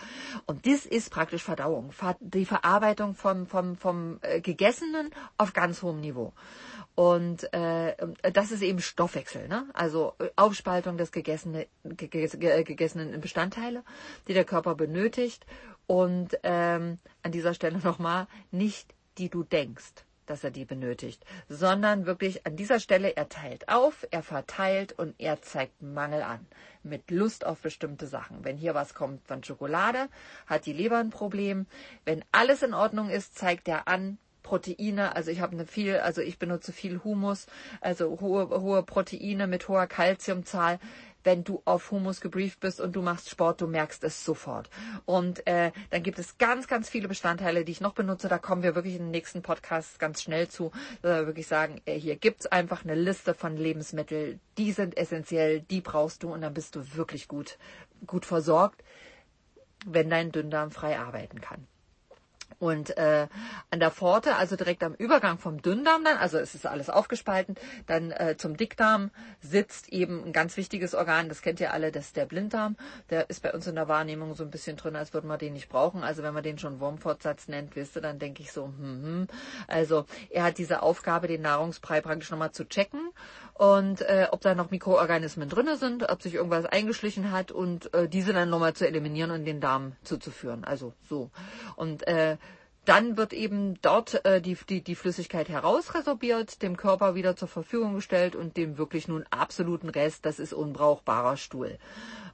Und 0.46 0.66
das 0.66 0.86
ist 0.86 1.10
praktisch 1.10 1.42
Verdauung, 1.42 1.92
die 2.20 2.46
Verarbeitung 2.46 3.14
vom, 3.14 3.46
vom, 3.46 3.76
vom 3.76 4.18
äh, 4.22 4.40
Gegessenen 4.40 5.10
auf 5.36 5.52
ganz 5.52 5.82
hohem 5.82 6.00
Niveau. 6.00 6.32
Und 6.94 7.52
äh, 7.54 7.96
das 8.32 8.50
ist 8.50 8.62
eben 8.62 8.80
Stoffwechsel, 8.80 9.48
ne? 9.48 9.66
also 9.72 10.14
äh, 10.18 10.28
Aufspaltung 10.36 10.98
des 10.98 11.10
gegessene, 11.10 11.66
gegessenen 11.84 13.20
Bestandteile, 13.20 13.82
die 14.28 14.34
der 14.34 14.44
Körper 14.44 14.74
benötigt. 14.74 15.46
Und 15.86 16.38
ähm, 16.42 16.98
an 17.22 17.32
dieser 17.32 17.54
Stelle 17.54 17.78
nochmal, 17.84 18.26
nicht 18.50 18.94
die 19.18 19.28
du 19.28 19.42
denkst 19.42 20.04
dass 20.32 20.44
er 20.44 20.50
die 20.50 20.64
benötigt, 20.64 21.26
sondern 21.50 22.06
wirklich 22.06 22.46
an 22.46 22.56
dieser 22.56 22.80
Stelle, 22.80 23.14
er 23.16 23.28
teilt 23.28 23.68
auf, 23.68 24.06
er 24.10 24.22
verteilt 24.22 24.98
und 24.98 25.14
er 25.18 25.42
zeigt 25.42 25.82
Mangel 25.82 26.22
an. 26.22 26.46
Mit 26.82 27.10
Lust 27.10 27.44
auf 27.44 27.60
bestimmte 27.60 28.06
Sachen. 28.06 28.42
Wenn 28.42 28.56
hier 28.56 28.74
was 28.74 28.94
kommt 28.94 29.26
von 29.26 29.44
Schokolade, 29.44 30.08
hat 30.46 30.64
die 30.64 30.72
Leber 30.72 30.96
ein 30.96 31.10
Problem. 31.10 31.66
Wenn 32.06 32.24
alles 32.32 32.62
in 32.62 32.72
Ordnung 32.72 33.10
ist, 33.10 33.36
zeigt 33.36 33.68
er 33.68 33.88
an, 33.88 34.16
Proteine, 34.42 35.14
also 35.14 35.30
ich 35.30 35.40
habe 35.40 35.52
eine 35.52 35.66
viel, 35.66 35.98
also 35.98 36.22
ich 36.22 36.38
benutze 36.38 36.72
viel 36.72 37.04
Humus, 37.04 37.46
also 37.82 38.18
hohe, 38.20 38.48
hohe 38.48 38.82
Proteine 38.82 39.46
mit 39.46 39.68
hoher 39.68 39.86
Kalziumzahl 39.86 40.80
wenn 41.24 41.44
du 41.44 41.62
auf 41.64 41.90
Humus 41.90 42.20
gebrieft 42.20 42.60
bist 42.60 42.80
und 42.80 42.94
du 42.94 43.02
machst 43.02 43.30
Sport, 43.30 43.60
du 43.60 43.66
merkst 43.66 44.04
es 44.04 44.24
sofort. 44.24 44.70
Und 45.04 45.46
äh, 45.46 45.72
dann 45.90 46.02
gibt 46.02 46.18
es 46.18 46.38
ganz, 46.38 46.66
ganz 46.68 46.88
viele 46.88 47.08
Bestandteile, 47.08 47.64
die 47.64 47.72
ich 47.72 47.80
noch 47.80 47.94
benutze. 47.94 48.28
Da 48.28 48.38
kommen 48.38 48.62
wir 48.62 48.74
wirklich 48.74 48.94
in 48.94 49.02
den 49.02 49.10
nächsten 49.10 49.42
Podcast 49.42 49.98
ganz 49.98 50.22
schnell 50.22 50.48
zu. 50.48 50.72
Da 51.02 51.26
wirklich 51.26 51.46
sagen, 51.46 51.80
äh, 51.84 51.98
hier 51.98 52.16
gibt's 52.16 52.46
einfach 52.46 52.84
eine 52.84 52.94
Liste 52.94 53.34
von 53.34 53.56
Lebensmitteln, 53.56 54.40
die 54.58 54.72
sind 54.72 54.96
essentiell, 54.96 55.60
die 55.60 55.80
brauchst 55.80 56.22
du 56.22 56.32
und 56.32 56.42
dann 56.42 56.54
bist 56.54 56.76
du 56.76 56.94
wirklich 56.94 57.28
gut, 57.28 57.58
gut 58.06 58.26
versorgt, 58.26 58.82
wenn 59.86 60.10
dein 60.10 60.32
Dünndarm 60.32 60.70
frei 60.70 60.98
arbeiten 60.98 61.40
kann. 61.40 61.66
Und 62.58 62.96
äh, 62.96 63.28
an 63.70 63.80
der 63.80 63.90
Pforte, 63.90 64.36
also 64.36 64.56
direkt 64.56 64.82
am 64.82 64.94
Übergang 64.94 65.38
vom 65.38 65.62
Dünndarm 65.62 66.04
dann, 66.04 66.16
also 66.16 66.38
es 66.38 66.54
ist 66.54 66.66
alles 66.66 66.90
aufgespalten, 66.90 67.56
dann 67.86 68.10
äh, 68.10 68.36
zum 68.36 68.56
Dickdarm 68.56 69.10
sitzt 69.40 69.88
eben 69.90 70.24
ein 70.24 70.32
ganz 70.32 70.56
wichtiges 70.56 70.94
Organ, 70.94 71.28
das 71.28 71.42
kennt 71.42 71.60
ihr 71.60 71.72
alle, 71.72 71.92
das 71.92 72.06
ist 72.06 72.16
der 72.16 72.26
Blinddarm. 72.26 72.76
Der 73.10 73.28
ist 73.30 73.42
bei 73.42 73.52
uns 73.52 73.66
in 73.66 73.74
der 73.74 73.88
Wahrnehmung 73.88 74.34
so 74.34 74.44
ein 74.44 74.50
bisschen 74.50 74.76
drin, 74.76 74.96
als 74.96 75.12
würde 75.14 75.26
man 75.26 75.38
den 75.38 75.52
nicht 75.52 75.68
brauchen. 75.68 76.02
Also 76.02 76.22
wenn 76.22 76.34
man 76.34 76.42
den 76.42 76.58
schon 76.58 76.80
Wurmfortsatz 76.80 77.48
nennt, 77.48 77.76
wisst 77.76 77.96
ihr, 77.96 78.02
dann 78.02 78.18
denke 78.18 78.42
ich 78.42 78.52
so, 78.52 78.66
hm, 78.66 79.02
hm. 79.02 79.26
Also 79.68 80.06
er 80.30 80.44
hat 80.44 80.58
diese 80.58 80.82
Aufgabe, 80.82 81.28
den 81.28 81.42
Nahrungsbrei 81.42 82.00
praktisch 82.00 82.30
nochmal 82.30 82.52
zu 82.52 82.68
checken 82.68 83.10
und 83.54 84.00
äh, 84.02 84.28
ob 84.30 84.40
da 84.40 84.54
noch 84.54 84.70
Mikroorganismen 84.70 85.48
drinne 85.48 85.76
sind, 85.76 86.08
ob 86.08 86.22
sich 86.22 86.34
irgendwas 86.34 86.64
eingeschlichen 86.64 87.30
hat 87.30 87.52
und 87.52 87.92
äh, 87.94 88.08
diese 88.08 88.32
dann 88.32 88.50
nochmal 88.50 88.72
zu 88.74 88.86
eliminieren 88.86 89.30
und 89.30 89.44
den 89.44 89.60
Darm 89.60 89.92
zuzuführen. 90.02 90.64
Also 90.64 90.94
so. 91.08 91.30
Und 91.76 92.06
äh, 92.06 92.38
dann 92.84 93.16
wird 93.16 93.32
eben 93.32 93.80
dort 93.80 94.24
äh, 94.24 94.40
die, 94.40 94.56
die, 94.68 94.82
die 94.82 94.94
Flüssigkeit 94.94 95.48
herausresorbiert, 95.48 96.62
dem 96.62 96.76
Körper 96.76 97.14
wieder 97.14 97.36
zur 97.36 97.48
Verfügung 97.48 97.94
gestellt 97.94 98.34
und 98.34 98.56
dem 98.56 98.76
wirklich 98.78 99.06
nun 99.06 99.24
absoluten 99.30 99.88
Rest, 99.88 100.26
das 100.26 100.38
ist 100.38 100.52
unbrauchbarer 100.52 101.36
Stuhl. 101.36 101.78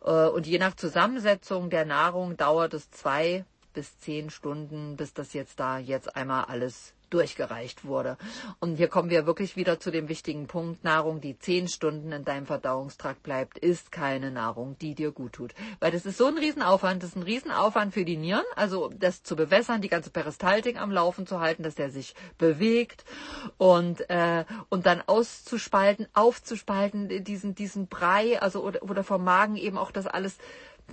Äh, 0.04 0.26
und 0.28 0.46
je 0.46 0.58
nach 0.58 0.74
Zusammensetzung 0.74 1.70
der 1.70 1.84
Nahrung 1.84 2.37
dauert 2.37 2.74
es 2.74 2.90
zwei 2.90 3.44
bis 3.74 3.98
zehn 3.98 4.30
Stunden, 4.30 4.96
bis 4.96 5.12
das 5.12 5.34
jetzt 5.34 5.61
da 5.61 5.78
jetzt 5.78 6.16
einmal 6.16 6.44
alles 6.44 6.94
durchgereicht 7.11 7.85
wurde. 7.85 8.16
Und 8.61 8.77
hier 8.77 8.88
kommen 8.88 9.11
wir 9.11 9.27
wirklich 9.27 9.57
wieder 9.57 9.81
zu 9.81 9.90
dem 9.90 10.09
wichtigen 10.09 10.47
Punkt. 10.47 10.85
Nahrung, 10.85 11.21
die 11.21 11.38
zehn 11.38 11.68
Stunden 11.68 12.12
in 12.12 12.25
deinem 12.25 12.47
Verdauungstrakt 12.47 13.23
bleibt, 13.23 13.59
ist 13.59 13.92
keine 13.92 14.31
Nahrung, 14.31 14.77
die 14.79 14.94
dir 14.94 15.12
gut 15.12 15.33
tut. 15.35 15.55
Weil 15.81 15.92
das 15.92 16.07
ist 16.07 16.18
so 16.18 16.27
ein 16.27 16.38
Riesenaufwand. 16.38 17.03
Das 17.03 17.11
ist 17.11 17.16
ein 17.16 17.23
Riesenaufwand 17.23 17.94
für 17.94 18.05
die 18.05 18.16
Nieren. 18.16 18.44
Also 18.57 18.90
das 18.97 19.23
zu 19.23 19.37
bewässern, 19.37 19.83
die 19.83 19.88
ganze 19.88 20.11
Peristaltik 20.11 20.81
am 20.81 20.90
Laufen 20.90 21.27
zu 21.27 21.40
halten, 21.40 21.62
dass 21.62 21.75
der 21.75 21.90
sich 21.90 22.14
bewegt 22.38 23.05
und, 23.57 24.09
äh, 24.11 24.44
und 24.68 24.87
dann 24.87 25.03
auszuspalten, 25.07 26.07
aufzuspalten, 26.14 27.25
diesen, 27.25 27.55
diesen 27.55 27.88
Brei, 27.88 28.40
also 28.40 28.62
oder, 28.62 28.83
oder 28.83 29.05
vom 29.05 29.25
Magen 29.25 29.57
eben 29.57 29.79
auch 29.79 29.90
das 29.90 30.07
alles 30.07 30.38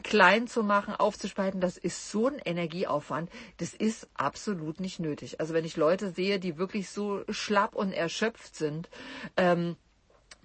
klein 0.03 0.47
zu 0.47 0.63
machen, 0.63 0.95
aufzuspalten, 0.95 1.61
das 1.61 1.77
ist 1.77 2.11
so 2.11 2.27
ein 2.27 2.39
Energieaufwand. 2.43 3.29
Das 3.57 3.73
ist 3.73 4.07
absolut 4.13 4.79
nicht 4.79 4.99
nötig. 4.99 5.39
Also 5.39 5.53
wenn 5.53 5.65
ich 5.65 5.77
Leute 5.77 6.11
sehe, 6.11 6.39
die 6.39 6.57
wirklich 6.57 6.89
so 6.89 7.23
schlapp 7.29 7.75
und 7.75 7.91
erschöpft 7.91 8.55
sind, 8.55 8.89
ähm, 9.37 9.75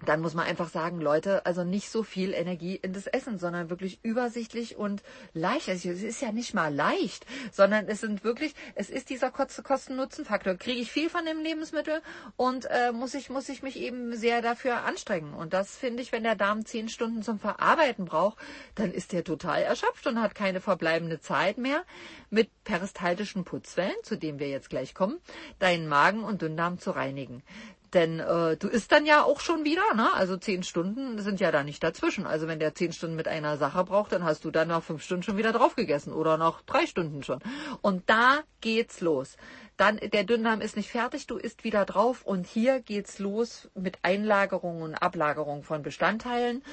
dann 0.05 0.21
muss 0.21 0.33
man 0.33 0.45
einfach 0.45 0.69
sagen, 0.69 0.99
Leute, 0.99 1.45
also 1.45 1.63
nicht 1.63 1.89
so 1.89 2.03
viel 2.03 2.33
Energie 2.33 2.75
in 2.75 2.93
das 2.93 3.07
Essen, 3.07 3.39
sondern 3.39 3.69
wirklich 3.69 3.99
übersichtlich 4.03 4.77
und 4.77 5.03
leicht. 5.33 5.69
Also 5.69 5.89
es 5.89 6.03
ist 6.03 6.21
ja 6.21 6.31
nicht 6.31 6.53
mal 6.53 6.73
leicht, 6.73 7.25
sondern 7.51 7.87
es 7.87 8.01
sind 8.01 8.23
wirklich, 8.23 8.53
es 8.75 8.89
ist 8.89 9.09
dieser 9.09 9.31
Kosten-Nutzen-Faktor. 9.31 10.55
Kriege 10.55 10.81
ich 10.81 10.91
viel 10.91 11.09
von 11.09 11.25
dem 11.25 11.41
Lebensmittel 11.41 12.01
und 12.35 12.65
äh, 12.65 12.91
muss 12.91 13.13
ich 13.13 13.29
muss 13.29 13.49
ich 13.49 13.63
mich 13.63 13.77
eben 13.77 14.15
sehr 14.15 14.41
dafür 14.41 14.83
anstrengen. 14.83 15.33
Und 15.33 15.53
das 15.53 15.77
finde 15.77 16.01
ich, 16.01 16.11
wenn 16.11 16.23
der 16.23 16.35
Darm 16.35 16.65
zehn 16.65 16.89
Stunden 16.89 17.23
zum 17.23 17.39
Verarbeiten 17.39 18.05
braucht, 18.05 18.37
dann 18.75 18.91
ist 18.91 19.11
der 19.13 19.23
total 19.23 19.61
erschöpft 19.63 20.07
und 20.07 20.21
hat 20.21 20.35
keine 20.35 20.61
verbleibende 20.61 21.19
Zeit 21.19 21.57
mehr, 21.57 21.83
mit 22.29 22.49
peristaltischen 22.63 23.43
Putzwellen, 23.43 23.95
zu 24.03 24.17
dem 24.17 24.39
wir 24.39 24.49
jetzt 24.49 24.69
gleich 24.69 24.93
kommen, 24.93 25.19
deinen 25.59 25.87
Magen 25.87 26.23
und 26.23 26.41
Dünndarm 26.41 26.79
zu 26.79 26.91
reinigen. 26.91 27.43
Denn 27.93 28.19
äh, 28.19 28.55
du 28.55 28.67
isst 28.69 28.91
dann 28.91 29.05
ja 29.05 29.23
auch 29.23 29.41
schon 29.41 29.65
wieder, 29.65 29.93
ne? 29.95 30.13
Also 30.13 30.37
zehn 30.37 30.63
Stunden 30.63 31.19
sind 31.19 31.41
ja 31.41 31.51
da 31.51 31.63
nicht 31.63 31.83
dazwischen. 31.83 32.25
Also 32.25 32.47
wenn 32.47 32.59
der 32.59 32.73
zehn 32.73 32.93
Stunden 32.93 33.17
mit 33.17 33.27
einer 33.27 33.57
Sache 33.57 33.83
braucht, 33.83 34.13
dann 34.13 34.23
hast 34.23 34.45
du 34.45 34.51
dann 34.51 34.69
nach 34.69 34.81
fünf 34.81 35.03
Stunden 35.03 35.23
schon 35.23 35.37
wieder 35.37 35.51
drauf 35.51 35.75
gegessen 35.75 36.13
oder 36.13 36.37
nach 36.37 36.61
drei 36.61 36.85
Stunden 36.85 37.21
schon. 37.23 37.39
Und 37.81 38.09
da 38.09 38.39
geht's 38.61 39.01
los. 39.01 39.35
Dann 39.75 39.97
der 39.97 40.23
Dünndarm 40.23 40.61
ist 40.61 40.77
nicht 40.77 40.89
fertig, 40.89 41.27
du 41.27 41.37
isst 41.37 41.63
wieder 41.63 41.85
drauf 41.85 42.23
und 42.23 42.45
hier 42.45 42.81
geht's 42.81 43.19
los 43.19 43.69
mit 43.73 43.97
Einlagerung 44.03 44.83
und 44.83 44.95
Ablagerung 44.95 45.63
von 45.63 45.81
Bestandteilen, 45.81 46.63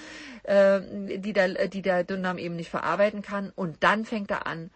äh, 0.45 0.81
die, 1.19 1.33
der, 1.33 1.69
die 1.69 1.83
der 1.83 2.05
Dünndarm 2.05 2.39
eben 2.39 2.55
nicht 2.55 2.71
verarbeiten 2.71 3.23
kann. 3.23 3.51
Und 3.57 3.83
dann 3.83 4.05
fängt 4.05 4.31
er 4.31 4.47
an, 4.47 4.71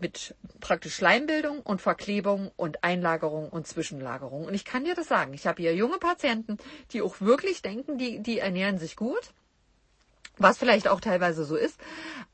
mit 0.00 0.34
praktisch 0.60 0.94
Schleimbildung 0.94 1.60
und 1.60 1.80
Verklebung 1.80 2.50
und 2.56 2.84
Einlagerung 2.84 3.48
und 3.48 3.66
Zwischenlagerung. 3.66 4.44
Und 4.44 4.54
ich 4.54 4.64
kann 4.64 4.84
dir 4.84 4.94
das 4.94 5.08
sagen. 5.08 5.34
Ich 5.34 5.46
habe 5.46 5.62
hier 5.62 5.74
junge 5.74 5.98
Patienten, 5.98 6.58
die 6.92 7.02
auch 7.02 7.20
wirklich 7.20 7.62
denken, 7.62 7.98
die, 7.98 8.20
die 8.20 8.38
ernähren 8.38 8.78
sich 8.78 8.96
gut. 8.96 9.32
Was 10.40 10.56
vielleicht 10.56 10.86
auch 10.86 11.00
teilweise 11.00 11.44
so 11.44 11.56
ist, 11.56 11.80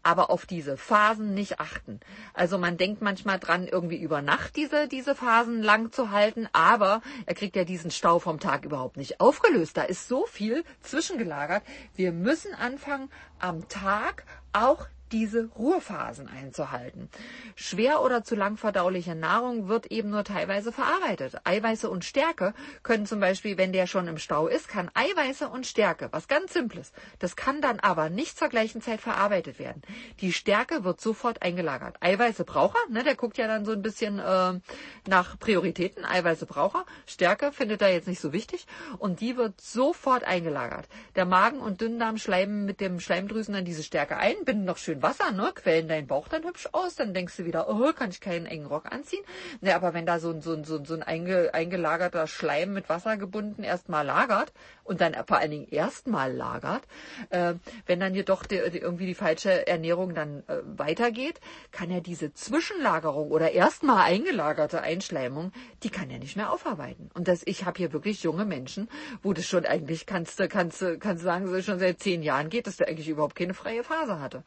aber 0.02 0.28
auf 0.28 0.44
diese 0.44 0.76
Phasen 0.76 1.32
nicht 1.32 1.58
achten. 1.58 2.00
Also 2.34 2.58
man 2.58 2.76
denkt 2.76 3.00
manchmal 3.00 3.38
dran, 3.38 3.66
irgendwie 3.66 3.96
über 3.96 4.20
Nacht 4.20 4.56
diese, 4.56 4.88
diese 4.88 5.14
Phasen 5.14 5.62
lang 5.62 5.90
zu 5.90 6.10
halten, 6.10 6.46
aber 6.52 7.00
er 7.24 7.34
kriegt 7.34 7.56
ja 7.56 7.64
diesen 7.64 7.90
Stau 7.90 8.18
vom 8.18 8.40
Tag 8.40 8.66
überhaupt 8.66 8.98
nicht 8.98 9.20
aufgelöst. 9.20 9.78
Da 9.78 9.84
ist 9.84 10.06
so 10.06 10.26
viel 10.26 10.64
zwischengelagert. 10.82 11.62
Wir 11.94 12.12
müssen 12.12 12.52
anfangen, 12.54 13.10
am 13.38 13.68
Tag 13.70 14.24
auch 14.52 14.86
diese 15.14 15.48
Ruhephasen 15.56 16.28
einzuhalten. 16.28 17.08
Schwer 17.54 18.02
oder 18.02 18.24
zu 18.24 18.34
lang 18.34 18.56
verdauliche 18.56 19.14
Nahrung 19.14 19.68
wird 19.68 19.86
eben 19.86 20.10
nur 20.10 20.24
teilweise 20.24 20.72
verarbeitet. 20.72 21.36
Eiweiße 21.44 21.88
und 21.88 22.04
Stärke 22.04 22.52
können 22.82 23.06
zum 23.06 23.20
Beispiel, 23.20 23.56
wenn 23.56 23.72
der 23.72 23.86
schon 23.86 24.08
im 24.08 24.18
Stau 24.18 24.48
ist, 24.48 24.68
kann 24.68 24.90
Eiweiße 24.92 25.48
und 25.48 25.68
Stärke, 25.68 26.08
was 26.10 26.26
ganz 26.26 26.52
Simples, 26.52 26.92
das 27.20 27.36
kann 27.36 27.60
dann 27.60 27.78
aber 27.78 28.10
nicht 28.10 28.36
zur 28.36 28.48
gleichen 28.48 28.82
Zeit 28.82 29.00
verarbeitet 29.00 29.60
werden. 29.60 29.82
Die 30.20 30.32
Stärke 30.32 30.82
wird 30.82 31.00
sofort 31.00 31.42
eingelagert. 31.42 31.96
Eiweiße 32.00 32.44
braucht 32.44 32.76
er, 32.76 32.92
ne, 32.92 33.04
der 33.04 33.14
guckt 33.14 33.38
ja 33.38 33.46
dann 33.46 33.64
so 33.64 33.70
ein 33.70 33.82
bisschen 33.82 34.18
äh, 34.18 34.58
nach 35.06 35.38
Prioritäten. 35.38 36.04
Eiweiße 36.04 36.46
braucht 36.46 36.74
er, 36.74 36.86
Stärke 37.06 37.52
findet 37.52 37.82
er 37.82 37.92
jetzt 37.92 38.08
nicht 38.08 38.20
so 38.20 38.32
wichtig 38.32 38.66
und 38.98 39.20
die 39.20 39.36
wird 39.36 39.60
sofort 39.60 40.24
eingelagert. 40.24 40.88
Der 41.14 41.24
Magen 41.24 41.60
und 41.60 41.80
Dünndarm 41.80 42.18
schleimen 42.18 42.64
mit 42.64 42.80
dem 42.80 42.98
Schleimdrüsen 42.98 43.54
dann 43.54 43.64
diese 43.64 43.84
Stärke 43.84 44.16
ein, 44.16 44.34
binden 44.44 44.64
noch 44.64 44.78
schön 44.78 45.03
Wasser, 45.04 45.32
ne, 45.32 45.52
quellen 45.54 45.86
deinen 45.86 46.06
Bauch 46.06 46.28
dann 46.28 46.44
hübsch 46.44 46.66
aus, 46.72 46.96
dann 46.96 47.12
denkst 47.12 47.36
du 47.36 47.44
wieder, 47.44 47.68
oh, 47.68 47.92
kann 47.92 48.08
ich 48.08 48.22
keinen 48.22 48.46
engen 48.46 48.64
Rock 48.64 48.90
anziehen. 48.90 49.22
Ne, 49.60 49.74
aber 49.74 49.92
wenn 49.92 50.06
da 50.06 50.18
so 50.18 50.30
ein, 50.30 50.40
so 50.40 50.54
ein, 50.54 50.64
so 50.64 50.78
ein, 50.78 50.86
so 50.86 50.94
ein 50.94 51.02
eingelagerter 51.02 52.26
Schleim 52.26 52.72
mit 52.72 52.88
Wasser 52.88 53.18
gebunden 53.18 53.64
erstmal 53.64 54.06
lagert 54.06 54.54
und 54.82 55.02
dann 55.02 55.14
vor 55.26 55.36
allen 55.36 55.50
Dingen 55.50 55.68
erstmal 55.68 56.32
lagert, 56.32 56.84
äh, 57.28 57.52
wenn 57.84 58.00
dann 58.00 58.14
jedoch 58.14 58.46
die, 58.46 58.58
die, 58.70 58.78
irgendwie 58.78 59.04
die 59.04 59.14
falsche 59.14 59.66
Ernährung 59.66 60.14
dann 60.14 60.42
äh, 60.46 60.60
weitergeht, 60.64 61.38
kann 61.70 61.90
er 61.90 62.00
diese 62.00 62.32
Zwischenlagerung 62.32 63.30
oder 63.30 63.52
erstmal 63.52 64.06
eingelagerte 64.06 64.80
Einschleimung, 64.80 65.52
die 65.82 65.90
kann 65.90 66.08
er 66.08 66.18
nicht 66.18 66.36
mehr 66.36 66.50
aufarbeiten. 66.50 67.10
Und 67.12 67.28
das, 67.28 67.42
ich 67.44 67.66
habe 67.66 67.76
hier 67.76 67.92
wirklich 67.92 68.22
junge 68.22 68.46
Menschen, 68.46 68.88
wo 69.22 69.34
das 69.34 69.46
schon 69.46 69.66
eigentlich 69.66 70.06
kannst 70.06 70.40
du 70.40 70.48
kannst 70.48 70.82
kannst 71.00 71.22
sagen, 71.22 71.62
schon 71.62 71.78
seit 71.78 72.00
zehn 72.00 72.22
Jahren 72.22 72.48
geht, 72.48 72.66
dass 72.66 72.78
der 72.78 72.88
eigentlich 72.88 73.08
überhaupt 73.08 73.34
keine 73.34 73.52
freie 73.52 73.84
Phase 73.84 74.18
hatte. 74.18 74.44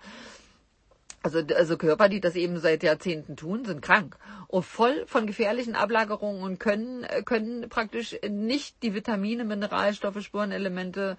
Also, 1.24 1.40
also 1.56 1.78
Körper, 1.78 2.10
die 2.10 2.22
das 2.22 2.36
eben 2.36 2.60
seit 2.60 2.84
Jahrzehnten 2.84 3.36
tun, 3.36 3.66
sind 3.66 3.82
krank 3.82 4.18
und 4.48 4.64
voll 4.64 5.06
von 5.08 5.26
gefährlichen 5.28 5.76
Ablagerungen 5.76 6.44
und 6.44 6.60
können, 6.60 7.06
können 7.26 7.68
praktisch 7.70 8.16
nicht 8.30 8.82
die 8.84 8.94
Vitamine, 8.94 9.44
Mineralstoffe, 9.44 10.22
Spurenelemente, 10.22 11.18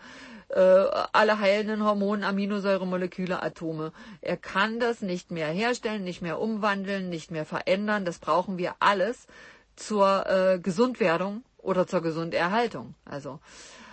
äh, 0.48 0.60
alle 0.60 1.40
heilenden 1.40 1.84
Hormone, 1.84 2.26
Aminosäuremoleküle, 2.26 3.42
Atome. 3.42 3.92
Er 4.22 4.36
kann 4.36 4.80
das 4.80 5.02
nicht 5.02 5.30
mehr 5.30 5.48
herstellen, 5.48 6.04
nicht 6.04 6.22
mehr 6.22 6.40
umwandeln, 6.40 7.10
nicht 7.10 7.30
mehr 7.30 7.44
verändern. 7.44 8.04
Das 8.04 8.18
brauchen 8.18 8.56
wir 8.56 8.76
alles 8.80 9.26
zur 9.76 10.26
äh, 10.26 10.58
Gesundwerdung 10.58 11.42
oder 11.58 11.86
zur 11.86 12.02
Gesunderhaltung. 12.02 12.94
Also 13.04 13.40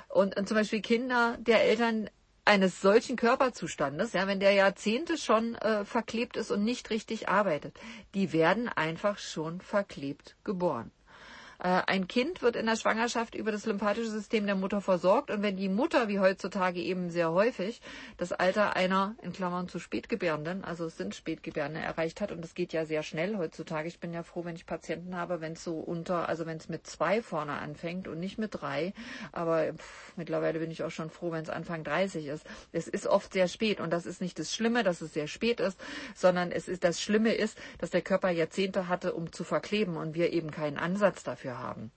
und, 0.07 0.37
und 0.37 0.47
zum 0.47 0.55
Beispiel 0.55 0.81
Kinder 0.81 1.35
der 1.39 1.63
Eltern 1.63 2.09
eines 2.45 2.79
solchen 2.79 3.15
Körperzustandes, 3.15 4.13
ja, 4.13 4.27
wenn 4.27 4.39
der 4.39 4.53
Jahrzehnte 4.53 5.17
schon 5.17 5.55
äh, 5.55 5.83
verklebt 5.83 6.37
ist 6.37 6.51
und 6.51 6.63
nicht 6.63 6.91
richtig 6.91 7.27
arbeitet, 7.27 7.77
die 8.13 8.31
werden 8.31 8.69
einfach 8.69 9.17
schon 9.17 9.59
verklebt 9.61 10.35
geboren. 10.43 10.91
Äh, 11.65 11.81
ein 11.87 12.07
Kind 12.07 12.43
wird 12.43 12.55
in 12.55 12.67
der 12.67 12.75
Schwangerschaft 12.75 13.33
über 13.33 13.51
das 13.51 13.65
lymphatische 13.65 14.11
System 14.11 14.45
der 14.45 14.53
Mutter 14.53 14.81
versorgt 14.81 15.31
und 15.31 15.41
wenn 15.41 15.57
die 15.57 15.67
Mutter, 15.67 16.07
wie 16.07 16.19
heutzutage 16.19 16.79
eben 16.79 17.09
sehr 17.09 17.31
häufig, 17.31 17.81
das 18.17 18.31
Alter 18.31 18.75
einer, 18.75 19.15
in 19.23 19.33
Klammern 19.33 19.67
zu 19.67 19.79
Spätgebärenden, 19.79 20.63
also 20.63 20.85
es 20.85 20.95
sind 20.95 21.15
Spätgebärende 21.15 21.79
erreicht 21.79 22.21
hat 22.21 22.31
und 22.31 22.43
das 22.43 22.53
geht 22.53 22.71
ja 22.71 22.85
sehr 22.85 23.01
schnell 23.01 23.37
heutzutage. 23.37 23.87
Ich 23.87 23.99
bin 23.99 24.13
ja 24.13 24.21
froh, 24.21 24.45
wenn 24.45 24.55
ich 24.55 24.67
Patienten 24.67 25.15
habe, 25.15 25.41
wenn 25.41 25.53
es 25.53 25.63
so 25.63 25.79
unter, 25.79 26.29
also 26.29 26.45
wenn 26.45 26.57
es 26.57 26.69
mit 26.69 26.85
zwei 26.85 27.23
vorne 27.23 27.53
anfängt 27.53 28.07
und 28.07 28.19
nicht 28.19 28.37
mit 28.37 28.61
drei, 28.61 28.93
aber 29.31 29.73
pff, 29.73 30.13
mittlerweile 30.17 30.59
bin 30.59 30.69
ich 30.69 30.83
auch 30.83 30.91
schon 30.91 31.09
froh, 31.09 31.31
wenn 31.31 31.41
es 31.41 31.49
Anfang 31.49 31.83
30 31.83 32.27
ist. 32.27 32.45
Es 32.73 32.87
ist 32.87 33.07
oft 33.07 33.33
sehr 33.33 33.47
spät 33.47 33.79
und 33.79 33.89
das 33.89 34.05
ist 34.05 34.21
nicht 34.21 34.37
das 34.37 34.53
Schlimme, 34.53 34.83
dass 34.83 35.01
es 35.01 35.13
sehr 35.15 35.27
spät 35.27 35.59
ist, 35.59 35.79
sondern 36.13 36.51
es 36.51 36.67
ist, 36.67 36.83
das 36.83 37.01
Schlimme 37.01 37.33
ist, 37.33 37.57
dass 37.79 37.89
der 37.89 38.03
Körper 38.03 38.29
Jahrzehnte 38.29 38.87
hatte, 38.87 39.15
um 39.15 39.31
zu 39.31 39.43
verkleben 39.43 39.97
und 39.97 40.13
wir 40.13 40.31
eben 40.31 40.51
keinen 40.51 40.77
Ansatz 40.77 41.23
dafür 41.23 41.54
haben. 41.57 41.91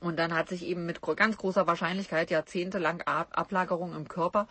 Und 0.00 0.18
dann 0.18 0.34
hat 0.34 0.48
sich 0.48 0.64
eben 0.64 0.84
mit 0.84 1.00
ganz 1.00 1.38
großer 1.38 1.66
Wahrscheinlichkeit 1.66 2.30
jahrzehntelang 2.30 3.02
Ablagerung 3.02 3.94
im 3.94 4.08
Körper 4.08 4.46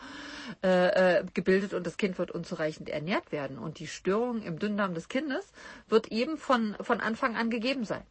äh, 0.63 1.19
äh, 1.19 1.25
gebildet 1.33 1.73
und 1.73 1.85
das 1.85 1.97
Kind 1.97 2.17
wird 2.17 2.31
unzureichend 2.31 2.89
ernährt 2.89 3.31
werden. 3.31 3.59
Und 3.59 3.79
die 3.79 3.87
Störung 3.87 4.41
im 4.41 4.57
Dünndarm 4.57 4.95
des 4.95 5.07
Kindes 5.07 5.45
wird 5.87 6.07
eben 6.07 6.37
von, 6.37 6.75
von 6.81 6.99
Anfang 6.99 7.35
an 7.35 7.49
gegeben 7.49 7.85
sein. 7.85 8.03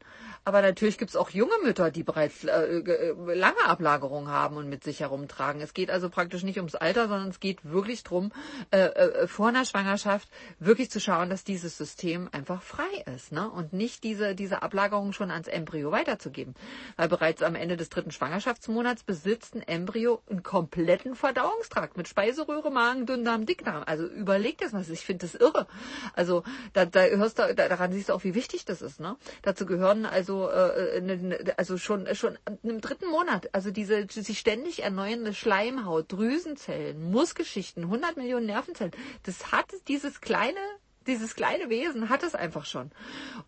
Aber 0.46 0.60
natürlich 0.60 0.98
gibt 0.98 1.10
es 1.10 1.16
auch 1.16 1.30
junge 1.30 1.54
Mütter, 1.62 1.90
die 1.90 2.02
bereits 2.02 2.44
äh, 2.44 2.50
äh, 2.50 3.34
lange 3.34 3.64
Ablagerungen 3.64 4.30
haben 4.30 4.56
und 4.56 4.68
mit 4.68 4.84
sich 4.84 5.00
herumtragen. 5.00 5.62
Es 5.62 5.72
geht 5.72 5.90
also 5.90 6.10
praktisch 6.10 6.42
nicht 6.42 6.58
ums 6.58 6.74
Alter, 6.74 7.08
sondern 7.08 7.30
es 7.30 7.40
geht 7.40 7.64
wirklich 7.64 8.02
darum, 8.02 8.30
äh, 8.70 8.80
äh, 8.80 9.26
vor 9.26 9.48
einer 9.48 9.64
Schwangerschaft 9.64 10.28
wirklich 10.58 10.90
zu 10.90 11.00
schauen, 11.00 11.30
dass 11.30 11.44
dieses 11.44 11.78
System 11.78 12.28
einfach 12.32 12.60
frei 12.62 13.04
ist 13.14 13.32
ne? 13.32 13.50
und 13.50 13.72
nicht 13.72 14.04
diese, 14.04 14.34
diese 14.34 14.62
Ablagerung 14.62 15.14
schon 15.14 15.30
ans 15.30 15.48
Embryo 15.48 15.90
weiterzugeben. 15.90 16.54
Weil 16.96 17.08
bereits 17.24 17.42
am 17.42 17.54
Ende 17.54 17.78
des 17.78 17.88
dritten 17.88 18.10
Schwangerschaftsmonats 18.10 19.02
besitzt 19.02 19.54
ein 19.54 19.62
Embryo 19.62 20.20
einen 20.28 20.42
kompletten 20.42 21.14
Verdauungstrakt 21.14 21.96
mit 21.96 22.06
Speiseröhre, 22.06 22.70
Magen, 22.70 23.06
Dünndarm, 23.06 23.46
Dickdarm. 23.46 23.82
Also 23.86 24.06
überleg 24.06 24.58
das 24.58 24.72
mal. 24.72 24.84
Ich 24.86 25.06
finde 25.06 25.26
das 25.26 25.34
irre. 25.34 25.66
Also 26.12 26.42
da, 26.74 26.84
da 26.84 27.06
hörst 27.06 27.38
du, 27.38 27.54
da, 27.54 27.70
daran 27.70 27.92
siehst 27.92 28.10
du 28.10 28.12
auch, 28.12 28.24
wie 28.24 28.34
wichtig 28.34 28.66
das 28.66 28.82
ist. 28.82 29.00
Ne? 29.00 29.16
Dazu 29.40 29.64
gehören 29.64 30.04
also 30.04 30.50
äh, 30.50 31.00
ne, 31.00 31.16
ne, 31.16 31.54
also 31.56 31.78
schon 31.78 32.14
schon 32.14 32.36
im 32.62 32.82
dritten 32.82 33.08
Monat, 33.08 33.48
also 33.54 33.70
diese 33.70 34.06
sich 34.10 34.38
ständig 34.38 34.82
erneuernde 34.82 35.32
Schleimhaut, 35.32 36.12
Drüsenzellen, 36.12 37.10
Muskelschichten, 37.10 37.84
100 37.84 38.18
Millionen 38.18 38.44
Nervenzellen, 38.44 38.92
das 39.22 39.50
hat 39.50 39.72
dieses 39.88 40.20
kleine 40.20 40.60
dieses 41.06 41.34
kleine 41.34 41.68
Wesen 41.68 42.08
hat 42.08 42.22
es 42.22 42.34
einfach 42.34 42.64
schon. 42.64 42.90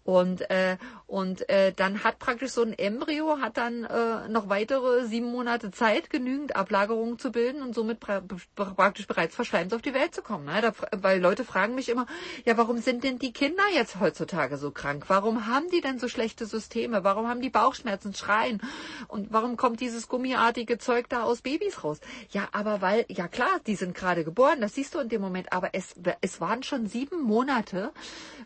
Und, 0.05 0.49
äh, 0.51 0.77
und 1.07 1.49
äh, 1.49 1.73
dann 1.73 2.05
hat 2.05 2.19
praktisch 2.19 2.51
so 2.51 2.63
ein 2.63 2.73
Embryo 2.73 3.39
hat 3.41 3.57
dann 3.57 3.85
äh, 3.85 4.29
noch 4.29 4.49
weitere 4.49 5.07
sieben 5.07 5.31
Monate 5.31 5.71
Zeit, 5.71 6.11
genügend 6.11 6.57
Ablagerungen 6.57 7.19
zu 7.19 7.33
bilden 7.33 7.63
und 7.63 7.75
somit 7.75 8.01
pra 8.01 8.23
praktisch 8.55 9.07
bereits 9.07 9.35
verschleimt 9.35 9.75
auf 9.75 9.83
die 9.83 9.95
Welt 9.95 10.15
zu 10.15 10.23
kommen. 10.23 10.45
Ne? 10.45 10.61
Da, 10.61 10.73
weil 10.93 11.21
Leute 11.21 11.45
fragen 11.45 11.75
mich 11.75 11.89
immer, 11.89 12.07
ja, 12.45 12.57
warum 12.57 12.79
sind 12.79 13.05
denn 13.05 13.19
die 13.19 13.33
Kinder 13.33 13.65
jetzt 13.75 13.99
heutzutage 14.01 14.57
so 14.57 14.71
krank? 14.71 15.05
Warum 15.09 15.47
haben 15.47 15.69
die 15.71 15.81
denn 15.81 15.99
so 15.99 16.09
schlechte 16.09 16.47
Systeme? 16.47 17.05
Warum 17.05 17.29
haben 17.29 17.41
die 17.41 17.51
Bauchschmerzen, 17.51 18.15
Schreien? 18.15 18.61
Und 19.09 19.33
warum 19.33 19.57
kommt 19.57 19.81
dieses 19.81 20.09
gummiartige 20.09 20.79
Zeug 20.79 21.09
da 21.09 21.23
aus 21.23 21.43
Babys 21.43 21.83
raus? 21.83 22.01
Ja, 22.31 22.49
aber 22.53 22.81
weil, 22.81 23.07
ja 23.09 23.29
klar, 23.29 23.61
die 23.67 23.77
sind 23.77 23.95
gerade 23.95 24.25
geboren, 24.25 24.61
das 24.61 24.75
siehst 24.75 24.95
du 24.95 24.99
in 24.99 25.09
dem 25.09 25.21
Moment, 25.21 25.53
aber 25.53 25.71
es, 25.73 25.95
es 26.21 26.41
waren 26.41 26.63
schon 26.63 26.87
sieben 26.87 27.23
Monate 27.23 27.46
Monate, 27.47 27.93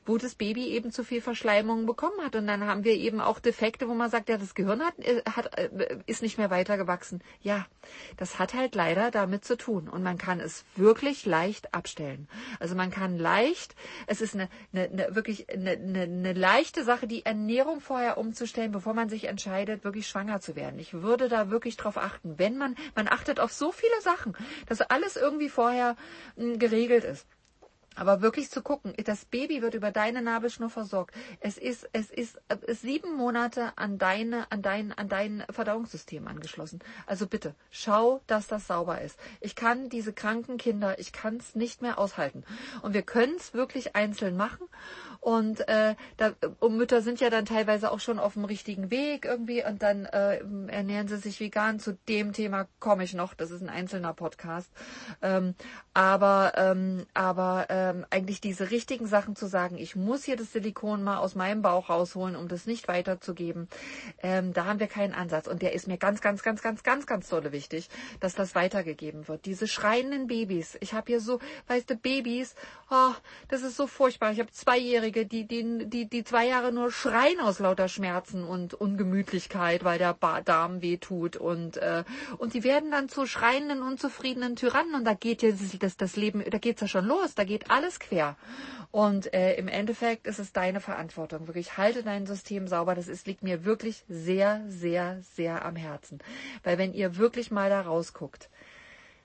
wo 0.04 0.18
das 0.18 0.34
Baby 0.34 0.68
eben 0.68 0.92
zu 0.92 1.04
viel 1.04 1.22
Verschleimung 1.22 1.86
bekommen 1.86 2.20
hat. 2.22 2.36
Und 2.36 2.46
dann 2.46 2.64
haben 2.64 2.84
wir 2.84 2.94
eben 2.94 3.20
auch 3.20 3.38
Defekte, 3.38 3.88
wo 3.88 3.94
man 3.94 4.10
sagt, 4.10 4.28
ja, 4.28 4.36
das 4.36 4.54
Gehirn 4.54 4.82
hat, 4.82 4.98
äh, 4.98 5.22
hat, 5.24 5.58
äh, 5.58 5.98
ist 6.06 6.22
nicht 6.22 6.36
mehr 6.36 6.50
weitergewachsen. 6.50 7.22
Ja, 7.40 7.66
das 8.18 8.38
hat 8.38 8.54
halt 8.54 8.74
leider 8.74 9.10
damit 9.10 9.44
zu 9.44 9.56
tun. 9.56 9.88
Und 9.88 10.02
man 10.02 10.18
kann 10.18 10.38
es 10.38 10.64
wirklich 10.76 11.24
leicht 11.24 11.74
abstellen. 11.74 12.28
Also 12.58 12.74
man 12.74 12.90
kann 12.90 13.16
leicht, 13.16 13.74
es 14.06 14.20
ist 14.20 14.34
eine, 14.34 14.48
eine, 14.72 14.90
eine 14.90 15.14
wirklich 15.14 15.50
eine, 15.50 15.70
eine, 15.70 16.02
eine 16.02 16.32
leichte 16.34 16.84
Sache, 16.84 17.06
die 17.06 17.24
Ernährung 17.24 17.80
vorher 17.80 18.18
umzustellen, 18.18 18.72
bevor 18.72 18.92
man 18.92 19.08
sich 19.08 19.24
entscheidet, 19.24 19.84
wirklich 19.84 20.06
schwanger 20.08 20.40
zu 20.40 20.56
werden. 20.56 20.78
Ich 20.78 20.92
würde 20.92 21.28
da 21.28 21.50
wirklich 21.50 21.76
drauf 21.76 21.96
achten. 21.96 22.38
Wenn 22.38 22.58
man, 22.58 22.76
man 22.94 23.08
achtet 23.08 23.40
auf 23.40 23.52
so 23.52 23.72
viele 23.72 24.00
Sachen, 24.02 24.36
dass 24.66 24.82
alles 24.82 25.16
irgendwie 25.16 25.48
vorher 25.48 25.96
hm, 26.36 26.58
geregelt 26.58 27.04
ist. 27.04 27.26
Aber 27.96 28.22
wirklich 28.22 28.50
zu 28.50 28.62
gucken, 28.62 28.94
das 29.04 29.24
Baby 29.24 29.62
wird 29.62 29.74
über 29.74 29.90
deine 29.90 30.22
Nabelschnur 30.22 30.70
versorgt. 30.70 31.14
Es 31.40 31.58
ist, 31.58 31.88
es 31.92 32.10
ist, 32.10 32.38
sieben 32.68 33.16
Monate 33.16 33.72
an 33.76 33.98
deine, 33.98 34.50
an 34.52 34.62
dein, 34.62 34.92
an 34.92 35.08
dein 35.08 35.44
Verdauungssystem 35.50 36.28
angeschlossen. 36.28 36.78
Also 37.06 37.26
bitte, 37.26 37.54
schau, 37.70 38.20
dass 38.28 38.46
das 38.46 38.68
sauber 38.68 39.00
ist. 39.00 39.18
Ich 39.40 39.56
kann 39.56 39.88
diese 39.88 40.12
kranken 40.12 40.56
Kinder, 40.56 41.00
ich 41.00 41.12
kann 41.12 41.38
es 41.38 41.56
nicht 41.56 41.82
mehr 41.82 41.98
aushalten. 41.98 42.44
Und 42.82 42.94
wir 42.94 43.02
können 43.02 43.34
es 43.36 43.54
wirklich 43.54 43.96
einzeln 43.96 44.36
machen. 44.36 44.68
Und, 45.18 45.68
äh, 45.68 45.96
da, 46.16 46.32
und 46.60 46.76
Mütter 46.78 47.02
sind 47.02 47.20
ja 47.20 47.28
dann 47.28 47.44
teilweise 47.44 47.90
auch 47.90 48.00
schon 48.00 48.18
auf 48.18 48.34
dem 48.34 48.46
richtigen 48.46 48.90
Weg 48.90 49.26
irgendwie 49.26 49.62
und 49.62 49.82
dann 49.82 50.06
äh, 50.06 50.38
ernähren 50.68 51.08
sie 51.08 51.18
sich 51.18 51.40
vegan. 51.40 51.78
Zu 51.78 51.98
dem 52.08 52.32
Thema 52.32 52.68
komme 52.78 53.04
ich 53.04 53.12
noch. 53.12 53.34
Das 53.34 53.50
ist 53.50 53.60
ein 53.60 53.68
einzelner 53.68 54.14
Podcast. 54.14 54.70
Ähm, 55.20 55.54
aber, 55.92 56.52
ähm, 56.56 57.06
aber 57.12 57.68
äh, 57.68 57.79
ähm, 57.80 58.06
eigentlich 58.10 58.40
diese 58.40 58.70
richtigen 58.70 59.06
Sachen 59.06 59.36
zu 59.36 59.46
sagen, 59.46 59.78
ich 59.78 59.96
muss 59.96 60.24
hier 60.24 60.36
das 60.36 60.52
Silikon 60.52 61.02
mal 61.02 61.18
aus 61.18 61.34
meinem 61.34 61.62
Bauch 61.62 61.88
rausholen, 61.88 62.36
um 62.36 62.48
das 62.48 62.66
nicht 62.66 62.88
weiterzugeben, 62.88 63.68
ähm, 64.22 64.52
da 64.52 64.66
haben 64.66 64.80
wir 64.80 64.86
keinen 64.86 65.14
Ansatz. 65.14 65.46
Und 65.46 65.62
der 65.62 65.72
ist 65.72 65.86
mir 65.86 65.96
ganz, 65.96 66.20
ganz, 66.20 66.42
ganz, 66.42 66.62
ganz, 66.62 66.82
ganz, 66.82 67.06
ganz 67.06 67.28
dolle 67.28 67.52
wichtig, 67.52 67.88
dass 68.20 68.34
das 68.34 68.54
weitergegeben 68.54 69.28
wird. 69.28 69.46
Diese 69.46 69.66
schreienden 69.66 70.26
Babys. 70.26 70.76
Ich 70.80 70.92
habe 70.92 71.06
hier 71.06 71.20
so, 71.20 71.40
weißt 71.68 71.88
du, 71.90 71.96
Babys, 71.96 72.54
oh, 72.90 73.12
das 73.48 73.62
ist 73.62 73.76
so 73.76 73.86
furchtbar. 73.86 74.32
Ich 74.32 74.40
habe 74.40 74.50
Zweijährige, 74.50 75.26
die, 75.26 75.46
die, 75.46 75.88
die, 75.88 76.08
die 76.08 76.24
zwei 76.24 76.46
Jahre 76.46 76.72
nur 76.72 76.92
schreien 76.92 77.40
aus 77.40 77.58
lauter 77.58 77.88
Schmerzen 77.88 78.44
und 78.44 78.74
Ungemütlichkeit, 78.74 79.84
weil 79.84 79.98
der 79.98 80.14
Darm 80.44 80.82
weh 80.82 80.98
tut. 80.98 81.36
Und, 81.36 81.78
äh, 81.78 82.04
und 82.38 82.54
die 82.54 82.64
werden 82.64 82.90
dann 82.90 83.08
zu 83.08 83.26
schreienden, 83.26 83.82
unzufriedenen 83.82 84.56
Tyrannen. 84.56 84.94
Und 84.94 85.04
da 85.04 85.14
geht 85.14 85.42
ja 85.42 85.50
das, 85.78 85.96
das 85.96 86.16
Leben, 86.16 86.44
da 86.48 86.58
geht's 86.58 86.80
ja 86.82 86.88
schon 86.88 87.06
los. 87.06 87.34
Da 87.34 87.44
geht 87.44 87.69
alles 87.70 88.00
quer. 88.00 88.36
Und 88.92 89.32
äh, 89.32 89.54
im 89.54 89.68
Endeffekt 89.68 90.26
ist 90.26 90.40
es 90.40 90.52
deine 90.52 90.80
Verantwortung. 90.80 91.46
Wirklich, 91.46 91.76
halte 91.76 92.02
dein 92.02 92.26
System 92.26 92.66
sauber. 92.66 92.94
Das 92.94 93.06
ist, 93.06 93.26
liegt 93.26 93.42
mir 93.42 93.64
wirklich 93.64 94.04
sehr, 94.08 94.62
sehr, 94.66 95.20
sehr 95.34 95.64
am 95.64 95.76
Herzen. 95.76 96.18
Weil 96.64 96.76
wenn 96.78 96.92
ihr 96.92 97.16
wirklich 97.16 97.52
mal 97.52 97.70
da 97.70 97.82
rausguckt 97.82 98.50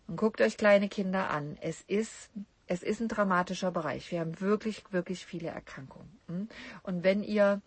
und 0.07 0.17
guckt 0.17 0.39
euch 0.41 0.57
kleine 0.57 0.87
Kinder 0.87 1.31
an, 1.31 1.57
es 1.61 1.81
ist 1.81 2.29
es 2.67 2.81
ist 2.81 2.99
ein 2.99 3.07
dramatischer 3.07 3.71
Bereich. 3.71 4.11
Wir 4.11 4.19
haben 4.19 4.39
wirklich, 4.41 4.83
wirklich 4.91 5.25
viele 5.25 5.49
Erkrankungen. 5.49 6.17
Hm? 6.27 6.49
Und 6.83 7.03
wenn 7.03 7.23
ihr 7.23 7.61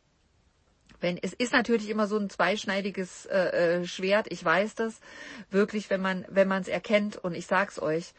wenn 1.00 1.16
es 1.16 1.32
ist 1.32 1.52
natürlich 1.52 1.90
immer 1.90 2.08
so 2.08 2.18
ein 2.18 2.28
zweischneidiges 2.28 3.26
äh, 3.26 3.80
äh 3.80 3.86
Schwert, 3.86 4.26
ich 4.30 4.44
weiß 4.44 4.74
das, 4.74 5.00
wirklich, 5.50 5.90
wenn 5.90 6.00
man 6.00 6.24
wenn 6.28 6.48
man 6.48 6.62
es 6.62 6.68
erkennt 6.68 7.16
und 7.16 7.34
ich 7.34 7.46
sag's 7.46 7.80
euch, 7.80 8.14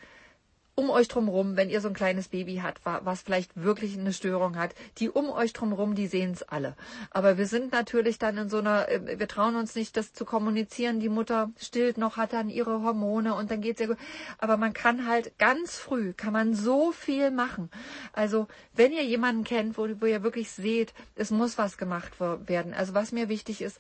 um 0.80 0.90
euch 0.90 1.10
drumherum, 1.10 1.58
wenn 1.58 1.70
ihr 1.70 1.82
so 1.82 1.90
ein 1.90 1.94
kleines 1.94 2.30
Baby 2.30 2.62
habt, 2.64 2.80
was 2.86 3.22
vielleicht 3.22 3.52
wirklich 3.62 4.00
eine 4.00 4.14
Störung 4.14 4.58
hat, 4.58 4.74
die 4.98 5.10
um 5.10 5.30
euch 5.30 5.52
drumherum, 5.52 5.94
die 5.94 6.08
sehen 6.08 6.32
es 6.32 6.42
alle. 6.42 6.78
Aber 7.12 7.38
wir 7.38 7.48
sind 7.48 7.74
natürlich 7.74 8.18
dann 8.18 8.38
in 8.38 8.50
so 8.50 8.60
einer, 8.60 8.88
äh, 8.88 9.20
wir 9.20 9.28
trauen 9.28 9.58
uns 9.58 9.76
nicht, 9.76 9.98
das 9.98 10.14
zu 10.14 10.24
kommunizieren. 10.24 11.02
Die 11.02 11.10
Mutter 11.10 11.52
stillt 11.60 11.98
noch, 11.98 12.16
hat 12.16 12.32
dann 12.32 12.50
ihre 12.50 12.82
Hormone 12.82 13.36
und 13.36 13.52
dann 13.52 13.60
geht's 13.60 13.82
ja 13.82 13.88
gut. 13.88 13.98
Aber 14.38 14.56
man 14.56 14.72
kann 14.72 15.06
halt 15.06 15.38
ganz 15.38 15.76
früh, 15.76 16.14
kann 16.14 16.32
man 16.32 16.54
so 16.54 16.94
viel 16.94 17.30
machen. 17.30 17.70
Also 18.14 18.48
wenn 18.74 18.94
ihr 18.94 19.04
jemanden 19.04 19.44
kennt, 19.44 19.78
wo, 19.78 19.86
wo 20.00 20.06
ihr 20.06 20.24
wirklich 20.24 20.50
seht, 20.50 20.94
es 21.16 21.30
muss 21.30 21.58
was 21.58 21.78
gemacht 21.78 22.22
werden. 22.22 22.74
Also 22.74 22.94
was 22.94 23.12
mir 23.12 23.28
wichtig 23.28 23.62
ist, 23.62 23.80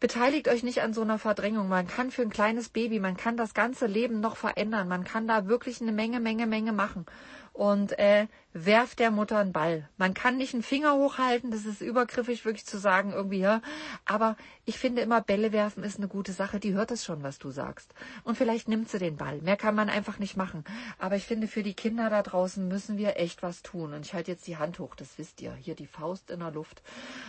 beteiligt 0.00 0.48
euch 0.48 0.62
nicht 0.62 0.82
an 0.82 0.94
so 0.94 1.02
einer 1.02 1.18
Verdrängung. 1.18 1.68
Man 1.68 1.86
kann 1.86 2.10
für 2.10 2.22
ein 2.22 2.30
kleines 2.30 2.70
Baby, 2.70 2.98
man 2.98 3.16
kann 3.16 3.36
das 3.36 3.54
ganze 3.54 3.86
Leben 3.86 4.20
noch 4.20 4.36
verändern. 4.36 4.88
Man 4.88 5.04
kann 5.04 5.28
da 5.28 5.46
wirklich 5.46 5.80
eine 5.80 5.92
Menge, 5.92 6.18
Menge, 6.20 6.46
Menge 6.46 6.72
machen 6.72 7.06
und 7.52 7.98
äh, 7.98 8.26
werft 8.52 8.98
der 8.98 9.10
Mutter 9.10 9.38
einen 9.38 9.52
Ball. 9.52 9.88
Man 9.98 10.14
kann 10.14 10.36
nicht 10.36 10.54
einen 10.54 10.62
Finger 10.62 10.94
hochhalten, 10.94 11.50
das 11.50 11.66
ist 11.66 11.80
übergriffig 11.80 12.44
wirklich 12.44 12.64
zu 12.64 12.78
sagen 12.78 13.12
irgendwie, 13.12 13.40
ja. 13.40 13.60
Aber 14.06 14.36
ich 14.70 14.78
finde 14.78 15.02
immer, 15.02 15.20
Bälle 15.20 15.50
werfen 15.50 15.82
ist 15.82 15.98
eine 15.98 16.06
gute 16.06 16.30
Sache. 16.32 16.60
Die 16.60 16.74
hört 16.74 16.92
es 16.92 17.04
schon, 17.04 17.24
was 17.24 17.40
du 17.40 17.50
sagst. 17.50 17.92
Und 18.22 18.38
vielleicht 18.38 18.68
nimmt 18.68 18.88
sie 18.88 19.00
den 19.00 19.16
Ball. 19.16 19.40
Mehr 19.40 19.56
kann 19.56 19.74
man 19.74 19.88
einfach 19.90 20.20
nicht 20.20 20.36
machen. 20.36 20.62
Aber 21.00 21.16
ich 21.16 21.24
finde, 21.24 21.48
für 21.48 21.64
die 21.64 21.74
Kinder 21.74 22.08
da 22.08 22.22
draußen 22.22 22.68
müssen 22.68 22.96
wir 22.96 23.16
echt 23.16 23.42
was 23.42 23.62
tun. 23.62 23.92
Und 23.92 24.06
ich 24.06 24.14
halte 24.14 24.30
jetzt 24.30 24.46
die 24.46 24.58
Hand 24.58 24.78
hoch, 24.78 24.94
das 24.94 25.18
wisst 25.18 25.40
ihr. 25.40 25.52
Hier 25.54 25.74
die 25.74 25.88
Faust 25.88 26.30
in 26.30 26.38
der 26.38 26.52
Luft. 26.52 26.82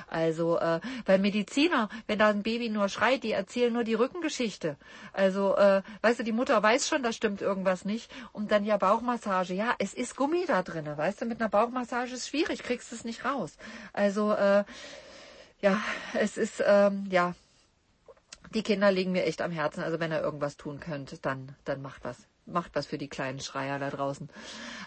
Also, 0.07 0.59
äh, 0.59 0.81
weil 1.07 1.17
Mediziner, 1.17 1.89
wenn 2.05 2.19
da 2.19 2.29
ein 2.29 2.43
Baby 2.43 2.69
nur 2.69 2.89
schreit, 2.89 3.23
die 3.23 3.31
erzählen 3.31 3.73
nur 3.73 3.85
die 3.85 3.95
Rückengeschichte. 3.95 4.77
Also, 5.11 5.55
äh, 5.55 5.81
weißt 6.03 6.19
du, 6.19 6.23
die 6.23 6.33
Mutter 6.33 6.61
weiß 6.61 6.87
schon, 6.87 7.01
da 7.01 7.11
stimmt 7.11 7.41
irgendwas 7.41 7.85
nicht. 7.85 8.11
Und 8.33 8.51
dann 8.51 8.65
ja 8.65 8.77
Bauchmassage. 8.77 9.55
Ja, 9.55 9.73
es 9.79 9.95
ist 9.95 10.15
Gummi 10.15 10.45
da 10.45 10.61
drin, 10.61 10.85
weißt 10.95 11.21
du, 11.21 11.25
mit 11.25 11.41
einer 11.41 11.49
Bauchmassage 11.49 12.13
ist 12.13 12.29
schwierig, 12.29 12.61
kriegst 12.61 12.93
es 12.93 13.03
nicht 13.03 13.25
raus. 13.25 13.57
Also, 13.93 14.31
äh, 14.33 14.63
ja, 15.61 15.79
es 16.13 16.37
ist, 16.37 16.63
ähm, 16.65 17.05
ja, 17.09 17.35
die 18.53 18.63
Kinder 18.63 18.91
liegen 18.91 19.11
mir 19.11 19.25
echt 19.25 19.41
am 19.41 19.51
Herzen. 19.51 19.83
Also 19.83 19.99
wenn 19.99 20.11
ihr 20.11 20.21
irgendwas 20.21 20.57
tun 20.57 20.79
könnt, 20.79 21.25
dann, 21.25 21.55
dann 21.65 21.81
macht 21.81 22.03
was. 22.03 22.27
Macht 22.47 22.71
was 22.73 22.87
für 22.87 22.97
die 22.97 23.07
kleinen 23.07 23.39
Schreier 23.39 23.77
da 23.79 23.91
draußen. 23.91 24.29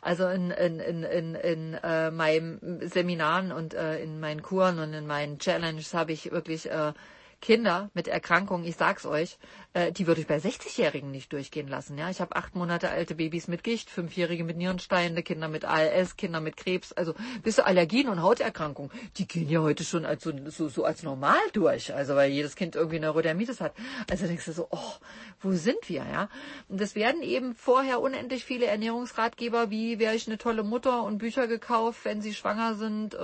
Also 0.03 0.27
in, 0.27 0.51
in, 0.51 0.81
in, 0.81 1.03
in, 1.05 1.35
in 1.37 1.75
äh, 1.75 2.11
meinen 2.11 2.81
Seminaren 2.89 3.53
und 3.53 3.75
äh, 3.75 4.03
in 4.03 4.18
meinen 4.20 4.43
Kuren 4.43 4.81
und 4.81 4.93
in 4.93 5.07
meinen 5.07 5.39
Challenges 5.39 5.95
habe 5.95 6.12
ich 6.12 6.33
wirklich 6.33 6.68
äh, 6.68 6.93
Kinder 7.41 7.91
mit 7.95 8.09
Erkrankungen, 8.09 8.66
ich 8.66 8.77
sag's 8.77 9.07
euch, 9.07 9.39
äh, 9.75 9.93
die 9.93 10.07
würde 10.07 10.20
ich 10.20 10.27
bei 10.27 10.37
60-Jährigen 10.37 11.11
nicht 11.11 11.33
durchgehen 11.33 11.68
lassen. 11.68 11.99
Ja, 11.99 12.09
ich 12.09 12.20
habe 12.20 12.35
acht 12.37 12.55
Monate 12.55 12.91
alte 12.91 13.14
Babys 13.14 13.49
mit 13.49 13.62
Gicht, 13.62 13.91
fünfjährige 13.91 14.45
mit 14.45 14.57
Nierensteine, 14.57 15.22
Kinder 15.22 15.49
mit 15.49 15.64
ALS, 15.64 16.16
Kinder 16.16 16.41
mit 16.41 16.57
Krebs, 16.57 16.93
also 16.93 17.14
bis 17.43 17.57
zu 17.57 17.66
Allergien 17.66 18.09
und 18.09 18.22
Hauterkrankungen. 18.22 18.91
Die 19.16 19.27
gehen 19.27 19.49
ja 19.49 19.61
heute 19.61 19.85
schon 19.85 20.07
als 20.07 20.22
so, 20.22 20.33
so, 20.47 20.68
so 20.68 20.85
als 20.85 21.03
normal 21.03 21.41
durch, 21.53 21.95
also 21.95 22.14
weil 22.14 22.31
jedes 22.31 22.57
Kind 22.57 22.77
irgendwie 22.77 23.01
Neurodermitis 23.01 23.61
hat. 23.61 23.75
Also 24.11 24.27
denkst 24.27 24.47
du 24.47 24.53
so, 24.53 24.68
oh, 24.70 24.93
wo 25.41 25.53
sind 25.53 25.89
wir, 25.89 26.05
ja? 26.11 26.29
Und 26.68 26.81
es 26.81 26.95
werden 26.95 27.22
eben 27.22 27.55
vorher 27.55 28.01
unendlich 28.01 28.45
viele 28.45 28.66
Ernährungsratgeber, 28.66 29.70
wie 29.70 29.99
wäre 29.99 30.14
ich 30.14 30.27
eine 30.27 30.39
tolle 30.39 30.62
Mutter 30.62 31.03
und 31.03 31.18
Bücher 31.18 31.49
gekauft, 31.49 32.05
wenn 32.05 32.22
sie 32.22 32.35
schwanger 32.35 32.75
sind. 32.75 33.14
Äh, 33.14 33.18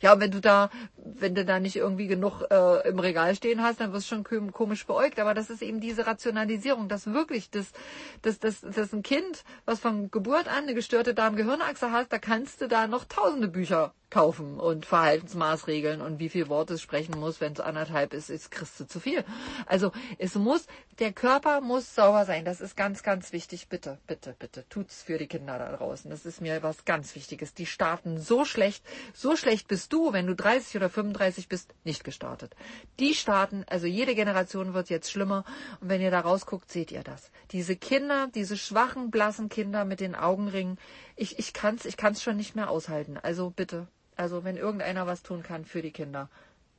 ja, 0.00 0.20
wenn 0.20 0.30
du 0.30 0.40
da, 0.40 0.70
wenn 0.96 1.34
du 1.34 1.44
da 1.44 1.60
nicht 1.60 1.76
irgendwie 1.76 2.06
genug 2.06 2.42
äh, 2.50 2.88
im 2.88 2.98
Regal 2.98 3.34
stehen 3.34 3.62
hast, 3.62 3.80
dann 3.80 3.92
wirst 3.92 4.10
du 4.10 4.16
schon 4.22 4.52
komisch 4.52 4.86
beäugt. 4.86 5.18
Aber 5.18 5.34
das 5.34 5.50
ist 5.50 5.62
eben 5.62 5.80
diese 5.80 5.95
diese 5.96 6.06
Rationalisierung, 6.06 6.88
dass 6.88 7.06
wirklich 7.06 7.50
das, 7.50 7.72
das, 8.20 8.38
das, 8.38 8.60
das 8.60 8.92
ein 8.92 9.02
Kind, 9.02 9.44
was 9.64 9.80
von 9.80 10.10
Geburt 10.10 10.46
an 10.46 10.64
eine 10.64 10.74
gestörte 10.74 11.14
Darm-Gehirnachse 11.14 11.90
hat, 11.90 12.12
da 12.12 12.18
kannst 12.18 12.60
du 12.60 12.68
da 12.68 12.86
noch 12.86 13.04
tausende 13.06 13.48
Bücher 13.48 13.94
kaufen 14.10 14.60
und 14.60 14.86
Verhaltensmaßregeln 14.86 16.00
und 16.00 16.20
wie 16.20 16.28
viel 16.28 16.48
Worte 16.48 16.74
es 16.74 16.82
sprechen 16.82 17.18
muss, 17.18 17.40
wenn 17.40 17.52
es 17.52 17.60
anderthalb 17.60 18.14
ist, 18.14 18.30
ist 18.30 18.50
du 18.78 18.86
zu 18.86 19.00
viel. 19.00 19.24
Also 19.66 19.90
es 20.18 20.34
muss, 20.36 20.66
der 20.98 21.12
Körper 21.12 21.60
muss 21.60 21.94
sauber 21.94 22.24
sein. 22.24 22.44
Das 22.44 22.60
ist 22.60 22.76
ganz, 22.76 23.02
ganz 23.02 23.32
wichtig. 23.32 23.68
Bitte, 23.68 23.98
bitte, 24.06 24.34
bitte, 24.38 24.64
tut's 24.68 25.02
für 25.02 25.18
die 25.18 25.26
Kinder 25.26 25.58
da 25.58 25.76
draußen. 25.76 26.10
Das 26.10 26.24
ist 26.24 26.40
mir 26.40 26.62
was 26.62 26.84
ganz 26.84 27.14
Wichtiges. 27.16 27.52
Die 27.54 27.66
starten 27.66 28.18
so 28.18 28.44
schlecht, 28.44 28.84
so 29.12 29.36
schlecht 29.36 29.66
bist 29.68 29.92
du, 29.92 30.12
wenn 30.12 30.26
du 30.26 30.34
30 30.34 30.76
oder 30.76 30.88
35 30.88 31.48
bist, 31.48 31.74
nicht 31.84 32.04
gestartet. 32.04 32.54
Die 33.00 33.14
starten, 33.14 33.64
also 33.66 33.86
jede 33.86 34.14
Generation 34.14 34.72
wird 34.72 34.88
jetzt 34.88 35.10
schlimmer. 35.10 35.44
Und 35.80 35.88
wenn 35.88 36.00
ihr 36.00 36.10
da 36.10 36.20
rausguckt, 36.20 36.70
seht 36.70 36.92
ihr 36.92 37.02
das. 37.02 37.30
Diese 37.50 37.76
Kinder, 37.76 38.28
diese 38.34 38.56
schwachen, 38.56 39.10
blassen 39.10 39.48
Kinder 39.48 39.84
mit 39.84 40.00
den 40.00 40.14
Augenringen, 40.14 40.78
ich, 41.16 41.38
ich 41.38 41.52
kann's, 41.52 41.84
ich 41.84 41.96
kann's 41.96 42.22
schon 42.22 42.36
nicht 42.36 42.54
mehr 42.54 42.70
aushalten. 42.70 43.18
Also 43.20 43.50
bitte, 43.50 43.88
also 44.16 44.44
wenn 44.44 44.56
irgendeiner 44.56 45.06
was 45.06 45.22
tun 45.22 45.42
kann 45.42 45.64
für 45.64 45.82
die 45.82 45.90
Kinder, 45.90 46.28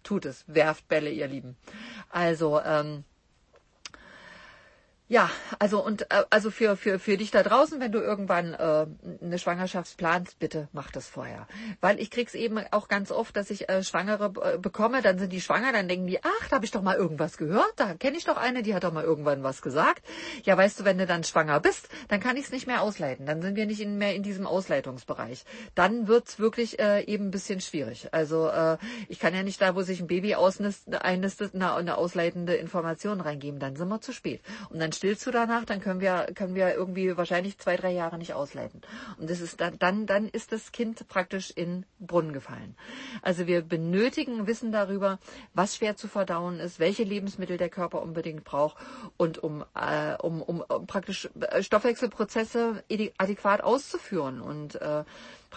tut 0.03 0.25
es. 0.25 0.45
Werft 0.47 0.87
Bälle, 0.87 1.09
ihr 1.09 1.27
Lieben. 1.27 1.57
Also, 2.09 2.61
ähm, 2.61 3.03
ja, 5.09 5.29
also 5.59 5.83
und 5.83 6.11
äh, 6.11 6.23
also 6.29 6.51
für 6.51 6.75
für 6.75 6.99
für 6.99 7.15
dich 7.15 7.31
da 7.31 7.41
draußen, 7.41 7.79
wenn 7.79 7.93
du 7.93 7.99
irgendwann 7.99 8.53
äh, 8.53 8.85
eine 9.21 9.39
Schwangerschaft 9.39 9.95
planst, 9.95 10.37
bitte 10.37 10.67
mach 10.73 10.91
das 10.91 11.07
vorher, 11.07 11.47
weil 11.79 11.99
ich 12.01 12.11
krieg's 12.11 12.33
eben 12.33 12.59
auch 12.71 12.89
ganz 12.89 13.11
oft, 13.11 13.37
dass 13.37 13.49
ich 13.49 13.69
äh, 13.69 13.83
Schwangere 13.83 14.33
äh, 14.43 14.57
bekomme, 14.57 15.01
dann 15.01 15.17
sind 15.17 15.31
die 15.31 15.39
schwanger, 15.39 15.71
dann 15.71 15.87
denken 15.87 16.07
die, 16.07 16.21
ach, 16.21 16.49
da 16.49 16.57
habe 16.57 16.65
ich 16.65 16.71
doch 16.71 16.81
mal 16.81 16.97
irgendwas 16.97 17.37
gehört, 17.37 17.71
da 17.77 17.93
kenne 17.93 18.17
ich 18.17 18.25
doch 18.25 18.35
eine, 18.35 18.63
die 18.63 18.75
hat 18.75 18.83
doch 18.83 18.91
mal 18.91 19.05
irgendwann 19.05 19.43
was 19.43 19.61
gesagt. 19.61 20.03
Ja, 20.43 20.57
weißt 20.57 20.81
du, 20.81 20.83
wenn 20.85 20.97
du 20.97 21.05
dann 21.05 21.23
schwanger 21.23 21.61
bist, 21.61 21.87
dann 22.09 22.19
kann 22.19 22.35
ich 22.35 22.45
es 22.45 22.51
nicht 22.51 22.67
mehr 22.67 22.81
ausleiten, 22.81 23.25
dann 23.25 23.41
sind 23.41 23.55
wir 23.55 23.65
nicht 23.65 23.79
in, 23.79 23.97
mehr 23.97 24.13
in 24.13 24.23
diesem 24.23 24.45
Ausleitungsbereich. 24.45 25.45
Dann 25.73 26.09
wird's 26.09 26.37
wirklich 26.37 26.79
äh, 26.79 27.03
eben 27.05 27.27
ein 27.27 27.31
bisschen 27.31 27.61
schwierig. 27.61 28.13
Also 28.13 28.49
äh, 28.49 28.77
ich 29.07 29.19
kann 29.19 29.33
ja 29.33 29.43
nicht 29.43 29.61
da, 29.61 29.73
wo 29.73 29.83
sich 29.83 30.01
ein 30.01 30.07
Baby 30.07 30.35
ausnistet, 30.35 31.01
einnistet, 31.01 31.55
eine, 31.55 31.73
eine 31.75 31.97
ausleitende 31.97 32.55
Information 32.55 33.21
reingeben, 33.21 33.61
dann 33.61 33.77
sind 33.77 33.87
wir 33.87 34.01
zu 34.01 34.11
spät 34.11 34.41
und 34.69 34.79
dann 34.79 34.91
stillst 34.97 35.25
du 35.25 35.31
danach, 35.31 35.65
dann 35.65 35.79
können 35.79 36.01
wir, 36.01 36.27
können 36.35 36.55
wir 36.55 36.73
irgendwie 36.73 37.15
wahrscheinlich 37.15 37.57
zwei, 37.57 37.77
drei 37.77 37.91
Jahre 37.91 38.17
nicht 38.17 38.33
ausleiten. 38.33 38.81
Und 39.17 39.29
das 39.29 39.39
ist 39.39 39.61
dann, 39.61 39.79
dann, 39.79 40.05
dann 40.05 40.27
ist 40.27 40.51
das 40.51 40.71
Kind 40.71 41.07
praktisch 41.07 41.51
in 41.51 41.85
Brunnen 41.99 42.33
gefallen. 42.33 42.75
Also 43.21 43.47
wir 43.47 43.61
benötigen 43.61 44.47
Wissen 44.47 44.71
darüber, 44.71 45.19
was 45.53 45.75
schwer 45.75 45.95
zu 45.95 46.07
verdauen 46.07 46.59
ist, 46.59 46.79
welche 46.79 47.03
Lebensmittel 47.03 47.57
der 47.57 47.69
Körper 47.69 48.01
unbedingt 48.01 48.43
braucht 48.43 48.77
und 49.17 49.37
um, 49.37 49.63
äh, 49.75 50.15
um, 50.21 50.41
um, 50.41 50.61
um 50.61 50.87
praktisch 50.87 51.29
Stoffwechselprozesse 51.61 52.83
adäquat 53.17 53.61
auszuführen 53.61 54.41
und 54.41 54.75
äh, 54.81 55.03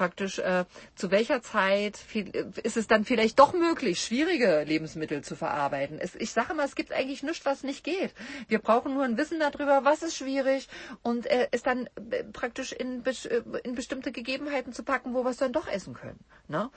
praktisch 0.01 0.39
äh, 0.39 0.65
zu 0.95 1.11
welcher 1.11 1.43
Zeit 1.43 1.99
viel, 1.99 2.35
äh, 2.35 2.47
ist 2.63 2.79
es 2.79 2.87
dann 2.87 3.05
vielleicht 3.05 3.39
doch 3.39 3.53
möglich, 3.53 4.01
schwierige 4.01 4.65
Lebensmittel 4.67 5.21
zu 5.23 5.37
verarbeiten. 5.37 5.99
Es, 6.01 6.15
ich 6.15 6.31
sage 6.31 6.55
immer, 6.55 6.65
es 6.65 6.75
gibt 6.75 6.91
eigentlich 6.91 7.23
nichts, 7.23 7.45
was 7.45 7.65
nicht 7.65 7.85
geht. 7.85 8.15
Wir 8.49 8.61
brauchen 8.61 8.95
nur 8.95 9.05
ein 9.05 9.19
Wissen 9.19 9.39
darüber, 9.39 9.85
was 9.85 10.03
ist 10.03 10.17
schwierig 10.17 10.69
und 11.03 11.27
äh, 11.27 11.49
es 11.51 11.63
dann 11.63 11.87
äh, 12.13 12.25
praktisch 12.33 12.73
in, 12.73 13.05
äh, 13.05 13.43
in 13.63 13.75
bestimmte 13.75 14.11
Gegebenheiten 14.11 14.73
zu 14.73 14.85
packen, 14.85 15.13
wo 15.13 15.23
wir 15.23 15.33
es 15.33 15.37
dann 15.37 15.53
doch 15.53 15.69
essen 15.69 15.93
können. 15.93 16.21
Ne? 16.49 16.71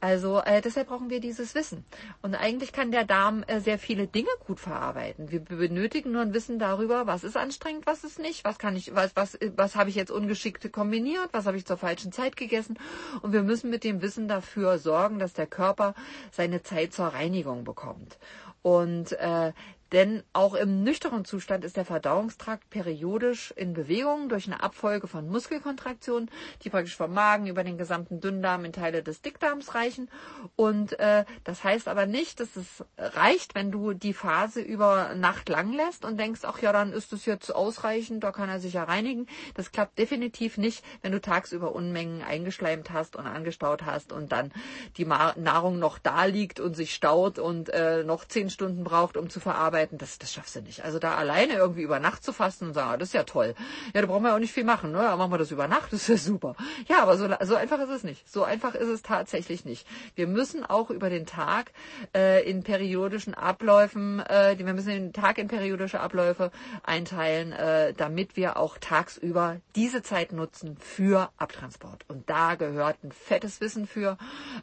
Also 0.00 0.40
äh, 0.40 0.60
deshalb 0.60 0.88
brauchen 0.88 1.08
wir 1.08 1.20
dieses 1.20 1.54
Wissen. 1.54 1.84
Und 2.20 2.34
eigentlich 2.34 2.72
kann 2.72 2.90
der 2.90 3.04
Darm 3.04 3.44
sehr 3.58 3.78
viele 3.78 4.08
Dinge 4.08 4.28
gut 4.44 4.58
verarbeiten. 4.58 5.30
Wir 5.30 5.38
benötigen 5.38 6.10
nur 6.10 6.22
ein 6.22 6.34
Wissen 6.34 6.58
darüber, 6.58 7.06
was 7.06 7.22
ist 7.22 7.36
anstrengend, 7.36 7.86
was 7.86 8.02
ist 8.02 8.18
nicht, 8.18 8.44
was 8.44 8.58
kann 8.58 8.74
ich, 8.74 8.92
was, 8.92 9.14
was, 9.14 9.38
was 9.54 9.76
habe 9.76 9.88
ich 9.88 9.94
jetzt 9.94 10.10
ungeschickt 10.10 10.72
kombiniert, 10.72 11.28
was 11.30 11.46
habe 11.46 11.56
ich 11.56 11.64
zur 11.64 11.76
falschen 11.76 12.10
Zeit 12.10 12.36
gegeben 12.36 12.55
gegessen. 12.56 12.78
Und 13.22 13.32
wir 13.32 13.42
müssen 13.42 13.70
mit 13.70 13.84
dem 13.84 14.02
Wissen 14.02 14.28
dafür 14.28 14.78
sorgen, 14.78 15.18
dass 15.18 15.32
der 15.32 15.46
Körper 15.46 15.94
seine 16.30 16.62
Zeit 16.62 16.92
zur 16.92 17.06
Reinigung 17.06 17.64
bekommt. 17.64 18.18
Und 18.62 19.12
äh, 19.12 19.52
Denn 19.92 20.24
auch 20.32 20.54
im 20.54 20.82
nüchternen 20.82 21.24
Zustand 21.24 21.64
ist 21.64 21.76
der 21.76 21.84
Verdauungstrakt 21.84 22.70
periodisch 22.70 23.52
in 23.56 23.72
Bewegung 23.72 24.28
durch 24.28 24.46
eine 24.46 24.62
Abfolge 24.62 25.06
von 25.06 25.28
Muskelkontraktionen, 25.28 26.28
die 26.62 26.70
praktisch 26.70 26.96
vom 26.96 27.14
Magen 27.14 27.46
über 27.46 27.62
den 27.62 27.78
gesamten 27.78 28.20
Dünndarm 28.20 28.64
in 28.64 28.72
Teile 28.72 29.04
des 29.04 29.22
Dickdarms 29.22 29.74
reichen. 29.74 30.10
Und 30.56 30.98
äh, 30.98 31.24
das 31.44 31.62
heißt 31.62 31.86
aber 31.86 32.06
nicht, 32.06 32.40
dass 32.40 32.56
es 32.56 32.84
reicht, 32.98 33.54
wenn 33.54 33.70
du 33.70 33.92
die 33.92 34.12
Phase 34.12 34.60
über 34.60 35.14
Nacht 35.14 35.48
lang 35.48 35.72
lässt 35.72 36.04
und 36.04 36.18
denkst, 36.18 36.40
ach 36.42 36.60
ja, 36.60 36.72
dann 36.72 36.92
ist 36.92 37.12
es 37.12 37.24
jetzt 37.24 37.54
ausreichend, 37.54 38.24
da 38.24 38.32
kann 38.32 38.48
er 38.48 38.58
sich 38.58 38.72
ja 38.72 38.84
reinigen. 38.84 39.26
Das 39.54 39.70
klappt 39.70 39.98
definitiv 39.98 40.58
nicht, 40.58 40.84
wenn 41.02 41.12
du 41.12 41.20
tagsüber 41.20 41.74
Unmengen 41.74 42.22
eingeschleimt 42.22 42.90
hast 42.90 43.14
und 43.14 43.26
angestaut 43.26 43.84
hast 43.84 44.12
und 44.12 44.32
dann 44.32 44.52
die 44.96 45.04
Nahrung 45.04 45.78
noch 45.78 45.98
da 45.98 46.24
liegt 46.24 46.58
und 46.58 46.74
sich 46.74 46.92
staut 46.92 47.38
und 47.38 47.68
äh, 47.68 48.02
noch 48.02 48.24
zehn 48.24 48.50
Stunden 48.50 48.82
braucht, 48.82 49.16
um 49.16 49.30
zu 49.30 49.38
verarbeiten 49.38 49.75
arbeiten, 49.76 49.98
das, 49.98 50.18
das 50.18 50.32
schaffst 50.32 50.56
du 50.56 50.62
nicht. 50.62 50.84
Also 50.84 50.98
da 50.98 51.16
alleine 51.16 51.54
irgendwie 51.54 51.82
über 51.82 52.00
Nacht 52.00 52.24
zu 52.24 52.32
fasten 52.32 52.68
und 52.68 52.74
sagen, 52.74 52.90
ah, 52.90 52.96
das 52.96 53.10
ist 53.10 53.14
ja 53.14 53.24
toll. 53.24 53.54
Ja, 53.94 54.00
da 54.00 54.06
brauchen 54.06 54.22
wir 54.22 54.34
auch 54.34 54.38
nicht 54.38 54.52
viel 54.52 54.64
machen, 54.64 54.92
ne? 54.92 55.00
Aber 55.00 55.16
machen 55.16 55.32
wir 55.32 55.38
das 55.38 55.50
über 55.50 55.68
Nacht, 55.68 55.86
das 55.92 56.02
ist 56.02 56.08
ja 56.08 56.16
super. 56.16 56.56
Ja, 56.88 57.02
aber 57.02 57.16
so, 57.18 57.28
so 57.42 57.54
einfach 57.56 57.78
ist 57.80 57.90
es 57.90 58.04
nicht. 58.04 58.28
So 58.30 58.44
einfach 58.44 58.74
ist 58.74 58.88
es 58.88 59.02
tatsächlich 59.02 59.64
nicht. 59.64 59.86
Wir 60.14 60.26
müssen 60.26 60.64
auch 60.64 60.90
über 60.90 61.10
den 61.10 61.26
Tag 61.26 61.72
äh, 62.14 62.48
in 62.48 62.62
periodischen 62.62 63.34
Abläufen, 63.34 64.20
äh, 64.20 64.56
wir 64.58 64.72
müssen 64.72 64.88
den 64.88 65.12
Tag 65.12 65.38
in 65.38 65.48
periodische 65.48 66.00
Abläufe 66.00 66.50
einteilen, 66.82 67.52
äh, 67.52 67.92
damit 67.92 68.36
wir 68.36 68.56
auch 68.56 68.78
tagsüber 68.78 69.56
diese 69.74 70.02
Zeit 70.02 70.32
nutzen 70.32 70.78
für 70.78 71.30
Abtransport. 71.36 72.04
Und 72.08 72.30
da 72.30 72.54
gehört 72.54 73.04
ein 73.04 73.12
fettes 73.12 73.60
Wissen 73.60 73.86
für, 73.86 74.16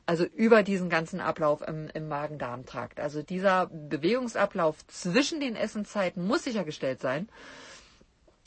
also 0.05 0.25
über 0.25 0.63
diesen 0.63 0.89
ganzen 0.89 1.19
Ablauf 1.19 1.61
im, 1.61 1.89
im 1.93 2.07
Magen-Darm-Trakt. 2.07 2.99
Also 2.99 3.21
dieser 3.21 3.67
Bewegungsablauf 3.67 4.77
zwischen 5.03 5.39
den 5.39 5.55
Essenszeiten 5.55 6.25
muss 6.25 6.43
sichergestellt 6.43 7.01
sein. 7.01 7.27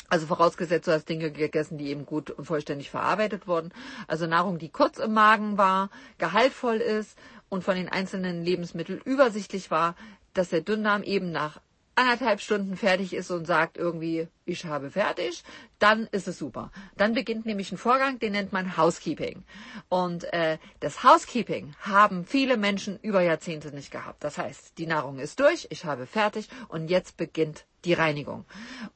Also 0.08 0.26
vorausgesetzt, 0.26 0.86
du 0.86 0.92
hast 0.92 1.08
Dinge 1.08 1.30
gegessen, 1.30 1.78
die 1.78 1.88
eben 1.88 2.06
gut 2.06 2.30
und 2.30 2.44
vollständig 2.44 2.90
verarbeitet 2.90 3.46
wurden. 3.46 3.72
Also 4.06 4.26
Nahrung, 4.26 4.58
die 4.58 4.68
kurz 4.68 4.98
im 4.98 5.12
Magen 5.12 5.58
war, 5.58 5.90
gehaltvoll 6.18 6.76
ist 6.76 7.18
und 7.48 7.64
von 7.64 7.74
den 7.74 7.88
einzelnen 7.88 8.44
Lebensmitteln 8.44 9.00
übersichtlich 9.04 9.70
war, 9.70 9.96
dass 10.32 10.50
der 10.50 10.60
Dünndarm 10.60 11.02
eben 11.02 11.32
nach 11.32 11.60
anderthalb 11.96 12.40
Stunden 12.40 12.76
fertig 12.76 13.14
ist 13.14 13.30
und 13.30 13.46
sagt 13.46 13.76
irgendwie, 13.76 14.28
ich 14.46 14.64
habe 14.64 14.90
fertig, 14.90 15.44
dann 15.78 16.06
ist 16.12 16.28
es 16.28 16.38
super. 16.38 16.70
Dann 16.96 17.12
beginnt 17.12 17.44
nämlich 17.44 17.72
ein 17.72 17.78
Vorgang, 17.78 18.18
den 18.18 18.32
nennt 18.32 18.52
man 18.52 18.76
Housekeeping. 18.76 19.44
Und 19.88 20.32
äh, 20.32 20.58
das 20.80 21.02
Housekeeping 21.02 21.74
haben 21.80 22.24
viele 22.24 22.56
Menschen 22.56 22.98
über 23.00 23.20
Jahrzehnte 23.20 23.74
nicht 23.74 23.90
gehabt. 23.90 24.24
Das 24.24 24.38
heißt, 24.38 24.78
die 24.78 24.86
Nahrung 24.86 25.18
ist 25.18 25.40
durch, 25.40 25.66
ich 25.70 25.84
habe 25.84 26.06
fertig 26.06 26.48
und 26.68 26.88
jetzt 26.88 27.16
beginnt 27.16 27.66
die 27.86 27.94
Reinigung. 27.94 28.44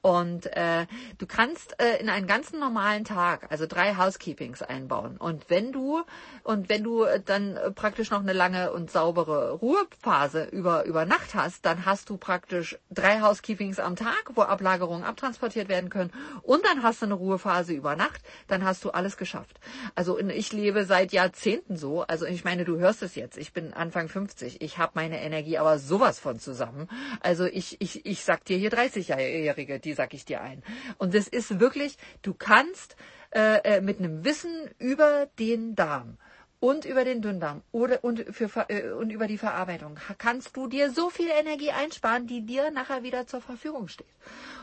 Und 0.02 0.46
äh, 0.56 0.86
du 1.18 1.26
kannst 1.26 1.80
äh, 1.80 1.98
in 2.00 2.10
einen 2.10 2.26
ganz 2.26 2.52
normalen 2.52 3.04
Tag, 3.04 3.46
also 3.50 3.66
drei 3.66 3.96
Housekeepings 3.96 4.62
einbauen. 4.62 5.16
Und 5.16 5.48
wenn 5.48 5.72
du 5.72 6.02
und 6.42 6.68
wenn 6.68 6.82
du 6.82 7.04
äh, 7.04 7.20
dann 7.24 7.56
äh, 7.56 7.70
praktisch 7.70 8.10
noch 8.10 8.20
eine 8.20 8.32
lange 8.32 8.72
und 8.72 8.90
saubere 8.90 9.52
Ruhephase 9.52 10.44
über 10.44 10.84
über 10.84 11.06
Nacht 11.06 11.34
hast, 11.34 11.64
dann 11.64 11.86
hast 11.86 12.10
du 12.10 12.16
praktisch 12.16 12.78
drei 12.90 13.20
Housekeepings 13.20 13.78
am 13.78 13.96
Tag, 13.96 14.32
wo 14.34 14.42
Ablagerungen 14.42 15.04
abtransportiert 15.40 15.68
werden 15.68 15.90
können. 15.90 16.10
Und 16.42 16.64
dann 16.64 16.82
hast 16.82 17.02
du 17.02 17.06
eine 17.06 17.14
Ruhephase 17.14 17.72
über 17.72 17.96
Nacht. 17.96 18.20
Dann 18.46 18.64
hast 18.64 18.84
du 18.84 18.90
alles 18.90 19.16
geschafft. 19.16 19.58
Also 19.94 20.18
ich 20.18 20.52
lebe 20.52 20.84
seit 20.84 21.12
Jahrzehnten 21.12 21.76
so. 21.76 22.02
Also 22.02 22.26
ich 22.26 22.44
meine, 22.44 22.64
du 22.64 22.78
hörst 22.78 23.02
es 23.02 23.14
jetzt. 23.14 23.38
Ich 23.38 23.52
bin 23.52 23.72
Anfang 23.72 24.08
50. 24.08 24.60
Ich 24.60 24.78
habe 24.78 24.92
meine 24.94 25.20
Energie 25.20 25.58
aber 25.58 25.78
sowas 25.78 26.18
von 26.18 26.38
zusammen. 26.38 26.88
Also 27.20 27.46
ich 27.46 27.80
ich 27.80 28.04
ich 28.06 28.24
sag 28.24 28.44
dir 28.44 28.58
hier 28.58 28.70
30-Jährige, 28.70 29.80
die 29.80 29.94
sag 29.94 30.14
ich 30.14 30.24
dir 30.24 30.40
ein. 30.40 30.62
Und 30.98 31.14
es 31.14 31.28
ist 31.28 31.60
wirklich, 31.60 31.96
du 32.22 32.34
kannst 32.34 32.96
äh, 33.34 33.76
äh, 33.76 33.80
mit 33.80 33.98
einem 33.98 34.24
Wissen 34.24 34.70
über 34.78 35.28
den 35.38 35.74
Darm 35.74 36.18
und 36.60 36.84
über 36.84 37.04
den 37.04 37.22
Dünndarm 37.22 37.62
oder 37.72 38.04
und, 38.04 38.24
für, 38.30 38.50
äh, 38.68 38.90
und 38.90 39.10
über 39.10 39.26
die 39.26 39.38
Verarbeitung 39.38 39.98
kannst 40.18 40.56
du 40.56 40.66
dir 40.66 40.90
so 40.90 41.08
viel 41.10 41.28
Energie 41.28 41.70
einsparen, 41.70 42.26
die 42.26 42.42
dir 42.42 42.70
nachher 42.70 43.02
wieder 43.02 43.26
zur 43.26 43.40
Verfügung 43.40 43.88
steht. 43.88 44.06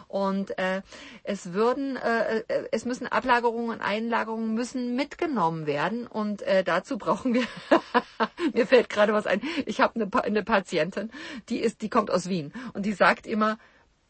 Und 0.08 0.58
äh, 0.58 0.84
es 1.24 1.54
würden, 1.54 1.98
äh, 1.98 2.44
äh 2.48 2.68
es 2.72 2.86
müssen 2.86 3.08
Ablagerungen 3.08 3.72
und 3.72 3.82
Einlagerungen 3.82 4.54
müssen 4.54 4.96
mitgenommen 4.96 5.66
werden. 5.66 6.08
Und 6.08 6.44
äh, 6.44 6.64
dazu 6.64 6.98
brauchen 6.98 7.34
wir. 7.34 7.44
mir 8.54 8.68
fällt 8.68 8.90
gerade 8.90 9.12
was 9.12 9.28
ein. 9.28 9.42
Ich 9.66 9.82
habe 9.82 9.96
eine, 9.96 10.24
eine 10.24 10.44
Patientin, 10.44 11.12
die 11.50 11.60
ist, 11.60 11.82
die 11.82 11.90
kommt 11.90 12.10
aus 12.10 12.30
Wien 12.30 12.54
und 12.74 12.86
die 12.86 12.94
sagt 12.94 13.28
immer, 13.28 13.58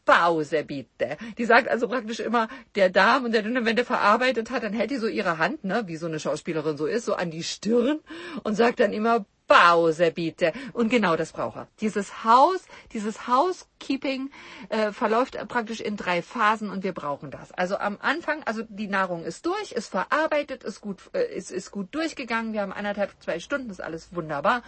Pause 0.08 0.64
bitte. 0.64 1.18
Die 1.36 1.44
sagt 1.44 1.68
also 1.68 1.86
praktisch 1.86 2.20
immer, 2.20 2.48
der 2.76 2.88
Darm 2.88 3.26
und 3.26 3.32
der 3.32 3.42
Dünne, 3.42 3.66
wenn 3.66 3.76
der 3.76 3.84
verarbeitet 3.84 4.50
hat, 4.50 4.62
dann 4.62 4.72
hält 4.72 4.90
die 4.90 4.96
so 4.96 5.06
ihre 5.06 5.36
Hand, 5.36 5.64
ne, 5.64 5.82
wie 5.86 5.96
so 5.96 6.06
eine 6.06 6.18
Schauspielerin 6.18 6.78
so 6.78 6.86
ist, 6.86 7.04
so 7.04 7.14
an 7.14 7.30
die 7.30 7.42
Stirn 7.42 8.00
und 8.42 8.54
sagt 8.54 8.80
dann 8.80 8.94
immer 8.94 9.26
Pause 9.48 10.10
bitte. 10.10 10.54
Und 10.72 10.88
genau 10.88 11.16
das 11.16 11.32
braucht 11.32 11.56
er. 11.56 11.68
Dieses 11.82 12.24
Haus, 12.24 12.62
dieses 12.94 13.28
Housekeeping 13.28 14.30
äh, 14.70 14.92
verläuft 14.92 15.36
praktisch 15.48 15.80
in 15.80 15.98
drei 15.98 16.22
Phasen 16.22 16.70
und 16.70 16.84
wir 16.84 16.92
brauchen 16.92 17.30
das. 17.30 17.52
Also 17.52 17.76
am 17.76 17.98
Anfang, 18.00 18.42
also 18.44 18.62
die 18.66 18.88
Nahrung 18.88 19.24
ist 19.24 19.44
durch, 19.44 19.72
ist 19.72 19.88
verarbeitet, 19.88 20.64
ist 20.64 20.80
gut, 20.80 21.02
äh, 21.12 21.34
ist, 21.36 21.50
ist 21.50 21.70
gut 21.70 21.94
durchgegangen. 21.94 22.54
Wir 22.54 22.62
haben 22.62 22.72
anderthalb, 22.72 23.12
zwei 23.20 23.40
Stunden, 23.40 23.68
ist 23.68 23.82
alles 23.82 24.14
wunderbar. 24.14 24.62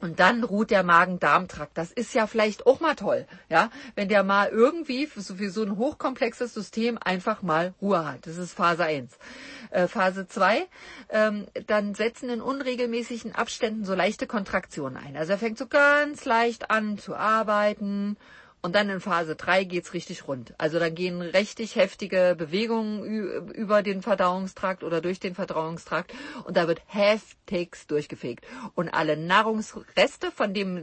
Und 0.00 0.20
dann 0.20 0.44
ruht 0.44 0.70
der 0.70 0.82
Magen-Darm-Trakt. 0.82 1.78
Das 1.78 1.90
ist 1.90 2.14
ja 2.14 2.26
vielleicht 2.26 2.66
auch 2.66 2.80
mal 2.80 2.94
toll, 2.94 3.26
ja, 3.48 3.70
wenn 3.94 4.08
der 4.08 4.22
mal 4.22 4.48
irgendwie 4.48 5.06
für 5.06 5.20
so, 5.22 5.62
ein 5.62 5.76
hochkomplexes 5.78 6.52
System 6.52 6.98
einfach 7.02 7.42
mal 7.42 7.74
Ruhe 7.80 8.04
hat. 8.04 8.26
Das 8.26 8.36
ist 8.36 8.52
Phase 8.52 8.84
1. 8.84 9.12
Äh, 9.70 9.88
Phase 9.88 10.26
2, 10.26 10.66
ähm, 11.08 11.46
dann 11.66 11.94
setzen 11.94 12.28
in 12.28 12.42
unregelmäßigen 12.42 13.34
Abständen 13.34 13.84
so 13.84 13.94
leichte 13.94 14.26
Kontraktionen 14.26 14.96
ein. 14.96 15.16
Also 15.16 15.32
er 15.32 15.38
fängt 15.38 15.58
so 15.58 15.66
ganz 15.66 16.24
leicht 16.24 16.70
an 16.70 16.98
zu 16.98 17.14
arbeiten 17.14 18.16
und 18.64 18.74
dann 18.74 18.88
in 18.88 19.00
Phase 19.00 19.36
3 19.36 19.64
geht's 19.64 19.92
richtig 19.92 20.26
rund. 20.26 20.54
Also 20.56 20.78
dann 20.78 20.94
gehen 20.94 21.20
richtig 21.20 21.76
heftige 21.76 22.34
Bewegungen 22.34 23.04
über 23.52 23.82
den 23.82 24.00
Verdauungstrakt 24.00 24.82
oder 24.82 25.02
durch 25.02 25.20
den 25.20 25.34
Verdauungstrakt 25.34 26.14
und 26.44 26.56
da 26.56 26.66
wird 26.66 26.80
heftigst 26.86 27.90
durchgefegt. 27.90 28.46
Und 28.74 28.88
alle 28.88 29.18
Nahrungsreste 29.18 30.30
von 30.30 30.54
dem 30.54 30.82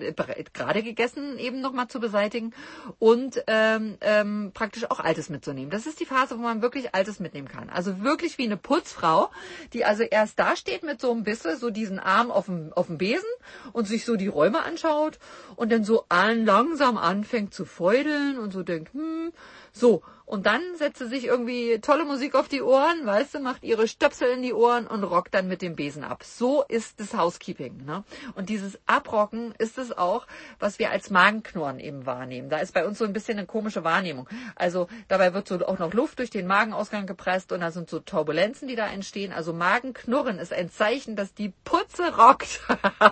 gerade 0.54 0.84
gegessen 0.84 1.40
eben 1.40 1.60
nochmal 1.60 1.88
zu 1.88 2.00
beseitigen 2.00 2.54
und 3.00 3.44
ähm, 3.48 3.98
ähm, 4.02 4.52
praktisch 4.54 4.86
auch 4.92 5.00
Altes 5.00 5.30
mitzunehmen. 5.30 5.72
Das 5.72 5.88
ist 5.88 6.00
die 6.00 6.06
Phase, 6.06 6.38
wo 6.38 6.44
man 6.44 6.62
wirklich 6.62 6.94
Altes 6.94 7.20
mitnehmen 7.20 7.48
kann. 7.48 7.72
Also 7.72 8.04
wirklich 8.04 8.38
wie 8.38 8.46
eine 8.46 8.58
Putzfrau, 8.58 9.32
die 9.74 9.86
also 9.86 10.04
erst 10.04 10.38
da 10.38 10.56
steht 10.56 10.84
mit 10.84 11.02
so 11.02 11.12
einem 11.12 11.24
Bisse, 11.24 11.58
so 11.58 11.72
diesen 11.72 11.98
Arm 11.98 12.30
auf 12.30 12.46
dem, 12.46 12.74
auf 12.74 12.86
dem 12.86 13.00
Besen 13.00 13.30
und 13.74 13.88
sich 13.88 14.06
so 14.06 14.18
die 14.18 14.28
Räume 14.28 14.62
anschaut 14.62 15.18
und 15.56 15.72
dann 15.72 15.84
so 15.84 16.06
langsam 16.12 17.00
anfängt 17.00 17.56
zu 17.56 17.71
feudeln 17.72 18.38
und 18.38 18.52
so 18.54 18.64
denkt, 18.64 18.94
hm, 18.94 19.32
so. 19.72 20.02
Und 20.32 20.46
dann 20.46 20.62
setzt 20.78 21.00
sie 21.00 21.08
sich 21.08 21.26
irgendwie 21.26 21.80
tolle 21.82 22.06
Musik 22.06 22.36
auf 22.36 22.48
die 22.48 22.62
Ohren, 22.62 23.06
weißt 23.06 23.36
du, 23.36 23.40
macht 23.42 23.66
ihre 23.66 23.90
Stöpsel 23.90 24.30
in 24.30 24.42
die 24.42 24.54
Ohren 24.54 24.88
und 24.88 25.04
rockt 25.04 25.34
dann 25.34 25.50
mit 25.50 25.62
dem 25.62 25.76
Besen 25.76 26.06
ab. 26.06 26.24
So 26.24 26.64
ist 26.70 27.02
das 27.02 27.14
Housekeeping. 27.14 27.84
Ne? 27.84 28.06
Und 28.36 28.48
dieses 28.48 28.80
Abrocken 28.86 29.54
ist 29.58 29.78
es 29.78 29.92
auch, 29.92 30.28
was 30.58 30.80
wir 30.80 30.90
als 30.90 31.10
Magenknurren 31.10 31.82
eben 31.82 32.06
wahrnehmen. 32.06 32.50
Da 32.50 32.60
ist 32.60 32.74
bei 32.74 32.88
uns 32.88 32.98
so 32.98 33.04
ein 33.04 33.12
bisschen 33.12 33.40
eine 33.40 33.46
komische 33.46 33.84
Wahrnehmung. 33.84 34.30
Also 34.56 34.88
dabei 35.10 35.34
wird 35.34 35.50
so 35.50 35.66
auch 35.66 35.80
noch 35.80 35.94
Luft 35.94 36.20
durch 36.20 36.30
den 36.30 36.48
Magenausgang 36.48 37.08
gepresst 37.08 37.52
und 37.52 37.60
da 37.60 37.72
sind 37.72 37.90
so 37.90 38.00
Turbulenzen, 38.00 38.70
die 38.70 38.78
da 38.78 38.88
entstehen. 38.88 39.34
Also 39.34 39.52
Magenknurren 39.52 40.40
ist 40.40 40.54
ein 40.54 40.72
Zeichen, 40.72 41.18
dass 41.18 41.34
die 41.34 41.52
Putze 41.66 42.16
rockt 42.16 42.62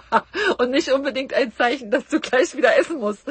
und 0.57 0.71
nicht 0.71 0.89
unbedingt 0.93 1.33
ein 1.33 1.53
Zeichen, 1.53 1.91
dass 1.91 2.07
du 2.07 2.21
gleich 2.21 2.55
wieder 2.55 2.77
essen 2.77 2.99
musst 2.99 3.23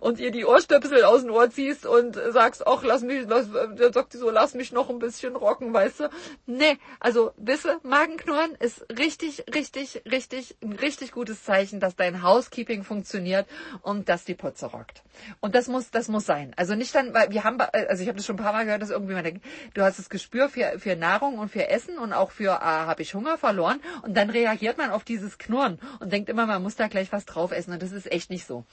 und 0.00 0.20
ihr 0.20 0.30
die 0.30 0.44
Ohrstöpsel 0.44 1.04
aus 1.04 1.22
dem 1.22 1.30
Ohr 1.30 1.48
ziehst 1.48 1.86
und 1.86 2.20
sagst, 2.32 2.66
ach, 2.70 2.82
lass 2.84 3.02
mich 3.02 3.26
lass, 3.28 3.50
dann 3.50 3.92
sagt 3.92 4.12
sie 4.12 4.18
so, 4.18 4.30
lass 4.30 4.54
mich 4.54 4.72
noch 4.72 4.90
ein 4.90 4.98
bisschen 4.98 5.36
rocken, 5.36 5.72
weißt 5.72 6.00
du? 6.00 6.10
Nee, 6.46 6.78
also 7.00 7.32
wisse, 7.36 7.80
Magenknurren 7.82 8.54
ist 8.58 8.86
richtig, 8.90 9.44
richtig, 9.54 10.02
richtig, 10.10 10.56
ein 10.62 10.72
richtig 10.72 11.12
gutes 11.12 11.44
Zeichen, 11.44 11.80
dass 11.80 11.96
dein 11.96 12.22
Housekeeping 12.22 12.84
funktioniert 12.84 13.46
und 13.82 14.08
dass 14.08 14.24
die 14.24 14.34
Putze 14.34 14.66
rockt. 14.66 15.02
Und 15.40 15.54
das 15.54 15.68
muss, 15.68 15.90
das 15.90 16.08
muss 16.08 16.26
sein. 16.26 16.52
Also 16.56 16.74
nicht 16.74 16.94
dann, 16.94 17.12
weil 17.12 17.30
wir 17.30 17.44
haben, 17.44 17.60
also 17.60 18.02
ich 18.02 18.08
habe 18.08 18.16
das 18.16 18.26
schon 18.26 18.36
ein 18.36 18.42
paar 18.42 18.52
Mal 18.52 18.64
gehört, 18.64 18.82
dass 18.82 18.90
irgendwie 18.90 19.14
man 19.14 19.24
denkt, 19.24 19.44
du 19.74 19.82
hast 19.82 19.98
das 19.98 20.08
Gespür 20.08 20.48
für, 20.48 20.78
für 20.78 20.96
Nahrung 20.96 21.38
und 21.38 21.50
für 21.50 21.68
Essen 21.68 21.98
und 21.98 22.12
auch 22.12 22.30
für, 22.30 22.62
ah, 22.62 22.86
habe 22.86 23.02
ich 23.02 23.14
Hunger 23.14 23.38
verloren 23.38 23.80
und 24.02 24.16
dann 24.16 24.30
reagiert 24.30 24.78
man 24.78 24.90
auf 24.90 25.04
dieses 25.04 25.38
Knurren 25.38 25.78
und 26.00 26.12
denkt 26.12 26.28
immer, 26.28 26.46
man 26.46 26.62
muss 26.62 26.76
da 26.76 26.88
gleich 26.88 27.12
was 27.12 27.26
drauf 27.26 27.52
essen 27.52 27.72
und 27.72 27.82
das 27.82 27.92
ist 27.92 28.10
echt 28.10 28.30
nicht 28.30 28.46
so. 28.46 28.64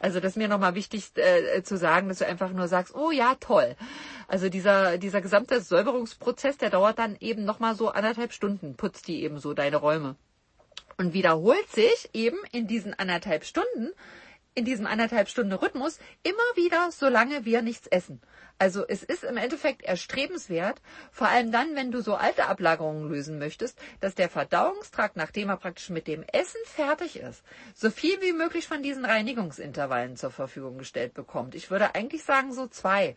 Also 0.00 0.20
das 0.20 0.32
ist 0.32 0.36
mir 0.36 0.48
nochmal 0.48 0.74
wichtig 0.74 1.12
äh, 1.16 1.62
zu 1.62 1.76
sagen, 1.76 2.08
dass 2.08 2.18
du 2.18 2.26
einfach 2.26 2.50
nur 2.50 2.68
sagst, 2.68 2.94
oh 2.94 3.10
ja, 3.10 3.34
toll. 3.46 3.76
Also 4.28 4.48
dieser, 4.48 4.98
dieser 4.98 5.20
gesamte 5.20 5.60
Säuberungsprozess, 5.60 6.58
der 6.58 6.70
dauert 6.70 6.98
dann 6.98 7.16
eben 7.20 7.44
nochmal 7.44 7.74
so 7.74 7.90
anderthalb 7.90 8.32
Stunden, 8.32 8.76
putzt 8.76 9.08
die 9.08 9.22
eben 9.22 9.38
so 9.38 9.54
deine 9.54 9.76
Räume. 9.76 10.16
Und 10.98 11.12
wiederholt 11.14 11.68
sich 11.70 12.10
eben 12.12 12.38
in 12.52 12.66
diesen 12.66 12.94
anderthalb 12.94 13.44
Stunden 13.44 13.90
in 14.56 14.64
diesem 14.64 14.86
anderthalb 14.86 15.28
Stunden 15.28 15.52
Rhythmus 15.52 15.98
immer 16.22 16.38
wieder, 16.54 16.90
solange 16.90 17.44
wir 17.44 17.60
nichts 17.60 17.86
essen. 17.88 18.22
Also 18.58 18.86
es 18.88 19.02
ist 19.02 19.22
im 19.22 19.36
Endeffekt 19.36 19.82
erstrebenswert, 19.82 20.80
vor 21.12 21.28
allem 21.28 21.52
dann, 21.52 21.76
wenn 21.76 21.90
du 21.90 22.00
so 22.00 22.14
alte 22.14 22.46
Ablagerungen 22.46 23.10
lösen 23.10 23.38
möchtest, 23.38 23.78
dass 24.00 24.14
der 24.14 24.30
Verdauungstrakt, 24.30 25.16
nachdem 25.16 25.50
er 25.50 25.58
praktisch 25.58 25.90
mit 25.90 26.06
dem 26.06 26.22
Essen 26.32 26.60
fertig 26.64 27.18
ist, 27.18 27.42
so 27.74 27.90
viel 27.90 28.22
wie 28.22 28.32
möglich 28.32 28.66
von 28.66 28.82
diesen 28.82 29.04
Reinigungsintervallen 29.04 30.16
zur 30.16 30.30
Verfügung 30.30 30.78
gestellt 30.78 31.12
bekommt. 31.12 31.54
Ich 31.54 31.70
würde 31.70 31.94
eigentlich 31.94 32.24
sagen 32.24 32.54
so 32.54 32.66
zwei. 32.66 33.14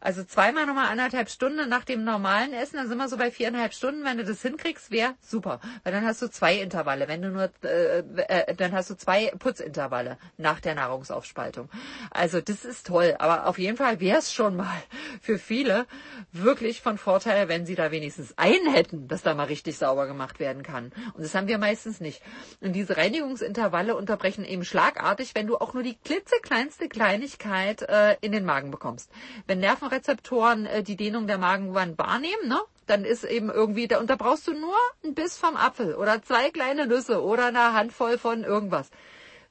Also 0.00 0.24
zweimal 0.24 0.66
nochmal 0.66 0.88
anderthalb 0.88 1.30
Stunden 1.30 1.68
nach 1.68 1.84
dem 1.84 2.02
normalen 2.02 2.52
Essen, 2.52 2.76
dann 2.76 2.88
sind 2.88 2.98
wir 2.98 3.08
so 3.08 3.16
bei 3.16 3.30
viereinhalb 3.30 3.74
Stunden. 3.74 4.04
Wenn 4.04 4.18
du 4.18 4.24
das 4.24 4.42
hinkriegst, 4.42 4.90
wäre 4.90 5.14
super. 5.20 5.60
Weil 5.84 5.92
dann 5.92 6.04
hast 6.04 6.20
du 6.20 6.28
zwei 6.28 6.56
Intervalle. 6.56 7.06
Wenn 7.06 7.22
du 7.22 7.30
nur, 7.30 7.50
äh, 7.62 7.98
äh, 7.98 8.54
dann 8.56 8.72
hast 8.72 8.90
du 8.90 8.96
zwei 8.96 9.32
Putzintervalle 9.38 10.18
nach 10.36 10.58
der 10.58 10.74
Nahrungsaufspaltung. 10.74 11.68
Also 12.10 12.40
das 12.40 12.64
ist 12.64 12.88
toll. 12.88 13.14
Aber 13.20 13.46
auf 13.46 13.58
jeden 13.58 13.76
Fall 13.76 14.00
wäre 14.00 14.18
es 14.18 14.32
schon 14.32 14.56
mal 14.56 14.79
für 15.20 15.38
viele 15.38 15.86
wirklich 16.32 16.80
von 16.80 16.98
Vorteil, 16.98 17.48
wenn 17.48 17.66
sie 17.66 17.74
da 17.74 17.90
wenigstens 17.90 18.36
einen 18.38 18.72
hätten, 18.72 19.08
dass 19.08 19.22
da 19.22 19.34
mal 19.34 19.44
richtig 19.44 19.78
sauber 19.78 20.06
gemacht 20.06 20.40
werden 20.40 20.62
kann. 20.62 20.92
Und 21.14 21.22
das 21.24 21.34
haben 21.34 21.48
wir 21.48 21.58
meistens 21.58 22.00
nicht. 22.00 22.22
Und 22.60 22.72
diese 22.72 22.96
Reinigungsintervalle 22.96 23.96
unterbrechen 23.96 24.44
eben 24.44 24.64
schlagartig, 24.64 25.34
wenn 25.34 25.46
du 25.46 25.56
auch 25.56 25.74
nur 25.74 25.82
die 25.82 25.96
klitzekleinste 25.96 26.88
Kleinigkeit 26.88 27.82
äh, 27.82 28.16
in 28.20 28.32
den 28.32 28.44
Magen 28.44 28.70
bekommst. 28.70 29.10
Wenn 29.46 29.60
Nervenrezeptoren 29.60 30.66
äh, 30.66 30.82
die 30.82 30.96
Dehnung 30.96 31.26
der 31.26 31.38
Magenwand 31.38 31.98
wahrnehmen, 31.98 32.48
ne, 32.48 32.60
dann 32.86 33.04
ist 33.04 33.24
eben 33.24 33.50
irgendwie, 33.50 33.86
da, 33.86 34.00
und 34.00 34.10
da 34.10 34.16
brauchst 34.16 34.48
du 34.48 34.52
nur 34.52 34.76
ein 35.04 35.14
Biss 35.14 35.36
vom 35.36 35.56
Apfel 35.56 35.94
oder 35.94 36.22
zwei 36.22 36.50
kleine 36.50 36.86
Nüsse 36.86 37.22
oder 37.22 37.46
eine 37.46 37.72
Handvoll 37.72 38.18
von 38.18 38.42
irgendwas. 38.42 38.90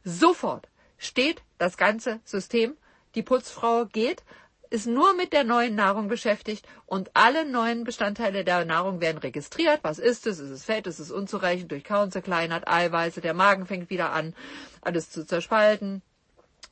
Sofort 0.03 0.67
steht 0.97 1.41
das 1.57 1.77
ganze 1.77 2.19
System. 2.23 2.77
Die 3.15 3.23
Putzfrau 3.23 3.85
geht, 3.85 4.23
ist 4.69 4.85
nur 4.85 5.15
mit 5.15 5.33
der 5.33 5.43
neuen 5.43 5.75
Nahrung 5.75 6.07
beschäftigt 6.07 6.67
und 6.85 7.11
alle 7.15 7.45
neuen 7.45 7.83
Bestandteile 7.83 8.43
der 8.43 8.65
Nahrung 8.65 9.01
werden 9.01 9.17
registriert. 9.17 9.79
Was 9.83 9.99
ist 9.99 10.27
es? 10.27 10.39
Ist 10.39 10.51
es 10.51 10.65
Fett? 10.65 10.87
Ist 10.87 10.99
es 10.99 11.11
unzureichend 11.11 11.71
durch 11.71 11.83
Kauen 11.83 12.11
zerkleinert? 12.11 12.67
Eiweiße? 12.67 13.21
Der 13.21 13.33
Magen 13.33 13.65
fängt 13.65 13.89
wieder 13.89 14.11
an, 14.11 14.35
alles 14.81 15.09
zu 15.09 15.25
zerspalten 15.25 16.01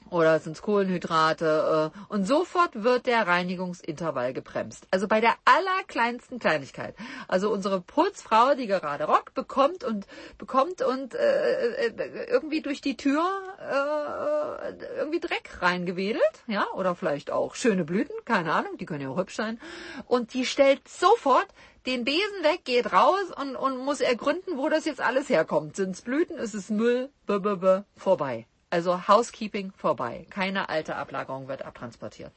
oder 0.09 0.39
sind 0.39 0.61
Kohlenhydrate 0.61 1.91
äh, 1.93 2.13
und 2.13 2.25
sofort 2.25 2.83
wird 2.83 3.05
der 3.05 3.27
Reinigungsintervall 3.27 4.33
gebremst. 4.33 4.87
Also 4.91 5.07
bei 5.07 5.21
der 5.21 5.35
allerkleinsten 5.45 6.39
Kleinigkeit. 6.39 6.95
Also 7.27 7.51
unsere 7.51 7.81
Putzfrau, 7.81 8.55
die 8.55 8.67
gerade 8.67 9.05
rockt, 9.05 9.33
bekommt 9.33 9.83
und 9.83 10.07
bekommt 10.37 10.81
und 10.81 11.15
äh, 11.15 11.87
äh, 11.87 12.27
irgendwie 12.29 12.61
durch 12.61 12.81
die 12.81 12.97
Tür 12.97 13.23
äh, 13.59 14.97
irgendwie 14.97 15.19
Dreck 15.19 15.61
reingewedelt, 15.61 16.21
ja, 16.47 16.65
oder 16.73 16.95
vielleicht 16.95 17.31
auch 17.31 17.55
schöne 17.55 17.83
Blüten, 17.83 18.15
keine 18.25 18.53
Ahnung, 18.53 18.77
die 18.77 18.85
können 18.85 19.01
ja 19.01 19.09
auch 19.09 19.17
hübsch 19.17 19.35
sein. 19.35 19.59
Und 20.05 20.33
die 20.33 20.45
stellt 20.45 20.87
sofort 20.87 21.47
den 21.85 22.03
Besen 22.03 22.43
weg, 22.43 22.65
geht 22.65 22.91
raus 22.91 23.31
und, 23.39 23.55
und 23.55 23.77
muss 23.77 24.01
ergründen, 24.01 24.57
wo 24.57 24.69
das 24.69 24.85
jetzt 24.85 25.01
alles 25.01 25.29
herkommt. 25.29 25.75
Sind 25.75 25.91
es 25.91 26.01
Blüten, 26.01 26.37
ist 26.37 26.53
es 26.53 26.69
Müll, 26.69 27.09
b, 27.25 27.39
b, 27.39 27.55
b, 27.55 27.81
vorbei. 27.95 28.45
Also 28.69 29.07
Housekeeping 29.07 29.71
vorbei. 29.71 30.25
Keine 30.29 30.69
alte 30.69 30.95
Ablagerung 30.95 31.47
wird 31.47 31.63
abtransportiert. 31.63 32.31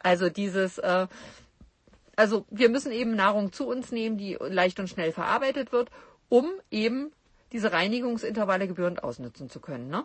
Also 0.00 0.28
dieses, 0.28 0.78
äh, 0.78 1.06
also 2.16 2.44
wir 2.50 2.68
müssen 2.68 2.92
eben 2.92 3.16
Nahrung 3.16 3.52
zu 3.52 3.66
uns 3.66 3.92
nehmen, 3.92 4.18
die 4.18 4.36
leicht 4.40 4.78
und 4.78 4.88
schnell 4.88 5.12
verarbeitet 5.12 5.72
wird, 5.72 5.90
um 6.28 6.50
eben 6.70 7.12
diese 7.52 7.72
Reinigungsintervalle 7.72 8.68
gebührend 8.68 9.02
ausnutzen 9.02 9.48
zu 9.48 9.60
können. 9.60 9.88
Ne? 9.88 10.04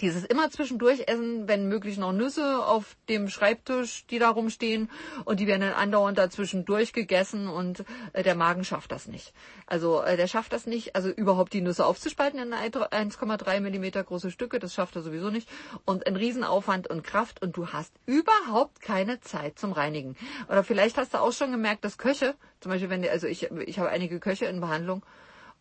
Dieses 0.00 0.24
immer 0.24 0.50
zwischendurch 0.50 1.04
essen, 1.06 1.48
wenn 1.48 1.68
möglich 1.68 1.98
noch 1.98 2.12
Nüsse 2.12 2.64
auf 2.64 2.96
dem 3.08 3.28
Schreibtisch, 3.28 4.06
die 4.06 4.18
da 4.18 4.30
rumstehen 4.30 4.90
und 5.24 5.40
die 5.40 5.46
werden 5.46 5.62
dann 5.62 5.72
andauernd 5.74 6.18
dazwischen 6.18 6.64
durchgegessen 6.64 7.48
und 7.48 7.84
äh, 8.12 8.22
der 8.22 8.34
Magen 8.34 8.64
schafft 8.64 8.92
das 8.92 9.06
nicht. 9.06 9.32
Also 9.66 10.02
äh, 10.02 10.16
der 10.16 10.26
schafft 10.26 10.52
das 10.52 10.66
nicht, 10.66 10.96
also 10.96 11.10
überhaupt 11.10 11.52
die 11.52 11.60
Nüsse 11.60 11.84
aufzuspalten 11.84 12.40
in 12.40 12.54
1,3 12.54 13.60
Millimeter 13.60 14.02
große 14.02 14.30
Stücke, 14.30 14.58
das 14.58 14.74
schafft 14.74 14.96
er 14.96 15.02
sowieso 15.02 15.30
nicht 15.30 15.48
und 15.84 16.06
ein 16.06 16.16
Riesenaufwand 16.16 16.88
und 16.88 17.02
Kraft 17.04 17.42
und 17.42 17.56
du 17.56 17.68
hast 17.68 17.92
überhaupt 18.06 18.80
keine 18.80 19.20
Zeit 19.20 19.58
zum 19.58 19.72
Reinigen. 19.72 20.16
Oder 20.48 20.64
vielleicht 20.64 20.96
hast 20.96 21.14
du 21.14 21.18
auch 21.18 21.32
schon 21.32 21.50
gemerkt, 21.52 21.84
dass 21.84 21.98
Köche, 21.98 22.34
zum 22.60 22.70
Beispiel 22.72 22.90
wenn 22.90 23.02
die, 23.02 23.10
also 23.10 23.26
ich, 23.26 23.50
ich 23.66 23.78
habe 23.78 23.90
einige 23.90 24.20
Köche 24.20 24.46
in 24.46 24.60
Behandlung, 24.60 25.02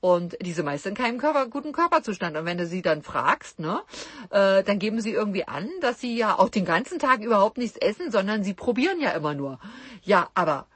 und 0.01 0.37
diese 0.41 0.63
meist 0.63 0.85
in 0.85 0.93
keinem 0.93 1.17
Körper, 1.17 1.47
guten 1.47 1.71
Körperzustand. 1.71 2.37
Und 2.37 2.45
wenn 2.45 2.57
du 2.57 2.65
sie 2.65 2.81
dann 2.81 3.01
fragst, 3.01 3.59
ne, 3.59 3.81
äh, 4.29 4.63
dann 4.63 4.79
geben 4.79 5.01
sie 5.01 5.11
irgendwie 5.11 5.47
an, 5.47 5.69
dass 5.81 5.99
sie 5.99 6.17
ja 6.17 6.37
auch 6.37 6.49
den 6.49 6.65
ganzen 6.65 6.99
Tag 6.99 7.21
überhaupt 7.21 7.57
nichts 7.57 7.77
essen, 7.77 8.11
sondern 8.11 8.43
sie 8.43 8.53
probieren 8.53 8.99
ja 9.01 9.11
immer 9.11 9.33
nur. 9.33 9.59
Ja, 10.03 10.29
aber 10.33 10.67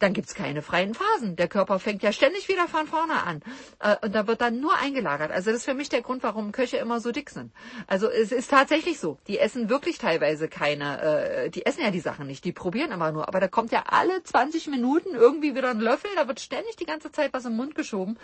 dann 0.00 0.14
gibt's 0.14 0.34
keine 0.34 0.62
freien 0.62 0.94
Phasen. 0.94 1.36
Der 1.36 1.46
Körper 1.46 1.78
fängt 1.78 2.02
ja 2.02 2.12
ständig 2.12 2.48
wieder 2.48 2.66
von 2.66 2.86
vorne 2.86 3.22
an. 3.22 3.42
Äh, 3.78 3.96
und 4.02 4.14
da 4.14 4.26
wird 4.26 4.40
dann 4.40 4.60
nur 4.60 4.76
eingelagert. 4.76 5.30
Also 5.30 5.50
das 5.50 5.60
ist 5.60 5.64
für 5.66 5.74
mich 5.74 5.88
der 5.88 6.02
Grund, 6.02 6.22
warum 6.22 6.52
Köche 6.52 6.78
immer 6.78 7.00
so 7.00 7.12
dick 7.12 7.30
sind. 7.30 7.52
Also 7.86 8.08
es 8.08 8.32
ist 8.32 8.50
tatsächlich 8.50 8.98
so. 8.98 9.18
Die 9.28 9.38
essen 9.38 9.68
wirklich 9.68 9.98
teilweise 9.98 10.48
keine, 10.48 11.02
äh, 11.02 11.50
die 11.50 11.66
essen 11.66 11.82
ja 11.82 11.90
die 11.90 12.00
Sachen 12.00 12.26
nicht, 12.26 12.44
die 12.44 12.52
probieren 12.52 12.92
immer 12.92 13.12
nur. 13.12 13.28
Aber 13.28 13.40
da 13.40 13.48
kommt 13.48 13.72
ja 13.72 13.84
alle 13.86 14.22
20 14.22 14.68
Minuten 14.68 15.14
irgendwie 15.14 15.54
wieder 15.54 15.70
ein 15.70 15.80
Löffel, 15.80 16.10
da 16.16 16.26
wird 16.26 16.40
ständig 16.40 16.76
die 16.76 16.86
ganze 16.86 17.12
Zeit 17.12 17.32
was 17.32 17.44
im 17.44 17.56
Mund 17.56 17.74
geschoben. 17.74 18.18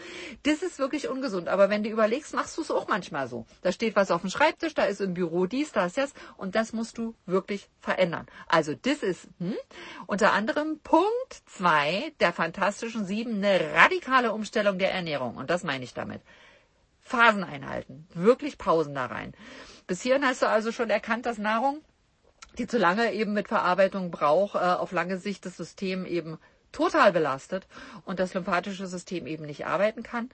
Das 0.44 0.62
ist 0.62 0.78
wirklich 0.78 1.08
ungesund. 1.08 1.48
Aber 1.48 1.68
wenn 1.68 1.82
du 1.82 1.90
überlegst, 1.90 2.34
machst 2.34 2.56
du 2.56 2.62
es 2.62 2.70
auch 2.70 2.88
manchmal 2.88 3.28
so. 3.28 3.44
Da 3.60 3.70
steht 3.70 3.96
was 3.96 4.10
auf 4.10 4.22
dem 4.22 4.30
Schreibtisch, 4.30 4.74
da 4.74 4.84
ist 4.84 5.02
im 5.02 5.12
Büro 5.12 5.46
dies, 5.46 5.72
das, 5.72 5.92
das. 5.94 6.14
Und 6.38 6.54
das 6.54 6.72
musst 6.72 6.96
du 6.96 7.14
wirklich 7.26 7.68
verändern. 7.80 8.26
Also 8.48 8.74
das 8.74 9.02
ist 9.02 9.28
hm, 9.38 9.54
unter 10.06 10.32
anderem 10.32 10.80
Punkt 10.82 11.42
zwei 11.66 12.12
2 12.12 12.12
der 12.20 12.32
Fantastischen 12.32 13.04
Sieben 13.04 13.42
eine 13.44 13.72
radikale 13.74 14.32
Umstellung 14.32 14.78
der 14.78 14.92
Ernährung. 14.92 15.36
Und 15.36 15.50
das 15.50 15.64
meine 15.64 15.82
ich 15.82 15.94
damit. 15.94 16.22
Phasen 17.00 17.42
einhalten. 17.42 18.06
Wirklich 18.14 18.56
Pausen 18.56 18.94
da 18.94 19.06
rein. 19.06 19.34
Bis 19.86 20.02
hierhin 20.02 20.24
hast 20.24 20.42
du 20.42 20.48
also 20.48 20.70
schon 20.70 20.90
erkannt, 20.90 21.26
dass 21.26 21.38
Nahrung, 21.38 21.80
die 22.58 22.66
zu 22.68 22.78
lange 22.78 23.12
eben 23.12 23.32
mit 23.32 23.48
Verarbeitung 23.48 24.10
braucht, 24.10 24.54
äh, 24.54 24.58
auf 24.58 24.92
lange 24.92 25.18
Sicht 25.18 25.44
das 25.44 25.56
System 25.56 26.06
eben 26.06 26.38
total 26.76 27.10
belastet 27.10 27.66
und 28.04 28.20
das 28.20 28.34
lymphatische 28.34 28.86
System 28.86 29.26
eben 29.26 29.46
nicht 29.46 29.66
arbeiten 29.66 30.02
kann. 30.02 30.28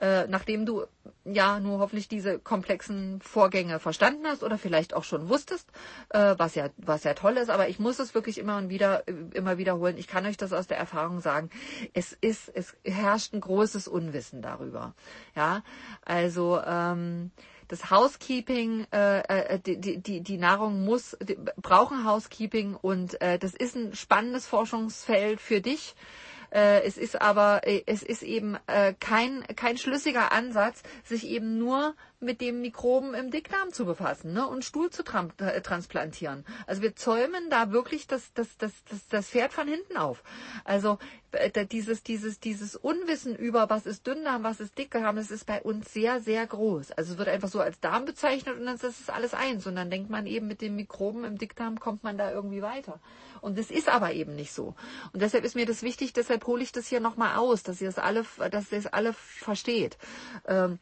Äh, 0.00 0.28
nachdem 0.28 0.64
du 0.64 0.84
ja 1.24 1.58
nur 1.58 1.80
hoffentlich 1.80 2.06
diese 2.06 2.38
komplexen 2.38 3.20
Vorgänge 3.20 3.80
verstanden 3.80 4.24
hast 4.26 4.44
oder 4.44 4.56
vielleicht 4.56 4.94
auch 4.94 5.02
schon 5.02 5.28
wusstest, 5.28 5.68
äh, 6.10 6.36
was 6.38 6.54
ja 6.54 6.68
was 6.76 7.02
ja 7.02 7.14
toll 7.14 7.36
ist, 7.36 7.50
aber 7.50 7.68
ich 7.68 7.80
muss 7.80 7.98
es 7.98 8.14
wirklich 8.14 8.38
immer 8.38 8.56
und 8.58 8.68
wieder 8.68 9.02
immer 9.34 9.58
wiederholen. 9.58 9.98
Ich 9.98 10.06
kann 10.06 10.24
euch 10.26 10.36
das 10.36 10.52
aus 10.52 10.68
der 10.68 10.78
Erfahrung 10.78 11.20
sagen. 11.20 11.50
Es 11.92 12.12
ist 12.12 12.48
es 12.54 12.76
herrscht 12.84 13.34
ein 13.34 13.40
großes 13.40 13.88
Unwissen 13.88 14.42
darüber. 14.42 14.94
Ja, 15.34 15.64
also 16.04 16.60
ähm, 16.64 17.32
das 17.70 17.88
Housekeeping, 17.90 18.86
äh, 18.92 19.20
äh, 19.54 19.58
die, 19.60 19.98
die, 19.98 20.20
die 20.20 20.38
Nahrung 20.38 20.84
muss, 20.84 21.16
die, 21.22 21.36
brauchen 21.56 22.04
Housekeeping 22.04 22.74
und 22.74 23.20
äh, 23.20 23.38
das 23.38 23.54
ist 23.54 23.76
ein 23.76 23.94
spannendes 23.94 24.46
Forschungsfeld 24.46 25.40
für 25.40 25.60
dich. 25.60 25.94
Äh, 26.50 26.82
es 26.82 26.98
ist 26.98 27.20
aber, 27.20 27.66
äh, 27.66 27.82
es 27.86 28.02
ist 28.02 28.22
eben 28.22 28.56
äh, 28.66 28.94
kein, 28.98 29.44
kein 29.56 29.78
schlüssiger 29.78 30.32
Ansatz, 30.32 30.82
sich 31.04 31.26
eben 31.26 31.58
nur 31.58 31.94
mit 32.20 32.42
dem 32.42 32.60
Mikroben 32.60 33.14
im 33.14 33.30
Dickdarm 33.30 33.72
zu 33.72 33.86
befassen 33.86 34.34
ne? 34.34 34.46
und 34.46 34.64
Stuhl 34.64 34.90
zu 34.90 35.02
äh, 35.38 35.60
transplantieren. 35.62 36.44
Also 36.66 36.82
wir 36.82 36.94
zäumen 36.94 37.48
da 37.48 37.72
wirklich 37.72 38.06
das, 38.06 38.32
das, 38.34 38.58
das, 38.58 38.72
das, 38.90 39.08
das 39.08 39.28
Pferd 39.28 39.52
von 39.52 39.66
hinten 39.66 39.96
auf. 39.96 40.22
Also 40.64 40.98
äh, 41.32 41.64
dieses, 41.64 42.02
dieses, 42.02 42.38
dieses 42.38 42.76
Unwissen 42.76 43.34
über, 43.34 43.70
was 43.70 43.86
ist 43.86 44.06
Dünndarm, 44.06 44.42
was 44.42 44.60
ist 44.60 44.76
Dickdarm, 44.76 45.16
das 45.16 45.30
ist 45.30 45.46
bei 45.46 45.62
uns 45.62 45.92
sehr, 45.92 46.20
sehr 46.20 46.46
groß. 46.46 46.92
Also 46.92 47.12
es 47.12 47.18
wird 47.18 47.28
einfach 47.28 47.48
so 47.48 47.60
als 47.60 47.80
Darm 47.80 48.04
bezeichnet 48.04 48.58
und 48.58 48.66
dann 48.66 48.74
ist 48.74 48.84
das 48.84 49.08
alles 49.08 49.32
eins. 49.32 49.66
Und 49.66 49.76
dann 49.76 49.90
denkt 49.90 50.10
man 50.10 50.26
eben, 50.26 50.46
mit 50.46 50.60
den 50.60 50.76
Mikroben 50.76 51.24
im 51.24 51.38
Dickdarm 51.38 51.80
kommt 51.80 52.04
man 52.04 52.18
da 52.18 52.30
irgendwie 52.30 52.60
weiter. 52.60 53.00
Und 53.40 53.58
das 53.58 53.70
ist 53.70 53.88
aber 53.88 54.12
eben 54.12 54.36
nicht 54.36 54.52
so. 54.52 54.74
Und 55.12 55.22
deshalb 55.22 55.44
ist 55.44 55.56
mir 55.56 55.66
das 55.66 55.82
wichtig, 55.82 56.12
deshalb 56.12 56.46
hole 56.46 56.62
ich 56.62 56.72
das 56.72 56.86
hier 56.86 57.00
nochmal 57.00 57.36
aus, 57.36 57.62
dass 57.62 57.80
ihr 57.80 57.88
es 57.88 57.98
alle, 57.98 58.24
dass 58.50 58.72
ihr 58.72 58.78
es 58.78 58.86
alle 58.86 59.12
versteht. 59.12 59.98
Ähm, 60.46 60.78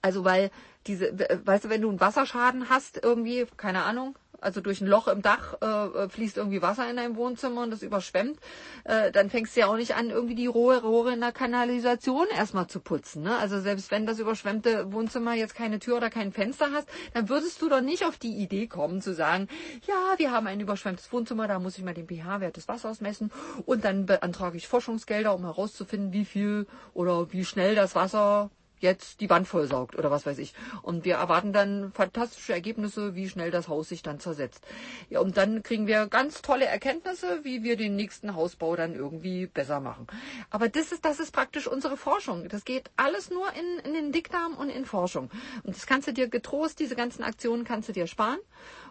also 0.00 0.24
weil 0.24 0.50
diese, 0.86 1.12
weißt 1.44 1.64
du, 1.64 1.68
wenn 1.68 1.82
du 1.82 1.88
einen 1.88 2.00
Wasserschaden 2.00 2.68
hast, 2.68 3.02
irgendwie, 3.02 3.46
keine 3.56 3.82
Ahnung, 3.82 4.16
also 4.40 4.60
durch 4.60 4.80
ein 4.80 4.86
Loch 4.86 5.08
im 5.08 5.22
Dach 5.22 5.60
äh, 5.60 6.08
fließt 6.08 6.36
irgendwie 6.36 6.62
Wasser 6.62 6.88
in 6.88 6.96
dein 6.96 7.16
Wohnzimmer 7.16 7.62
und 7.62 7.70
das 7.70 7.82
überschwemmt, 7.82 8.38
äh, 8.84 9.10
dann 9.10 9.30
fängst 9.30 9.56
du 9.56 9.60
ja 9.60 9.66
auch 9.66 9.76
nicht 9.76 9.94
an, 9.94 10.10
irgendwie 10.10 10.34
die 10.34 10.46
Rohre, 10.46 10.82
Rohre 10.82 11.12
in 11.12 11.20
der 11.20 11.32
Kanalisation 11.32 12.26
erstmal 12.34 12.66
zu 12.66 12.80
putzen. 12.80 13.22
Ne? 13.22 13.36
Also 13.36 13.60
selbst 13.60 13.90
wenn 13.90 14.06
das 14.06 14.18
überschwemmte 14.18 14.92
Wohnzimmer 14.92 15.34
jetzt 15.34 15.54
keine 15.54 15.78
Tür 15.78 15.96
oder 15.96 16.10
kein 16.10 16.32
Fenster 16.32 16.70
hast, 16.72 16.88
dann 17.14 17.28
würdest 17.28 17.60
du 17.62 17.68
doch 17.68 17.80
nicht 17.80 18.04
auf 18.04 18.16
die 18.18 18.36
Idee 18.36 18.66
kommen 18.66 19.02
zu 19.02 19.14
sagen, 19.14 19.48
ja, 19.86 20.18
wir 20.18 20.30
haben 20.30 20.46
ein 20.46 20.60
überschwemmtes 20.60 21.12
Wohnzimmer, 21.12 21.48
da 21.48 21.58
muss 21.58 21.78
ich 21.78 21.84
mal 21.84 21.94
den 21.94 22.06
pH-Wert 22.06 22.56
des 22.56 22.68
Wassers 22.68 23.00
messen 23.00 23.30
und 23.66 23.84
dann 23.84 24.06
beantrage 24.06 24.56
ich 24.56 24.68
Forschungsgelder, 24.68 25.34
um 25.34 25.44
herauszufinden, 25.44 26.12
wie 26.12 26.24
viel 26.24 26.66
oder 26.94 27.32
wie 27.32 27.44
schnell 27.44 27.74
das 27.74 27.94
Wasser 27.94 28.50
jetzt 28.80 29.20
die 29.20 29.30
Wand 29.30 29.48
vollsaugt 29.48 29.96
oder 29.96 30.10
was 30.10 30.26
weiß 30.26 30.38
ich. 30.38 30.54
Und 30.82 31.04
wir 31.04 31.16
erwarten 31.16 31.52
dann 31.52 31.92
fantastische 31.92 32.52
Ergebnisse, 32.52 33.14
wie 33.14 33.28
schnell 33.28 33.50
das 33.50 33.68
Haus 33.68 33.88
sich 33.88 34.02
dann 34.02 34.20
zersetzt. 34.20 34.66
Ja, 35.10 35.20
und 35.20 35.36
dann 35.36 35.62
kriegen 35.62 35.86
wir 35.86 36.06
ganz 36.06 36.42
tolle 36.42 36.66
Erkenntnisse, 36.66 37.40
wie 37.44 37.62
wir 37.62 37.76
den 37.76 37.96
nächsten 37.96 38.34
Hausbau 38.34 38.76
dann 38.76 38.94
irgendwie 38.94 39.46
besser 39.46 39.80
machen. 39.80 40.06
Aber 40.50 40.68
das 40.68 40.92
ist, 40.92 41.04
das 41.04 41.20
ist 41.20 41.32
praktisch 41.32 41.66
unsere 41.66 41.96
Forschung. 41.96 42.48
Das 42.48 42.64
geht 42.64 42.90
alles 42.96 43.30
nur 43.30 43.46
in, 43.52 43.84
in 43.84 43.94
den 43.94 44.12
Dickdarm 44.12 44.54
und 44.54 44.70
in 44.70 44.84
Forschung. 44.84 45.30
Und 45.62 45.76
das 45.76 45.86
kannst 45.86 46.08
du 46.08 46.12
dir 46.12 46.28
getrost, 46.28 46.78
diese 46.78 46.96
ganzen 46.96 47.22
Aktionen 47.22 47.64
kannst 47.64 47.88
du 47.88 47.92
dir 47.92 48.06
sparen, 48.06 48.38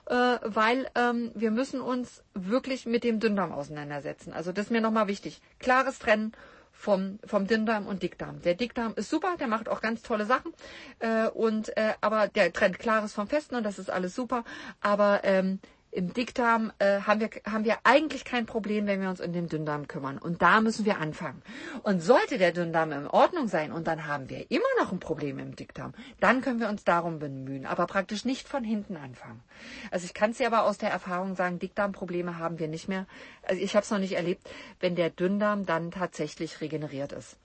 äh, 0.07 0.13
weil 0.43 0.89
ähm, 0.95 1.31
wir 1.35 1.51
müssen 1.51 1.81
uns 1.81 2.23
wirklich 2.33 2.85
mit 2.85 3.03
dem 3.03 3.19
Dünndarm 3.19 3.51
auseinandersetzen. 3.51 4.33
Also 4.33 4.51
das 4.51 4.65
ist 4.65 4.71
mir 4.71 4.81
nochmal 4.81 5.07
wichtig. 5.07 5.41
Klares 5.59 5.99
Trennen 5.99 6.33
vom, 6.77 7.19
vom 7.25 7.47
Dünndarm 7.47 7.87
und 7.87 8.03
Dickdarm. 8.03 8.41
Der 8.43 8.53
Dickdarm 8.53 8.93
ist 8.95 9.09
super, 9.09 9.35
der 9.39 9.47
macht 9.47 9.67
auch 9.67 9.81
ganz 9.81 10.03
tolle 10.03 10.25
Sachen. 10.25 10.53
Äh, 10.99 11.27
und 11.27 11.75
äh, 11.75 11.93
aber 12.01 12.27
der 12.27 12.53
trennt 12.53 12.79
Klares 12.79 13.13
vom 13.13 13.27
Festen 13.27 13.55
und 13.55 13.63
das 13.63 13.79
ist 13.79 13.89
alles 13.89 14.13
super. 14.15 14.43
Aber 14.81 15.21
ähm, 15.23 15.59
im 15.91 16.13
Dickdarm 16.13 16.71
äh, 16.79 17.01
haben, 17.01 17.19
wir, 17.19 17.29
haben 17.45 17.63
wir 17.63 17.77
eigentlich 17.83 18.25
kein 18.25 18.45
Problem, 18.45 18.87
wenn 18.87 19.01
wir 19.01 19.09
uns 19.09 19.21
um 19.21 19.31
den 19.31 19.47
Dünndarm 19.47 19.87
kümmern. 19.87 20.17
Und 20.17 20.41
da 20.41 20.61
müssen 20.61 20.85
wir 20.85 20.99
anfangen. 20.99 21.41
Und 21.83 22.01
sollte 22.01 22.37
der 22.37 22.51
Dünndarm 22.51 22.91
in 22.91 23.07
Ordnung 23.07 23.47
sein 23.47 23.71
und 23.71 23.87
dann 23.87 24.05
haben 24.05 24.29
wir 24.29 24.51
immer 24.51 24.65
noch 24.79 24.91
ein 24.91 24.99
Problem 24.99 25.39
im 25.39 25.55
Dickdarm, 25.55 25.93
dann 26.19 26.41
können 26.41 26.59
wir 26.59 26.69
uns 26.69 26.83
darum 26.83 27.19
bemühen, 27.19 27.65
aber 27.65 27.87
praktisch 27.87 28.25
nicht 28.25 28.47
von 28.47 28.63
hinten 28.63 28.97
anfangen. 28.97 29.41
Also 29.89 30.05
ich 30.05 30.13
kann 30.13 30.31
es 30.31 30.37
dir 30.37 30.47
aber 30.47 30.65
aus 30.65 30.77
der 30.77 30.91
Erfahrung 30.91 31.35
sagen, 31.35 31.59
Dickdarmprobleme 31.59 32.37
haben 32.37 32.59
wir 32.59 32.67
nicht 32.67 32.87
mehr. 32.87 33.07
Also 33.43 33.61
ich 33.61 33.75
habe 33.75 33.83
es 33.83 33.91
noch 33.91 33.99
nicht 33.99 34.13
erlebt, 34.13 34.47
wenn 34.79 34.95
der 34.95 35.09
Dünndarm 35.09 35.65
dann 35.65 35.91
tatsächlich 35.91 36.61
regeneriert 36.61 37.11
ist. 37.11 37.37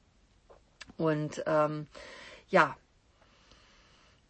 Und 0.96 1.42
ähm, 1.46 1.86
ja, 2.48 2.76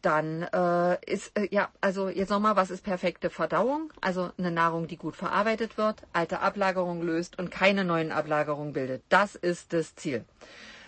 dann 0.03 0.43
äh, 0.43 0.99
ist, 1.11 1.37
äh, 1.39 1.49
ja, 1.51 1.71
also 1.81 2.09
jetzt 2.09 2.31
nochmal, 2.31 2.57
was 2.57 2.71
ist 2.71 2.85
perfekte 2.85 3.31
Verdauung? 3.31 3.93
Also 4.01 4.31
eine 4.37 4.51
Nahrung, 4.51 4.89
die 4.89 4.97
gut 4.97 5.17
verarbeitet 5.17 5.79
wird, 5.79 6.03
alte 6.13 6.41
Ablagerung 6.41 7.03
löst 7.03 7.39
und 7.39 7.51
keine 7.51 7.85
neuen 7.85 8.13
Ablagerungen 8.13 8.73
bildet. 8.73 9.03
Das 9.09 9.35
ist 9.35 9.73
das 9.73 9.95
Ziel. 9.95 10.25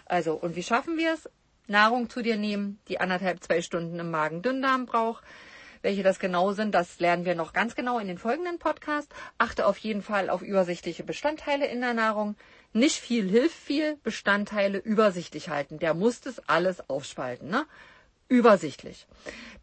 Also, 0.07 0.35
und 0.35 0.57
wie 0.57 0.62
schaffen 0.62 0.99
wir 0.99 1.15
es? 1.15 1.31
Nahrung 1.67 2.11
zu 2.11 2.21
dir 2.21 2.37
nehmen, 2.37 2.79
die 2.89 3.01
anderthalb, 3.01 3.43
zwei 3.43 3.62
Stunden 3.62 3.99
im 3.99 4.11
Magen-Dünndarm 4.11 4.85
braucht. 4.85 5.25
Welche 5.81 6.03
das 6.03 6.19
genau 6.19 6.53
sind, 6.53 6.75
das 6.75 6.99
lernen 6.99 7.25
wir 7.25 7.35
noch 7.35 7.53
ganz 7.53 7.75
genau 7.75 7.99
in 7.99 8.09
den 8.09 8.19
folgenden 8.19 8.59
Podcast. 8.59 9.15
Achte 9.39 9.67
auf 9.67 9.77
jeden 9.79 10.03
Fall 10.03 10.31
auf 10.31 10.43
übersichtliche 10.43 11.05
Bestandteile 11.05 11.67
in 11.67 11.81
der 11.81 11.95
Nahrung. 11.95 12.37
Nicht 12.73 12.97
viel 12.97 13.29
hilft 13.29 13.57
viel, 13.57 13.97
Bestandteile 14.03 14.79
übersichtlich 14.79 15.51
halten. 15.51 15.79
Der 15.79 15.95
muss 15.95 16.21
das 16.21 16.49
alles 16.49 16.89
aufspalten. 16.89 17.49
Ne? 17.49 17.67
Übersichtlich. 18.29 19.07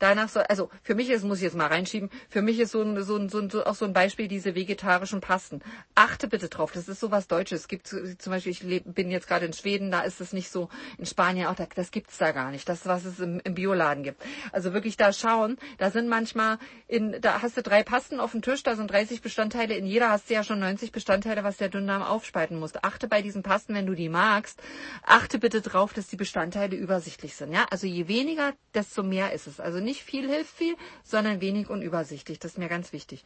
Danach 0.02 0.30
soll, 0.30 0.44
also 0.50 0.72
für 0.82 0.96
mich 0.96 1.12
ist, 1.12 1.24
muss 1.24 1.38
ich 1.38 1.44
jetzt 1.44 1.56
mal 1.56 1.68
reinschieben, 1.68 2.10
für 2.28 2.42
mich 2.42 2.60
ist 2.60 2.72
so 2.72 2.82
ein, 2.82 3.04
so 3.04 3.18
ein, 3.18 3.30
so 3.30 3.38
ein, 3.38 3.52
so 3.52 3.64
auch 3.66 3.76
so 3.76 3.86
ein 3.86 3.94
Beispiel 3.94 4.28
diese 4.28 4.56
vegetarischen 4.56 5.22
Pasten. 5.22 5.62
Achte 5.94 6.28
bitte 6.28 6.50
drauf, 6.50 6.72
das 6.72 6.90
ist 6.90 7.00
so 7.00 7.12
was 7.12 7.28
Deutsches. 7.28 7.62
Es 7.62 7.68
gibt 7.68 7.88
zum 7.88 8.32
Beispiel, 8.32 8.52
ich 8.52 8.64
leb, 8.64 8.84
bin 8.86 9.12
jetzt 9.12 9.28
gerade 9.28 9.46
in 9.46 9.54
Schweden, 9.54 9.92
da 9.92 10.02
ist 10.02 10.20
es 10.20 10.34
nicht 10.34 10.50
so, 10.50 10.70
in 10.98 11.06
Spanien 11.06 11.46
auch, 11.46 11.56
da, 11.56 11.68
das 11.76 11.92
gibt's 11.92 12.18
da 12.18 12.32
gar 12.32 12.50
nicht, 12.50 12.68
das, 12.68 12.88
was 12.88 13.06
es 13.06 13.20
im, 13.20 13.42
im 13.44 13.54
Bioladen 13.54 14.04
gibt. 14.04 14.24
Also 14.52 14.74
wirklich 14.74 14.98
da 14.98 15.14
schauen, 15.14 15.58
da 15.78 15.92
sind 15.92 16.08
manchmal, 16.10 16.58
in, 16.88 17.22
da 17.22 17.44
hast 17.44 17.58
du 17.58 17.62
drei 17.62 17.84
Pasten 17.84 18.20
auf 18.20 18.32
dem 18.32 18.42
Tisch, 18.42 18.64
da 18.64 18.76
sind 18.76 18.90
30 18.90 19.22
Bestandteile, 19.22 19.76
in 19.76 19.86
jeder 19.86 20.10
hast 20.10 20.32
du 20.32 20.34
ja 20.34 20.44
schon 20.44 20.60
90 20.60 20.92
Bestandteile, 20.92 21.44
was 21.44 21.58
der 21.58 21.70
Dünndarm 21.70 22.02
aufspalten 22.02 22.60
muss. 22.60 22.72
Achte 22.82 23.08
bei 23.08 23.22
diesen 23.22 23.44
Pasten, 23.44 23.76
wenn 23.76 23.86
du 23.86 23.94
die 23.94 24.10
magst, 24.10 24.60
achte 25.04 25.38
bitte 25.38 25.62
drauf, 25.62 25.94
dass 25.94 26.08
die 26.08 26.16
Bestandteile 26.16 26.76
übersichtlich 26.76 27.36
sind. 27.36 27.54
Ja, 27.54 27.68
also 27.70 27.86
je 27.86 28.08
weniger 28.08 28.51
desto 28.74 29.04
mehr 29.04 29.34
ist 29.34 29.48
es. 29.48 29.60
Also 29.60 29.80
nicht 29.80 30.04
viel 30.04 30.30
hilft 30.30 30.56
viel, 30.56 30.76
sondern 31.04 31.42
wenig 31.42 31.70
und 31.70 31.82
übersichtlich. 31.82 32.40
Das 32.40 32.52
ist 32.52 32.58
mir 32.58 32.70
ganz 32.70 32.94
wichtig. 32.94 33.24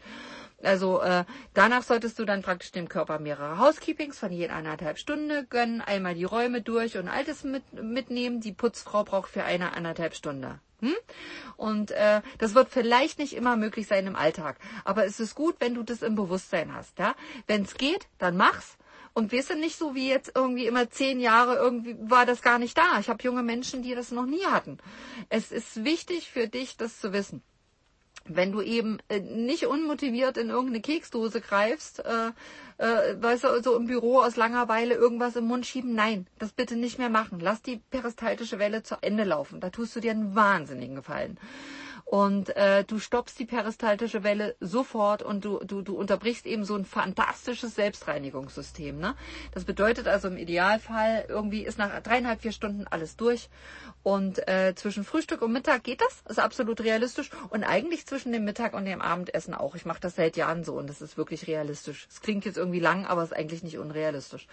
Also 0.63 1.01
äh, 1.01 1.25
danach 1.53 1.83
solltest 1.83 2.17
du 2.19 2.25
dann 2.25 2.41
praktisch 2.41 2.71
dem 2.71 2.89
Körper 2.89 3.19
mehrere 3.19 3.59
Housekeepings 3.59 4.17
von 4.17 4.31
je 4.31 4.49
anderthalb 4.49 4.97
Stunde 4.97 5.45
gönnen, 5.45 5.81
einmal 5.81 6.15
die 6.15 6.23
Räume 6.23 6.61
durch 6.61 6.97
und 6.97 7.07
Altes 7.07 7.43
mit, 7.43 7.63
mitnehmen. 7.73 8.41
Die 8.41 8.53
Putzfrau 8.53 9.03
braucht 9.03 9.29
für 9.29 9.43
eine 9.43 9.73
anderthalb 9.73 10.15
Stunde. 10.15 10.59
Hm? 10.81 10.95
Und 11.57 11.91
äh, 11.91 12.21
das 12.37 12.53
wird 12.53 12.69
vielleicht 12.69 13.19
nicht 13.19 13.33
immer 13.33 13.55
möglich 13.55 13.87
sein 13.87 14.07
im 14.07 14.15
Alltag, 14.15 14.57
aber 14.83 15.05
es 15.05 15.19
ist 15.19 15.35
gut, 15.35 15.55
wenn 15.59 15.73
du 15.73 15.83
das 15.83 16.01
im 16.01 16.15
Bewusstsein 16.15 16.73
hast. 16.73 16.99
Ja? 16.99 17.15
Wenn 17.47 17.63
es 17.63 17.75
geht, 17.75 18.07
dann 18.17 18.35
mach's. 18.35 18.77
Und 19.15 19.31
wir 19.31 19.43
sind 19.43 19.61
nicht 19.61 19.77
so 19.77 19.95
wie 19.95 20.09
jetzt 20.09 20.33
irgendwie 20.35 20.67
immer 20.67 20.89
zehn 20.89 21.21
Jahre, 21.21 21.55
irgendwie 21.55 21.95
war 22.01 22.25
das 22.25 22.41
gar 22.41 22.59
nicht 22.59 22.77
da. 22.77 22.99
Ich 22.99 23.07
habe 23.07 23.23
junge 23.23 23.43
Menschen, 23.43 23.81
die 23.81 23.95
das 23.95 24.11
noch 24.11 24.25
nie 24.25 24.43
hatten. 24.43 24.77
Es 25.29 25.53
ist 25.53 25.85
wichtig 25.85 26.29
für 26.29 26.49
dich, 26.49 26.75
das 26.75 26.99
zu 26.99 27.13
wissen. 27.13 27.41
Wenn 28.25 28.51
du 28.51 28.61
eben 28.61 28.97
äh, 29.07 29.21
nicht 29.21 29.67
unmotiviert 29.67 30.35
in 30.35 30.49
irgendeine 30.49 30.81
Keksdose 30.81 31.39
greifst, 31.39 32.03
äh, 32.03 32.31
äh, 32.77 33.15
weißt 33.21 33.45
du, 33.45 33.63
so 33.63 33.77
im 33.77 33.85
Büro 33.85 34.19
aus 34.19 34.35
Langeweile 34.35 34.95
irgendwas 34.95 35.37
im 35.37 35.45
Mund 35.45 35.65
schieben, 35.65 35.95
nein, 35.95 36.27
das 36.37 36.51
bitte 36.51 36.75
nicht 36.75 36.97
mehr 36.99 37.09
machen. 37.09 37.39
Lass 37.39 37.61
die 37.61 37.77
peristaltische 37.91 38.59
Welle 38.59 38.83
zu 38.83 38.97
Ende 38.99 39.23
laufen. 39.23 39.61
Da 39.61 39.69
tust 39.69 39.95
du 39.95 40.01
dir 40.01 40.11
einen 40.11 40.35
wahnsinnigen 40.35 40.95
Gefallen 40.95 41.39
und 42.05 42.55
äh, 42.55 42.83
du 42.83 42.99
stoppst 42.99 43.39
die 43.39 43.45
peristaltische 43.45 44.23
Welle 44.23 44.55
sofort 44.59 45.23
und 45.23 45.43
du, 45.43 45.59
du, 45.65 45.81
du 45.81 45.97
unterbrichst 45.97 46.45
eben 46.45 46.63
so 46.63 46.75
ein 46.75 46.85
fantastisches 46.85 47.73
Selbstreinigungssystem. 47.73 48.99
Ne? 48.99 49.15
Das 49.53 49.65
bedeutet 49.65 50.07
also 50.07 50.27
im 50.27 50.37
Idealfall 50.37 51.25
irgendwie 51.27 51.65
ist 51.65 51.79
nach 51.79 51.99
dreieinhalb, 52.01 52.43
vier 52.43 52.51
Stunden 52.51 52.85
alles 52.87 53.17
durch 53.17 53.49
und 54.03 54.47
äh, 54.47 54.75
zwischen 54.75 55.03
Frühstück 55.03 55.41
und 55.41 55.51
Mittag 55.51 55.83
geht 55.83 55.99
das, 55.99 56.21
ist 56.29 56.39
absolut 56.39 56.81
realistisch 56.81 57.31
und 57.49 57.63
eigentlich 57.63 58.05
zwischen 58.05 58.31
dem 58.31 58.45
Mittag 58.45 58.75
und 58.75 58.85
dem 58.85 59.01
Abendessen 59.01 59.55
auch. 59.55 59.73
Ich 59.73 59.85
mache 59.85 59.99
das 59.99 60.15
seit 60.15 60.37
Jahren 60.37 60.63
so 60.63 60.73
und 60.75 60.87
das 60.87 61.01
ist 61.01 61.17
wirklich 61.17 61.47
realistisch. 61.47 62.07
Es 62.07 62.21
klingt 62.21 62.45
jetzt 62.45 62.57
irgendwie 62.57 62.79
lang, 62.79 63.07
aber 63.07 63.23
es 63.23 63.31
ist 63.31 63.37
eigentlich 63.37 63.63
nicht 63.63 63.79
unrealistisch. 63.79 64.47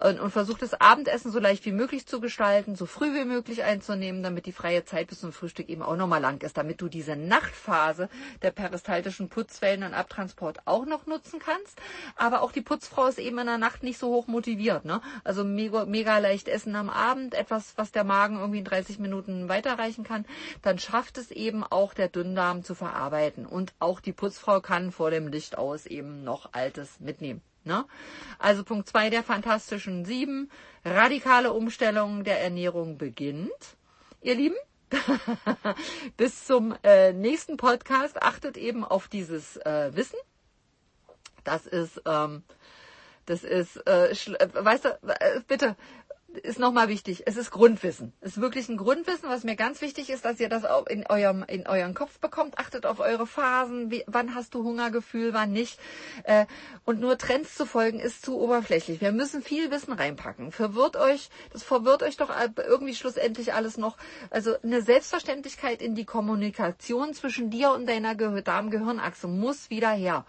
Und, 0.00 0.20
und 0.20 0.30
versucht 0.30 0.62
das 0.62 0.80
Abendessen 0.80 1.32
so 1.32 1.40
leicht 1.40 1.64
wie 1.64 1.72
möglich 1.72 2.06
zu 2.06 2.20
gestalten, 2.20 2.76
so 2.76 2.86
früh 2.86 3.12
wie 3.14 3.24
möglich 3.24 3.64
einzunehmen, 3.64 4.22
damit 4.22 4.46
die 4.46 4.52
freie 4.52 4.84
Zeit 4.84 5.08
bis 5.08 5.20
zum 5.20 5.32
Frühstück 5.32 5.68
eben 5.68 5.82
auch 5.82 5.96
nochmal 5.96 6.20
lang 6.20 6.40
ist, 6.44 6.56
damit 6.56 6.80
du 6.80 6.83
diese 6.88 7.16
Nachtphase 7.16 8.08
der 8.42 8.50
peristaltischen 8.50 9.28
Putzwellen 9.28 9.82
und 9.82 9.94
Abtransport 9.94 10.58
auch 10.66 10.86
noch 10.86 11.06
nutzen 11.06 11.38
kannst. 11.38 11.80
Aber 12.16 12.42
auch 12.42 12.52
die 12.52 12.60
Putzfrau 12.60 13.06
ist 13.06 13.18
eben 13.18 13.38
in 13.38 13.46
der 13.46 13.58
Nacht 13.58 13.82
nicht 13.82 13.98
so 13.98 14.08
hoch 14.08 14.26
motiviert. 14.26 14.84
Ne? 14.84 15.00
Also 15.24 15.44
mega, 15.44 15.84
mega 15.84 16.18
leicht 16.18 16.48
essen 16.48 16.76
am 16.76 16.90
Abend, 16.90 17.34
etwas, 17.34 17.74
was 17.76 17.92
der 17.92 18.04
Magen 18.04 18.36
irgendwie 18.36 18.58
in 18.60 18.64
30 18.64 18.98
Minuten 18.98 19.48
weiterreichen 19.48 20.04
kann. 20.04 20.24
Dann 20.62 20.78
schafft 20.78 21.18
es 21.18 21.30
eben 21.30 21.64
auch 21.64 21.94
der 21.94 22.08
Dünndarm 22.08 22.64
zu 22.64 22.74
verarbeiten. 22.74 23.46
Und 23.46 23.72
auch 23.78 24.00
die 24.00 24.12
Putzfrau 24.12 24.60
kann 24.60 24.92
vor 24.92 25.10
dem 25.10 25.28
Licht 25.28 25.58
aus 25.58 25.86
eben 25.86 26.24
noch 26.24 26.52
Altes 26.52 27.00
mitnehmen. 27.00 27.42
Ne? 27.64 27.86
Also 28.38 28.62
Punkt 28.62 28.88
zwei 28.88 29.10
der 29.10 29.22
fantastischen 29.22 30.04
sieben. 30.04 30.50
Radikale 30.84 31.52
Umstellung 31.52 32.24
der 32.24 32.40
Ernährung 32.42 32.98
beginnt. 32.98 33.76
Ihr 34.20 34.34
Lieben, 34.34 34.56
bis 36.16 36.46
zum 36.46 36.74
äh, 36.82 37.12
nächsten 37.12 37.56
Podcast 37.56 38.22
achtet 38.22 38.56
eben 38.56 38.84
auf 38.84 39.08
dieses 39.08 39.56
äh, 39.58 39.90
Wissen. 39.94 40.18
Das 41.44 41.66
ist, 41.66 42.02
ähm, 42.06 42.42
das 43.26 43.44
ist, 43.44 43.76
äh, 43.86 44.10
äh 44.10 44.48
weißt 44.52 44.84
du, 44.84 44.88
äh, 45.20 45.40
bitte, 45.46 45.76
ist 46.38 46.58
nochmal 46.58 46.88
wichtig. 46.88 47.22
Es 47.26 47.36
ist 47.36 47.50
Grundwissen. 47.50 48.12
Es 48.20 48.32
ist 48.32 48.40
wirklich 48.40 48.68
ein 48.68 48.76
Grundwissen, 48.76 49.28
was 49.28 49.44
mir 49.44 49.56
ganz 49.56 49.80
wichtig 49.80 50.10
ist, 50.10 50.24
dass 50.24 50.40
ihr 50.40 50.48
das 50.48 50.64
auch 50.64 50.86
in 50.86 51.06
eurem, 51.06 51.44
in 51.46 51.66
euren 51.66 51.94
Kopf 51.94 52.18
bekommt. 52.18 52.58
Achtet 52.58 52.86
auf 52.86 53.00
eure 53.00 53.26
Phasen. 53.26 53.90
Wie, 53.90 54.04
wann 54.06 54.34
hast 54.34 54.54
du 54.54 54.64
Hungergefühl, 54.64 55.32
wann 55.32 55.52
nicht? 55.52 55.78
Äh, 56.24 56.46
und 56.84 57.00
nur 57.00 57.18
Trends 57.18 57.54
zu 57.54 57.66
folgen 57.66 58.00
ist 58.00 58.24
zu 58.24 58.38
oberflächlich. 58.38 59.00
Wir 59.00 59.12
müssen 59.12 59.42
viel 59.42 59.70
Wissen 59.70 59.92
reinpacken. 59.92 60.52
Verwirrt 60.52 60.96
euch, 60.96 61.30
das 61.52 61.62
verwirrt 61.62 62.02
euch 62.02 62.16
doch 62.16 62.30
irgendwie 62.56 62.94
schlussendlich 62.94 63.54
alles 63.54 63.76
noch. 63.76 63.96
Also 64.30 64.56
eine 64.62 64.82
Selbstverständlichkeit 64.82 65.80
in 65.82 65.94
die 65.94 66.04
Kommunikation 66.04 67.14
zwischen 67.14 67.50
dir 67.50 67.70
und 67.72 67.88
deiner 67.88 68.14
Darm-Gehirnachse 68.14 69.28
muss 69.28 69.70
wieder 69.70 69.90
her. 69.90 70.24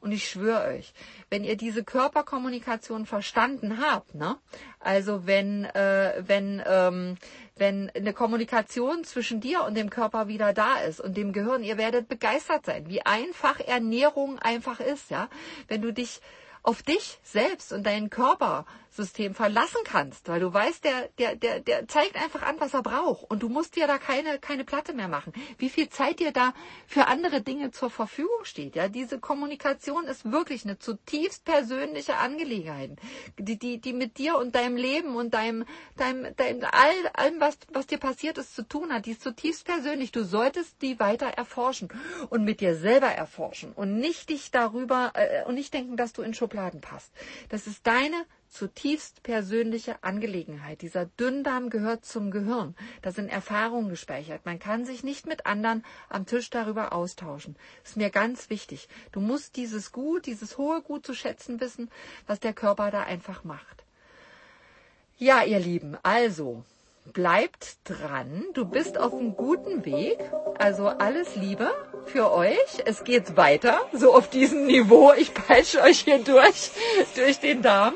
Und 0.00 0.12
ich 0.12 0.28
schwöre 0.28 0.68
euch, 0.68 0.94
wenn 1.30 1.44
ihr 1.44 1.56
diese 1.56 1.84
Körperkommunikation 1.84 3.06
verstanden 3.06 3.80
habt, 3.80 4.14
ne? 4.14 4.36
Also 4.80 5.26
wenn, 5.26 5.64
äh, 5.64 6.22
wenn, 6.26 6.62
ähm, 6.66 7.16
wenn 7.56 7.88
eine 7.90 8.12
Kommunikation 8.12 9.04
zwischen 9.04 9.40
dir 9.40 9.64
und 9.64 9.76
dem 9.76 9.90
Körper 9.90 10.26
wieder 10.26 10.52
da 10.52 10.80
ist 10.80 11.00
und 11.00 11.16
dem 11.16 11.32
Gehirn, 11.32 11.62
ihr 11.62 11.78
werdet 11.78 12.08
begeistert 12.08 12.66
sein, 12.66 12.88
wie 12.88 13.02
einfach 13.02 13.60
Ernährung 13.60 14.38
einfach 14.40 14.80
ist, 14.80 15.10
ja? 15.10 15.28
Wenn 15.68 15.82
du 15.82 15.92
dich 15.92 16.20
auf 16.62 16.82
dich 16.82 17.20
selbst 17.22 17.72
und 17.72 17.86
deinen 17.86 18.10
Körper 18.10 18.66
System 18.90 19.34
verlassen 19.34 19.80
kannst, 19.84 20.28
weil 20.28 20.40
du 20.40 20.52
weißt, 20.52 20.84
der, 20.84 21.08
der, 21.18 21.36
der, 21.36 21.60
der 21.60 21.86
zeigt 21.86 22.16
einfach 22.16 22.42
an, 22.42 22.56
was 22.58 22.74
er 22.74 22.82
braucht 22.82 23.30
und 23.30 23.42
du 23.42 23.48
musst 23.48 23.76
dir 23.76 23.86
da 23.86 23.98
keine, 23.98 24.38
keine 24.40 24.64
Platte 24.64 24.92
mehr 24.92 25.08
machen. 25.08 25.32
Wie 25.58 25.70
viel 25.70 25.88
Zeit 25.88 26.18
dir 26.18 26.32
da 26.32 26.52
für 26.86 27.06
andere 27.06 27.40
Dinge 27.40 27.70
zur 27.70 27.90
Verfügung 27.90 28.44
steht, 28.44 28.74
ja, 28.74 28.88
diese 28.88 29.20
Kommunikation 29.20 30.04
ist 30.04 30.30
wirklich 30.30 30.64
eine 30.64 30.78
zutiefst 30.78 31.44
persönliche 31.44 32.16
Angelegenheit, 32.16 32.98
die, 33.38 33.58
die, 33.58 33.80
die 33.80 33.92
mit 33.92 34.18
dir 34.18 34.36
und 34.36 34.54
deinem 34.56 34.76
Leben 34.76 35.14
und 35.14 35.34
deinem, 35.34 35.64
deinem, 35.96 36.34
deinem 36.36 36.64
all, 36.64 37.10
allem, 37.14 37.40
was, 37.40 37.58
was 37.72 37.86
dir 37.86 37.98
passiert 37.98 38.38
ist, 38.38 38.56
zu 38.56 38.66
tun 38.66 38.92
hat. 38.92 39.06
Die 39.06 39.12
ist 39.12 39.22
zutiefst 39.22 39.64
persönlich. 39.64 40.10
Du 40.10 40.24
solltest 40.24 40.82
die 40.82 40.98
weiter 40.98 41.26
erforschen 41.26 41.88
und 42.28 42.44
mit 42.44 42.60
dir 42.60 42.74
selber 42.74 43.08
erforschen 43.08 43.72
und 43.72 43.98
nicht 43.98 44.30
dich 44.30 44.50
darüber 44.50 45.12
äh, 45.14 45.44
und 45.44 45.54
nicht 45.54 45.72
denken, 45.72 45.96
dass 45.96 46.12
du 46.12 46.22
in 46.22 46.34
Schubladen 46.34 46.80
passt. 46.80 47.12
Das 47.48 47.66
ist 47.66 47.86
deine 47.86 48.24
zutiefst 48.50 49.22
persönliche 49.22 50.02
Angelegenheit. 50.02 50.82
Dieser 50.82 51.06
Dünndarm 51.06 51.70
gehört 51.70 52.04
zum 52.04 52.30
Gehirn. 52.30 52.74
Da 53.00 53.12
sind 53.12 53.28
Erfahrungen 53.28 53.88
gespeichert. 53.88 54.44
Man 54.44 54.58
kann 54.58 54.84
sich 54.84 55.04
nicht 55.04 55.26
mit 55.26 55.46
anderen 55.46 55.84
am 56.08 56.26
Tisch 56.26 56.50
darüber 56.50 56.92
austauschen. 56.92 57.56
Ist 57.84 57.96
mir 57.96 58.10
ganz 58.10 58.50
wichtig. 58.50 58.88
Du 59.12 59.20
musst 59.20 59.56
dieses 59.56 59.92
Gut, 59.92 60.26
dieses 60.26 60.58
hohe 60.58 60.82
Gut 60.82 61.06
zu 61.06 61.14
schätzen 61.14 61.60
wissen, 61.60 61.90
was 62.26 62.40
der 62.40 62.52
Körper 62.52 62.90
da 62.90 63.04
einfach 63.04 63.44
macht. 63.44 63.84
Ja, 65.16 65.44
ihr 65.44 65.60
Lieben, 65.60 65.96
also 66.02 66.64
bleibt 67.12 67.78
dran. 67.84 68.44
Du 68.54 68.64
bist 68.64 68.98
auf 68.98 69.12
einem 69.12 69.36
guten 69.36 69.84
Weg. 69.84 70.18
Also 70.58 70.88
alles 70.88 71.36
Liebe 71.36 71.70
für 72.06 72.32
euch. 72.32 72.82
Es 72.84 73.04
geht 73.04 73.36
weiter, 73.36 73.80
so 73.92 74.14
auf 74.14 74.30
diesem 74.30 74.66
Niveau. 74.66 75.12
Ich 75.12 75.34
peitsche 75.34 75.82
euch 75.82 76.00
hier 76.00 76.18
durch, 76.18 76.70
durch 77.16 77.40
den 77.40 77.62
Darm. 77.62 77.94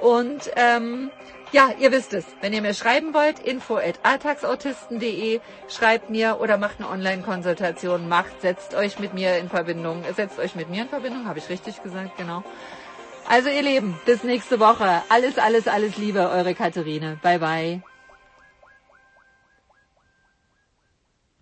Und 0.00 0.50
ähm, 0.56 1.10
ja, 1.52 1.70
ihr 1.78 1.90
wisst 1.90 2.14
es. 2.14 2.24
Wenn 2.40 2.52
ihr 2.52 2.62
mir 2.62 2.74
schreiben 2.74 3.12
wollt, 3.12 3.40
info 3.40 3.76
at 3.76 3.98
alltagsautisten.de, 4.04 5.40
schreibt 5.68 6.08
mir 6.08 6.38
oder 6.40 6.58
macht 6.58 6.78
eine 6.78 6.88
Online-Konsultation, 6.88 8.08
macht, 8.08 8.40
setzt 8.40 8.74
euch 8.74 9.00
mit 9.00 9.14
mir 9.14 9.36
in 9.38 9.48
Verbindung, 9.48 10.04
setzt 10.14 10.38
euch 10.38 10.54
mit 10.54 10.70
mir 10.70 10.82
in 10.82 10.88
Verbindung, 10.88 11.26
habe 11.26 11.40
ich 11.40 11.48
richtig 11.48 11.82
gesagt, 11.82 12.16
genau. 12.16 12.44
Also 13.28 13.48
ihr 13.48 13.62
Lieben, 13.62 13.98
bis 14.06 14.22
nächste 14.22 14.60
Woche. 14.60 15.02
Alles, 15.08 15.38
alles, 15.38 15.68
alles 15.68 15.96
Liebe, 15.96 16.30
eure 16.30 16.54
Katharine. 16.54 17.18
Bye, 17.22 17.38
bye. 17.38 17.89